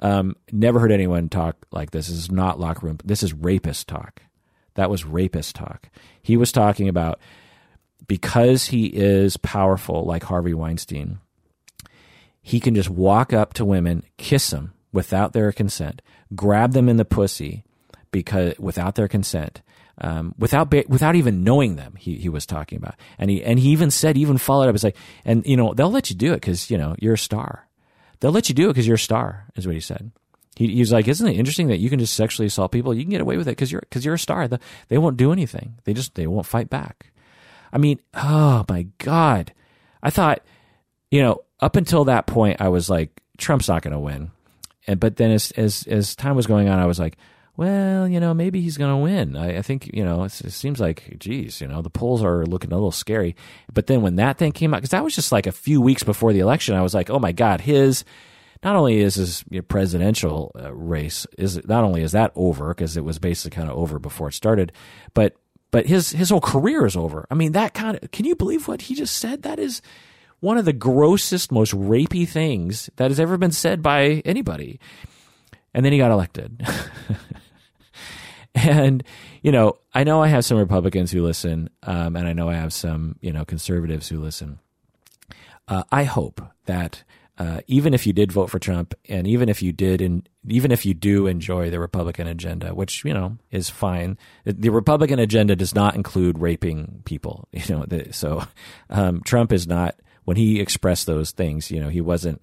Um, 0.00 0.36
never 0.52 0.78
heard 0.78 0.92
anyone 0.92 1.28
talk 1.28 1.56
like 1.72 1.90
this. 1.90 2.08
This 2.08 2.16
is 2.16 2.30
not 2.30 2.60
locker 2.60 2.86
room. 2.86 2.98
This 3.04 3.22
is 3.22 3.32
rapist 3.32 3.88
talk. 3.88 4.22
That 4.78 4.90
was 4.90 5.04
rapist 5.04 5.54
talk. 5.54 5.90
He 6.22 6.38
was 6.38 6.50
talking 6.50 6.88
about 6.88 7.20
because 8.06 8.66
he 8.66 8.86
is 8.86 9.36
powerful, 9.36 10.04
like 10.04 10.24
Harvey 10.24 10.54
Weinstein 10.54 11.18
he 12.48 12.60
can 12.60 12.74
just 12.74 12.88
walk 12.88 13.34
up 13.34 13.52
to 13.52 13.64
women, 13.64 14.02
kiss 14.16 14.48
them 14.48 14.72
without 14.90 15.34
their 15.34 15.52
consent, 15.52 16.00
grab 16.34 16.72
them 16.72 16.88
in 16.88 16.96
the 16.96 17.04
pussy 17.04 17.62
because 18.10 18.54
without 18.58 18.94
their 18.94 19.06
consent, 19.06 19.60
um, 20.00 20.34
without 20.38 20.72
without 20.88 21.14
even 21.14 21.44
knowing 21.44 21.76
them. 21.76 21.94
He 21.98 22.16
he 22.16 22.30
was 22.30 22.46
talking 22.46 22.78
about, 22.78 22.94
and 23.18 23.30
he 23.30 23.44
and 23.44 23.58
he 23.58 23.68
even 23.68 23.90
said, 23.90 24.16
even 24.16 24.38
followed 24.38 24.66
up, 24.70 24.74
it's 24.74 24.82
like, 24.82 24.96
and 25.26 25.44
you 25.44 25.58
know 25.58 25.74
they'll 25.74 25.90
let 25.90 26.08
you 26.08 26.16
do 26.16 26.32
it 26.32 26.36
because 26.36 26.70
you 26.70 26.78
know 26.78 26.96
you're 26.98 27.14
a 27.14 27.18
star. 27.18 27.68
They'll 28.20 28.32
let 28.32 28.48
you 28.48 28.54
do 28.54 28.70
it 28.70 28.72
because 28.72 28.86
you're 28.86 28.94
a 28.94 28.98
star, 28.98 29.48
is 29.54 29.66
what 29.66 29.74
he 29.74 29.80
said. 29.80 30.10
He, 30.58 30.74
he's 30.74 30.92
like, 30.92 31.06
isn't 31.06 31.26
it 31.28 31.36
interesting 31.36 31.68
that 31.68 31.78
you 31.78 31.88
can 31.88 32.00
just 32.00 32.14
sexually 32.14 32.48
assault 32.48 32.72
people? 32.72 32.92
You 32.92 33.04
can 33.04 33.12
get 33.12 33.20
away 33.20 33.36
with 33.36 33.46
it 33.46 33.52
because 33.52 33.70
you're 33.70 33.80
because 33.82 34.04
you're 34.04 34.14
a 34.14 34.18
star. 34.18 34.48
The, 34.48 34.58
they 34.88 34.98
won't 34.98 35.16
do 35.16 35.30
anything. 35.30 35.74
They 35.84 35.94
just 35.94 36.16
they 36.16 36.26
won't 36.26 36.46
fight 36.46 36.68
back. 36.68 37.12
I 37.72 37.78
mean, 37.78 38.00
oh 38.12 38.64
my 38.68 38.88
god! 38.98 39.52
I 40.02 40.10
thought, 40.10 40.42
you 41.12 41.22
know, 41.22 41.42
up 41.60 41.76
until 41.76 42.06
that 42.06 42.26
point, 42.26 42.60
I 42.60 42.70
was 42.70 42.90
like, 42.90 43.22
Trump's 43.36 43.68
not 43.68 43.82
going 43.82 43.92
to 43.92 44.00
win, 44.00 44.32
and 44.88 44.98
but 44.98 45.14
then 45.14 45.30
as 45.30 45.52
as 45.52 45.84
as 45.86 46.16
time 46.16 46.34
was 46.34 46.48
going 46.48 46.68
on, 46.68 46.80
I 46.80 46.86
was 46.86 46.98
like, 46.98 47.16
well, 47.56 48.08
you 48.08 48.18
know, 48.18 48.34
maybe 48.34 48.60
he's 48.60 48.78
going 48.78 48.90
to 48.90 48.96
win. 48.96 49.36
I, 49.36 49.58
I, 49.58 49.62
think, 49.62 49.90
you 49.92 50.04
know, 50.04 50.24
it 50.24 50.30
seems 50.30 50.78
like, 50.78 51.16
geez, 51.18 51.60
you 51.60 51.66
know, 51.66 51.82
the 51.82 51.90
polls 51.90 52.22
are 52.22 52.46
looking 52.46 52.70
a 52.70 52.74
little 52.76 52.92
scary. 52.92 53.34
But 53.72 53.88
then 53.88 54.00
when 54.00 54.14
that 54.16 54.38
thing 54.38 54.52
came 54.52 54.72
out, 54.72 54.76
because 54.76 54.90
that 54.90 55.02
was 55.02 55.14
just 55.14 55.32
like 55.32 55.48
a 55.48 55.52
few 55.52 55.80
weeks 55.80 56.04
before 56.04 56.32
the 56.32 56.38
election, 56.38 56.76
I 56.76 56.82
was 56.82 56.94
like, 56.94 57.10
oh 57.10 57.18
my 57.18 57.32
God, 57.32 57.60
his, 57.60 58.04
not 58.62 58.76
only 58.76 58.98
is 58.98 59.14
his 59.16 59.44
presidential 59.68 60.52
uh, 60.60 60.72
race, 60.72 61.26
is 61.36 61.64
not 61.66 61.84
only 61.84 62.02
is 62.02 62.12
that 62.12 62.32
over, 62.34 62.68
because 62.68 62.96
it 62.96 63.04
was 63.04 63.18
basically 63.18 63.56
kind 63.56 63.70
of 63.70 63.76
over 63.76 63.98
before 63.98 64.28
it 64.28 64.34
started, 64.34 64.72
but, 65.14 65.34
but 65.70 65.86
his, 65.86 66.10
his 66.10 66.30
whole 66.30 66.40
career 66.40 66.86
is 66.86 66.96
over. 66.96 67.26
I 67.30 67.34
mean, 67.34 67.52
that 67.52 67.74
kind 67.74 67.98
of, 68.02 68.10
can 68.10 68.24
you 68.24 68.34
believe 68.36 68.68
what 68.68 68.82
he 68.82 68.94
just 68.94 69.16
said? 69.16 69.42
That 69.42 69.58
is 69.58 69.82
one 70.40 70.58
of 70.58 70.64
the 70.64 70.72
grossest, 70.72 71.50
most 71.52 71.74
rapey 71.74 72.28
things 72.28 72.90
that 72.96 73.10
has 73.10 73.20
ever 73.20 73.36
been 73.36 73.52
said 73.52 73.82
by 73.82 74.22
anybody. 74.24 74.80
And 75.74 75.84
then 75.84 75.92
he 75.92 75.98
got 75.98 76.10
elected. 76.10 76.66
And, 78.54 79.04
you 79.42 79.52
know, 79.52 79.78
I 79.94 80.04
know 80.04 80.22
I 80.22 80.28
have 80.28 80.44
some 80.44 80.58
Republicans 80.58 81.12
who 81.12 81.22
listen, 81.22 81.70
um, 81.84 82.16
and 82.16 82.26
I 82.26 82.32
know 82.32 82.48
I 82.48 82.54
have 82.54 82.72
some, 82.72 83.16
you 83.20 83.32
know, 83.32 83.44
conservatives 83.44 84.08
who 84.08 84.18
listen. 84.18 84.58
Uh, 85.68 85.84
I 85.92 86.04
hope 86.04 86.40
that 86.66 87.04
uh, 87.38 87.60
even 87.66 87.94
if 87.94 88.06
you 88.06 88.12
did 88.12 88.32
vote 88.32 88.50
for 88.50 88.58
Trump, 88.58 88.94
and 89.08 89.26
even 89.26 89.48
if 89.48 89.62
you 89.62 89.72
did, 89.72 90.00
and 90.00 90.28
even 90.48 90.72
if 90.72 90.84
you 90.84 90.92
do 90.92 91.26
enjoy 91.26 91.70
the 91.70 91.78
Republican 91.78 92.26
agenda, 92.26 92.74
which 92.74 93.04
you 93.04 93.14
know 93.14 93.38
is 93.50 93.70
fine, 93.70 94.18
the 94.44 94.70
Republican 94.70 95.18
agenda 95.18 95.54
does 95.54 95.74
not 95.74 95.94
include 95.94 96.38
raping 96.38 97.02
people. 97.04 97.48
You 97.68 97.76
know, 97.76 97.84
the, 97.86 98.12
so 98.12 98.44
um, 98.90 99.22
Trump 99.24 99.52
is 99.52 99.66
not 99.66 99.96
when 100.24 100.36
he 100.36 100.60
expressed 100.60 101.06
those 101.06 101.32
things. 101.32 101.70
You 101.70 101.80
know, 101.80 101.88
he 101.88 102.00
wasn't 102.00 102.42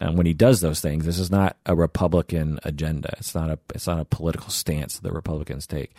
and 0.00 0.16
when 0.16 0.26
he 0.26 0.32
does 0.32 0.60
those 0.60 0.80
things, 0.80 1.04
this 1.04 1.18
is 1.18 1.30
not 1.30 1.56
a 1.66 1.76
Republican 1.76 2.58
agenda. 2.64 3.14
It's 3.18 3.34
not 3.34 3.50
a 3.50 3.58
it's 3.74 3.86
not 3.86 4.00
a 4.00 4.04
political 4.06 4.48
stance 4.48 4.98
the 4.98 5.12
Republicans 5.12 5.66
take. 5.66 5.94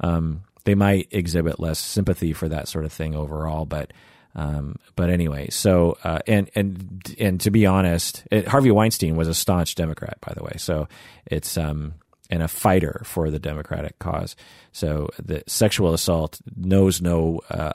Um, 0.00 0.42
they 0.64 0.74
might 0.74 1.08
exhibit 1.10 1.60
less 1.60 1.78
sympathy 1.78 2.32
for 2.32 2.48
that 2.48 2.68
sort 2.68 2.84
of 2.84 2.92
thing 2.92 3.14
overall, 3.14 3.66
but 3.66 3.92
um, 4.34 4.76
but 4.96 5.10
anyway, 5.10 5.48
so 5.50 5.96
uh, 6.04 6.20
and 6.26 6.50
and 6.54 7.14
and 7.18 7.40
to 7.42 7.50
be 7.50 7.66
honest, 7.66 8.24
it, 8.30 8.48
Harvey 8.48 8.70
Weinstein 8.70 9.16
was 9.16 9.28
a 9.28 9.34
staunch 9.34 9.74
Democrat, 9.74 10.18
by 10.20 10.32
the 10.34 10.42
way. 10.42 10.54
So 10.56 10.88
it's 11.26 11.58
um, 11.58 11.94
and 12.30 12.42
a 12.42 12.48
fighter 12.48 13.02
for 13.04 13.30
the 13.30 13.38
Democratic 13.38 13.98
cause. 13.98 14.36
So 14.72 15.10
the 15.22 15.44
sexual 15.46 15.92
assault 15.92 16.40
knows 16.56 17.02
no 17.02 17.40
uh, 17.50 17.72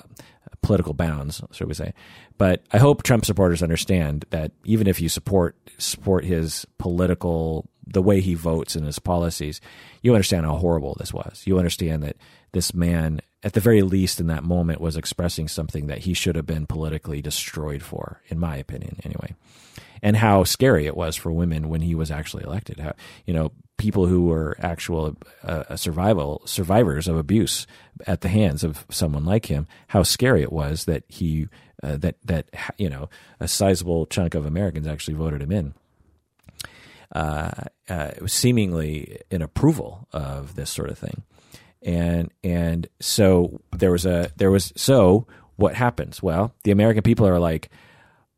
political 0.61 0.93
bounds, 0.93 1.41
should 1.51 1.67
we 1.67 1.75
say? 1.75 1.93
But 2.39 2.63
I 2.71 2.79
hope 2.79 3.03
Trump 3.03 3.23
supporters 3.23 3.61
understand 3.61 4.25
that 4.31 4.51
even 4.63 4.87
if 4.87 4.99
you 4.99 5.09
support 5.09 5.55
support 5.77 6.25
his 6.25 6.65
political 6.79 7.69
the 7.85 8.01
way 8.01 8.19
he 8.19 8.33
votes 8.33 8.75
and 8.75 8.85
his 8.85 8.99
policies, 8.99 9.61
you 10.01 10.13
understand 10.13 10.45
how 10.45 10.55
horrible 10.55 10.95
this 10.99 11.13
was. 11.13 11.43
You 11.45 11.57
understand 11.57 12.03
that 12.03 12.17
this 12.51 12.73
man, 12.73 13.21
at 13.43 13.53
the 13.53 13.59
very 13.59 13.81
least 13.81 14.19
in 14.19 14.27
that 14.27 14.43
moment, 14.43 14.81
was 14.81 14.95
expressing 14.95 15.47
something 15.47 15.87
that 15.87 15.99
he 15.99 16.13
should 16.13 16.35
have 16.35 16.45
been 16.45 16.65
politically 16.65 17.21
destroyed 17.21 17.83
for, 17.83 18.21
in 18.27 18.39
my 18.39 18.57
opinion, 18.57 18.99
anyway. 19.03 19.35
And 20.01 20.17
how 20.17 20.43
scary 20.43 20.85
it 20.85 20.95
was 20.95 21.15
for 21.15 21.31
women 21.31 21.69
when 21.69 21.81
he 21.81 21.95
was 21.95 22.11
actually 22.11 22.43
elected. 22.43 22.79
How, 22.79 22.93
you 23.25 23.33
know, 23.33 23.51
people 23.77 24.07
who 24.07 24.25
were 24.25 24.55
actual 24.59 25.15
uh, 25.43 25.75
survival 25.75 26.41
survivors 26.45 27.07
of 27.07 27.17
abuse 27.17 27.65
at 28.05 28.21
the 28.21 28.29
hands 28.29 28.63
of 28.63 28.85
someone 28.89 29.25
like 29.25 29.45
him. 29.45 29.67
How 29.87 30.03
scary 30.03 30.41
it 30.41 30.51
was 30.51 30.85
that 30.85 31.03
he 31.07 31.47
uh, 31.81 31.97
that 31.97 32.15
that 32.25 32.49
you 32.77 32.89
know 32.89 33.09
a 33.39 33.47
sizable 33.47 34.05
chunk 34.07 34.35
of 34.35 34.45
Americans 34.45 34.87
actually 34.87 35.13
voted 35.15 35.41
him 35.41 35.51
in. 35.51 35.73
Uh, 37.15 37.51
uh, 37.87 38.11
seemingly 38.25 39.17
in 39.31 39.41
approval 39.41 40.09
of 40.11 40.55
this 40.55 40.69
sort 40.69 40.89
of 40.89 40.97
thing, 40.97 41.23
and 41.83 42.31
and 42.43 42.87
so 42.99 43.61
there 43.75 43.91
was 43.91 44.05
a 44.05 44.31
there 44.37 44.51
was 44.51 44.73
so 44.75 45.27
what 45.55 45.73
happens? 45.75 46.21
Well, 46.21 46.53
the 46.63 46.71
American 46.71 47.01
people 47.01 47.27
are 47.27 47.39
like, 47.39 47.69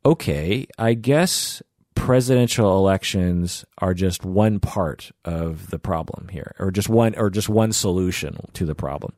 okay, 0.04 0.66
I 0.78 0.94
guess 0.94 1.62
presidential 1.94 2.78
elections 2.78 3.64
are 3.78 3.92
just 3.92 4.24
one 4.24 4.58
part 4.58 5.10
of 5.24 5.70
the 5.70 5.78
problem 5.78 6.28
here, 6.28 6.54
or 6.58 6.70
just 6.70 6.88
one 6.88 7.14
or 7.16 7.30
just 7.30 7.48
one 7.48 7.72
solution 7.72 8.36
to 8.54 8.64
the 8.64 8.74
problem. 8.74 9.12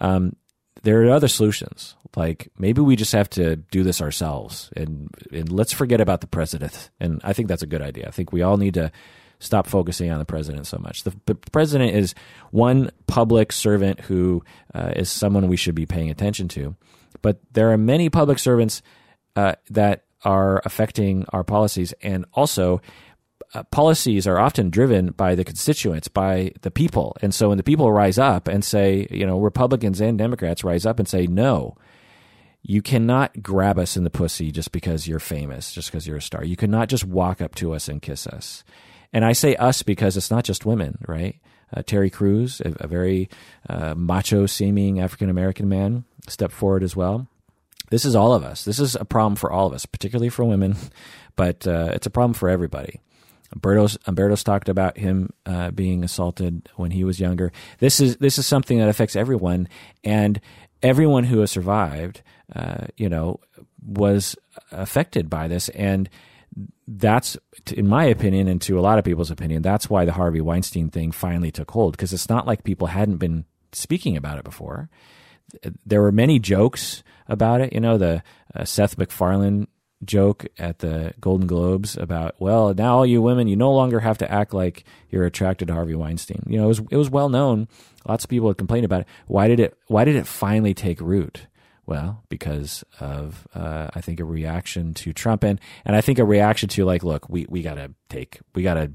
Um, 0.00 0.36
there 0.82 1.02
are 1.02 1.10
other 1.10 1.28
solutions. 1.28 1.96
Like 2.16 2.48
maybe 2.58 2.80
we 2.80 2.96
just 2.96 3.12
have 3.12 3.28
to 3.30 3.56
do 3.56 3.82
this 3.82 4.00
ourselves 4.00 4.70
and, 4.76 5.10
and 5.32 5.50
let's 5.50 5.72
forget 5.72 6.00
about 6.00 6.20
the 6.20 6.26
president. 6.26 6.90
And 7.00 7.20
I 7.24 7.32
think 7.32 7.48
that's 7.48 7.62
a 7.62 7.66
good 7.66 7.82
idea. 7.82 8.06
I 8.06 8.10
think 8.10 8.32
we 8.32 8.42
all 8.42 8.56
need 8.56 8.74
to 8.74 8.90
stop 9.40 9.66
focusing 9.66 10.10
on 10.10 10.18
the 10.18 10.24
president 10.24 10.66
so 10.66 10.78
much. 10.78 11.04
The, 11.04 11.14
the 11.26 11.34
president 11.34 11.94
is 11.94 12.14
one 12.50 12.90
public 13.06 13.52
servant 13.52 14.00
who 14.00 14.42
uh, 14.74 14.92
is 14.96 15.10
someone 15.10 15.48
we 15.48 15.56
should 15.56 15.74
be 15.74 15.86
paying 15.86 16.10
attention 16.10 16.48
to. 16.48 16.76
But 17.22 17.40
there 17.52 17.72
are 17.72 17.78
many 17.78 18.10
public 18.10 18.38
servants 18.38 18.82
uh, 19.36 19.54
that 19.70 20.04
are 20.24 20.60
affecting 20.64 21.24
our 21.32 21.44
policies 21.44 21.94
and 22.02 22.24
also 22.34 22.80
uh, 23.54 23.62
policies 23.64 24.26
are 24.26 24.38
often 24.38 24.68
driven 24.68 25.12
by 25.12 25.34
the 25.34 25.44
constituents, 25.44 26.08
by 26.08 26.52
the 26.62 26.70
people. 26.70 27.16
And 27.22 27.34
so 27.34 27.48
when 27.48 27.56
the 27.56 27.64
people 27.64 27.90
rise 27.90 28.18
up 28.18 28.46
and 28.46 28.64
say, 28.64 29.06
you 29.10 29.26
know, 29.26 29.38
Republicans 29.38 30.00
and 30.00 30.18
Democrats 30.18 30.64
rise 30.64 30.84
up 30.84 30.98
and 30.98 31.08
say, 31.08 31.26
no, 31.26 31.76
you 32.62 32.82
cannot 32.82 33.42
grab 33.42 33.78
us 33.78 33.96
in 33.96 34.04
the 34.04 34.10
pussy 34.10 34.50
just 34.50 34.72
because 34.72 35.08
you're 35.08 35.18
famous, 35.18 35.72
just 35.72 35.90
because 35.90 36.06
you're 36.06 36.18
a 36.18 36.22
star. 36.22 36.44
You 36.44 36.56
cannot 36.56 36.88
just 36.88 37.04
walk 37.04 37.40
up 37.40 37.54
to 37.56 37.72
us 37.72 37.88
and 37.88 38.02
kiss 38.02 38.26
us. 38.26 38.64
And 39.12 39.24
I 39.24 39.32
say 39.32 39.56
us 39.56 39.82
because 39.82 40.16
it's 40.16 40.30
not 40.30 40.44
just 40.44 40.66
women, 40.66 40.98
right? 41.06 41.36
Uh, 41.74 41.82
Terry 41.82 42.10
Crews, 42.10 42.60
a, 42.64 42.72
a 42.80 42.86
very 42.86 43.28
uh, 43.68 43.94
macho 43.94 44.46
seeming 44.46 45.00
African 45.00 45.28
American 45.30 45.68
man, 45.68 46.04
stepped 46.28 46.54
forward 46.54 46.82
as 46.82 46.96
well. 46.96 47.28
This 47.90 48.04
is 48.04 48.14
all 48.14 48.34
of 48.34 48.44
us. 48.44 48.64
This 48.64 48.78
is 48.78 48.94
a 48.96 49.04
problem 49.04 49.36
for 49.36 49.50
all 49.50 49.66
of 49.66 49.72
us, 49.72 49.86
particularly 49.86 50.28
for 50.28 50.44
women, 50.44 50.76
but 51.36 51.66
uh, 51.66 51.90
it's 51.92 52.06
a 52.06 52.10
problem 52.10 52.34
for 52.34 52.48
everybody. 52.48 53.00
Umberto's, 53.52 53.96
Umberto's 54.06 54.44
talked 54.44 54.68
about 54.68 54.98
him 54.98 55.30
uh, 55.46 55.70
being 55.70 56.04
assaulted 56.04 56.68
when 56.76 56.90
he 56.90 57.02
was 57.02 57.18
younger. 57.18 57.50
This 57.78 57.98
is 57.98 58.18
this 58.18 58.38
is 58.38 58.46
something 58.46 58.78
that 58.78 58.90
affects 58.90 59.16
everyone, 59.16 59.68
and 60.04 60.40
everyone 60.82 61.24
who 61.24 61.40
has 61.40 61.50
survived, 61.50 62.22
uh, 62.54 62.88
you 62.96 63.08
know, 63.08 63.40
was 63.82 64.36
affected 64.70 65.30
by 65.30 65.48
this, 65.48 65.70
and 65.70 66.10
that's, 66.88 67.36
in 67.74 67.86
my 67.86 68.04
opinion, 68.04 68.48
and 68.48 68.62
to 68.62 68.78
a 68.78 68.80
lot 68.80 68.98
of 68.98 69.04
people's 69.04 69.30
opinion, 69.30 69.60
that's 69.60 69.90
why 69.90 70.06
the 70.06 70.12
Harvey 70.12 70.40
Weinstein 70.40 70.88
thing 70.88 71.12
finally 71.12 71.50
took 71.50 71.70
hold 71.70 71.92
because 71.92 72.14
it's 72.14 72.30
not 72.30 72.46
like 72.46 72.64
people 72.64 72.86
hadn't 72.86 73.18
been 73.18 73.44
speaking 73.72 74.16
about 74.16 74.38
it 74.38 74.44
before. 74.44 74.88
There 75.84 76.00
were 76.00 76.12
many 76.12 76.38
jokes 76.38 77.02
about 77.26 77.60
it. 77.60 77.74
You 77.74 77.80
know, 77.80 77.98
the 77.98 78.22
uh, 78.54 78.64
Seth 78.64 78.96
MacFarlane 78.96 79.68
joke 80.04 80.46
at 80.58 80.78
the 80.78 81.12
Golden 81.20 81.46
Globes 81.46 81.96
about, 81.96 82.36
well, 82.40 82.72
now 82.72 82.96
all 82.96 83.06
you 83.06 83.20
women, 83.20 83.48
you 83.48 83.56
no 83.56 83.72
longer 83.72 84.00
have 84.00 84.18
to 84.18 84.30
act 84.30 84.54
like 84.54 84.84
you're 85.10 85.26
attracted 85.26 85.68
to 85.68 85.74
Harvey 85.74 85.94
Weinstein. 85.94 86.42
You 86.46 86.58
know, 86.58 86.64
it 86.64 86.68
was 86.68 86.80
it 86.90 86.96
was 86.96 87.10
well 87.10 87.28
known. 87.28 87.68
Lots 88.06 88.24
of 88.24 88.30
people 88.30 88.48
had 88.48 88.56
complained 88.56 88.86
about 88.86 89.02
it. 89.02 89.08
Why 89.26 89.46
did 89.48 89.60
it 89.60 89.76
Why 89.88 90.04
did 90.04 90.16
it 90.16 90.26
finally 90.26 90.72
take 90.72 91.00
root? 91.02 91.46
Well, 91.88 92.22
because 92.28 92.84
of 93.00 93.48
uh, 93.54 93.88
I 93.94 94.02
think 94.02 94.20
a 94.20 94.24
reaction 94.24 94.92
to 94.92 95.14
Trump 95.14 95.42
and 95.42 95.58
and 95.86 95.96
I 95.96 96.02
think 96.02 96.18
a 96.18 96.24
reaction 96.24 96.68
to 96.68 96.84
like, 96.84 97.02
look, 97.02 97.30
we 97.30 97.46
we 97.48 97.62
gotta 97.62 97.94
take 98.10 98.40
we 98.54 98.62
gotta 98.62 98.92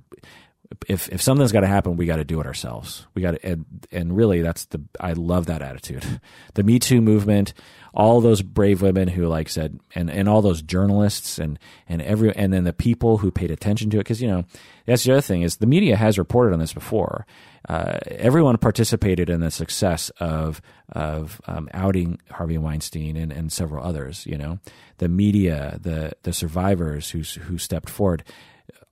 if 0.88 1.10
if 1.10 1.20
something's 1.20 1.52
got 1.52 1.62
to 1.62 1.68
happen, 1.68 1.98
we 1.98 2.06
got 2.06 2.18
to 2.18 2.24
do 2.24 2.40
it 2.40 2.46
ourselves. 2.46 3.08
We 3.16 3.24
got 3.24 3.32
to, 3.32 3.44
and, 3.44 3.66
and 3.92 4.16
really, 4.16 4.44
that's 4.44 4.66
the 4.66 4.80
I 5.00 5.14
love 5.14 5.48
that 5.48 5.64
attitude. 5.64 6.06
The 6.54 6.62
Me 6.62 6.78
Too 6.78 7.02
movement, 7.02 7.56
all 7.96 8.22
those 8.22 8.44
brave 8.44 8.84
women 8.84 9.08
who 9.08 9.28
like 9.28 9.50
said, 9.50 9.80
and 9.96 10.12
and 10.12 10.30
all 10.30 10.44
those 10.44 10.62
journalists 10.62 11.40
and 11.40 11.58
and 11.90 12.00
every 12.00 12.36
and 12.36 12.54
then 12.54 12.64
the 12.64 12.74
people 12.74 13.18
who 13.18 13.32
paid 13.32 13.50
attention 13.50 13.90
to 13.90 13.98
it, 13.98 14.02
because 14.02 14.22
you 14.22 14.28
know 14.28 14.46
that's 14.86 15.04
the 15.04 15.14
other 15.14 15.22
thing 15.22 15.42
is 15.42 15.58
the 15.58 15.66
media 15.66 15.96
has 15.96 16.20
reported 16.20 16.54
on 16.54 16.60
this 16.60 16.74
before. 16.74 17.26
Uh, 17.68 17.98
everyone 18.08 18.58
participated 18.58 19.30
in 19.30 19.40
the 19.40 19.52
success 19.52 20.10
of 20.20 20.62
of 20.92 21.42
um, 21.48 21.70
outing 21.74 22.20
Harvey 22.30 22.58
Weinstein 22.58 23.16
and, 23.16 23.32
and 23.32 23.52
several 23.52 23.86
others. 23.86 24.26
You 24.26 24.38
know, 24.38 24.60
the 24.98 25.08
media, 25.08 25.78
the 25.82 26.14
the 26.24 26.34
survivors 26.34 27.12
who 27.12 27.20
who 27.42 27.58
stepped 27.58 27.90
forward 27.90 28.24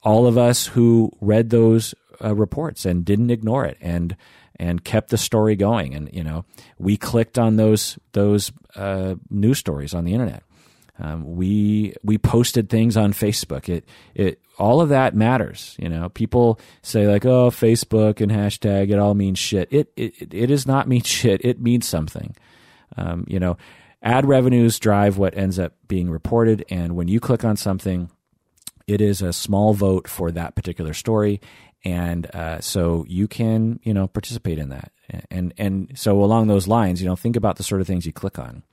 all 0.04 0.26
of 0.26 0.38
us 0.38 0.68
who 0.68 1.12
read 1.22 1.50
those 1.50 1.94
uh, 2.24 2.36
reports 2.36 2.86
and 2.86 3.06
didn't 3.06 3.30
ignore 3.30 3.66
it 3.66 3.78
and 3.82 4.16
and 4.58 4.84
kept 4.84 5.10
the 5.10 5.18
story 5.18 5.56
going. 5.56 5.96
And 5.96 6.10
you 6.14 6.24
know, 6.24 6.46
we 6.78 6.98
clicked 6.98 7.40
on 7.40 7.56
those 7.56 7.98
those 8.14 8.52
uh, 8.76 9.16
news 9.30 9.60
stories 9.60 9.94
on 9.94 10.06
the 10.06 10.14
internet. 10.14 10.44
Um, 11.02 11.36
we 11.36 11.96
we 12.04 12.18
posted 12.20 12.70
things 12.70 12.96
on 12.96 13.12
Facebook. 13.12 13.68
It 13.68 13.86
it 14.14 14.40
all 14.60 14.82
of 14.82 14.90
that 14.90 15.16
matters. 15.16 15.76
You 15.80 15.90
know, 15.90 16.10
people 16.10 16.60
say 16.84 17.08
like, 17.08 17.26
"Oh, 17.26 17.50
Facebook 17.50 18.22
and 18.22 18.32
hashtag 18.32 18.92
it 18.92 19.00
all 19.00 19.16
means 19.16 19.40
shit." 19.40 19.68
It 19.72 19.92
it 19.96 20.32
it 20.32 20.48
does 20.48 20.68
not 20.68 20.88
mean 20.88 21.02
shit. 21.02 21.44
It 21.44 21.60
means 21.60 21.88
something. 21.88 22.36
Um, 22.98 23.26
you 23.28 23.40
know, 23.40 23.58
ad 24.04 24.28
revenues 24.28 24.78
drive 24.78 25.18
what 25.18 25.36
ends 25.36 25.58
up 25.58 25.74
being 25.88 26.10
reported, 26.10 26.64
and 26.70 26.96
when 26.96 27.08
you 27.08 27.20
click 27.20 27.44
on 27.44 27.58
something, 27.58 28.12
it 28.86 29.02
is 29.02 29.24
a 29.24 29.34
small 29.34 29.74
vote 29.74 30.08
for 30.08 30.30
that 30.32 30.54
particular 30.54 30.94
story, 30.94 31.42
and 31.84 32.28
uh, 32.36 32.62
so 32.62 33.06
you 33.08 33.28
can 33.28 33.80
you 33.82 33.94
know 33.94 34.08
participate 34.08 34.60
in 34.60 34.70
that. 34.70 34.92
And 35.32 35.54
and 35.58 35.92
so 35.96 36.24
along 36.24 36.48
those 36.48 36.68
lines, 36.68 37.02
you 37.02 37.08
know, 37.08 37.16
think 37.16 37.36
about 37.36 37.56
the 37.56 37.64
sort 37.64 37.82
of 37.82 37.88
things 37.88 38.06
you 38.06 38.14
click 38.14 38.38
on 38.38 38.64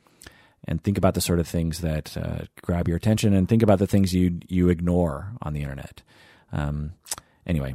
and 0.69 0.85
think 0.85 0.99
about 0.99 1.15
the 1.15 1.21
sort 1.21 1.41
of 1.41 1.49
things 1.49 1.81
that 1.81 2.17
uh, 2.17 2.45
grab 2.63 2.87
your 2.87 2.97
attention 2.97 3.33
and 3.33 3.49
think 3.49 3.63
about 3.63 3.79
the 3.79 3.87
things 3.87 4.15
you 4.15 4.39
you 4.47 4.69
ignore 4.69 5.33
on 5.43 5.55
the 5.55 5.63
internet. 5.63 6.03
Um, 6.53 6.93
anyway, 7.47 7.75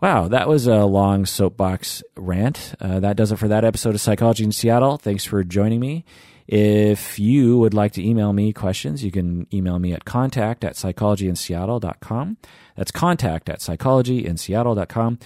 wow, 0.00 0.28
that 0.28 0.48
was 0.48 0.66
a 0.66 0.84
long 0.84 1.24
soapbox 1.24 2.02
rant. 2.16 2.74
Uh, 2.78 3.00
that 3.00 3.16
does 3.16 3.32
it 3.32 3.36
for 3.36 3.48
that 3.48 3.64
episode 3.64 3.94
of 3.94 4.00
Psychology 4.00 4.44
in 4.44 4.52
Seattle. 4.52 4.98
Thanks 4.98 5.24
for 5.24 5.42
joining 5.42 5.80
me. 5.80 6.04
If 6.46 7.18
you 7.18 7.56
would 7.58 7.72
like 7.72 7.92
to 7.92 8.06
email 8.06 8.32
me 8.32 8.52
questions, 8.52 9.02
you 9.02 9.10
can 9.10 9.46
email 9.54 9.78
me 9.78 9.94
at 9.94 10.04
contact 10.04 10.64
at 10.64 10.74
psychologyinseattle.com. 10.74 12.36
That's 12.76 12.90
contact 12.90 13.48
at 13.48 13.60
psychologyinseattle.com. 13.60 15.18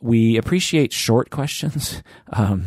We 0.00 0.36
appreciate 0.36 0.92
short 0.92 1.30
questions 1.30 2.02
um, 2.32 2.66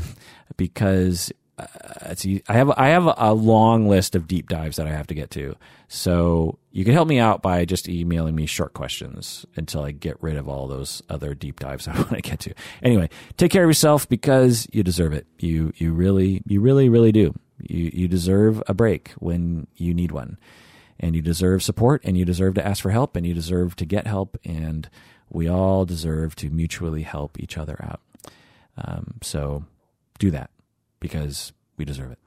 because 0.56 1.32
I 1.60 2.54
have 2.54 2.70
I 2.78 2.90
have 2.90 3.12
a 3.18 3.34
long 3.34 3.88
list 3.88 4.16
of 4.16 4.28
deep 4.28 4.48
dives 4.48 4.78
that 4.78 4.86
I 4.86 4.92
have 4.92 5.08
to 5.08 5.16
get 5.16 5.32
to. 5.32 5.56
So 5.88 6.60
you 6.72 6.86
can 6.86 6.94
help 6.94 7.08
me 7.08 7.18
out 7.18 7.42
by 7.42 7.66
just 7.66 7.90
emailing 7.90 8.36
me 8.36 8.46
short 8.46 8.74
questions 8.74 9.46
until 9.56 9.82
I 9.82 9.92
get 9.92 10.22
rid 10.22 10.36
of 10.36 10.48
all 10.48 10.68
those 10.68 11.02
other 11.10 11.34
deep 11.34 11.60
dives 11.60 11.88
I 11.88 11.96
want 11.96 12.12
to 12.12 12.22
get 12.22 12.40
to. 12.42 12.54
Anyway, 12.84 13.10
take 13.38 13.52
care 13.52 13.64
of 13.64 13.70
yourself 13.70 14.08
because 14.08 14.68
you 14.72 14.84
deserve 14.84 15.14
it. 15.14 15.26
You 15.40 15.74
you 15.78 15.94
really 15.94 16.44
you 16.46 16.62
really 16.62 16.90
really 16.90 17.12
do. 17.12 17.34
You 17.60 17.90
you 17.92 18.08
deserve 18.08 18.62
a 18.68 18.74
break 18.74 19.12
when 19.18 19.68
you 19.76 19.94
need 19.94 20.12
one. 20.12 20.38
And 21.00 21.16
you 21.16 21.22
deserve 21.22 21.62
support 21.62 22.02
and 22.04 22.18
you 22.18 22.26
deserve 22.26 22.56
to 22.56 22.66
ask 22.66 22.82
for 22.82 22.90
help 22.90 23.16
and 23.16 23.26
you 23.26 23.36
deserve 23.36 23.76
to 23.76 23.86
get 23.86 24.08
help 24.08 24.36
and 24.44 24.90
we 25.30 25.48
all 25.48 25.86
deserve 25.86 26.36
to 26.38 26.50
mutually 26.50 27.04
help 27.04 27.40
each 27.40 27.56
other 27.56 27.78
out. 27.84 28.02
Um, 28.78 29.16
so 29.22 29.66
do 30.18 30.32
that 30.32 30.50
because 31.00 31.54
we 31.78 31.86
deserve 31.86 32.12
it. 32.12 32.18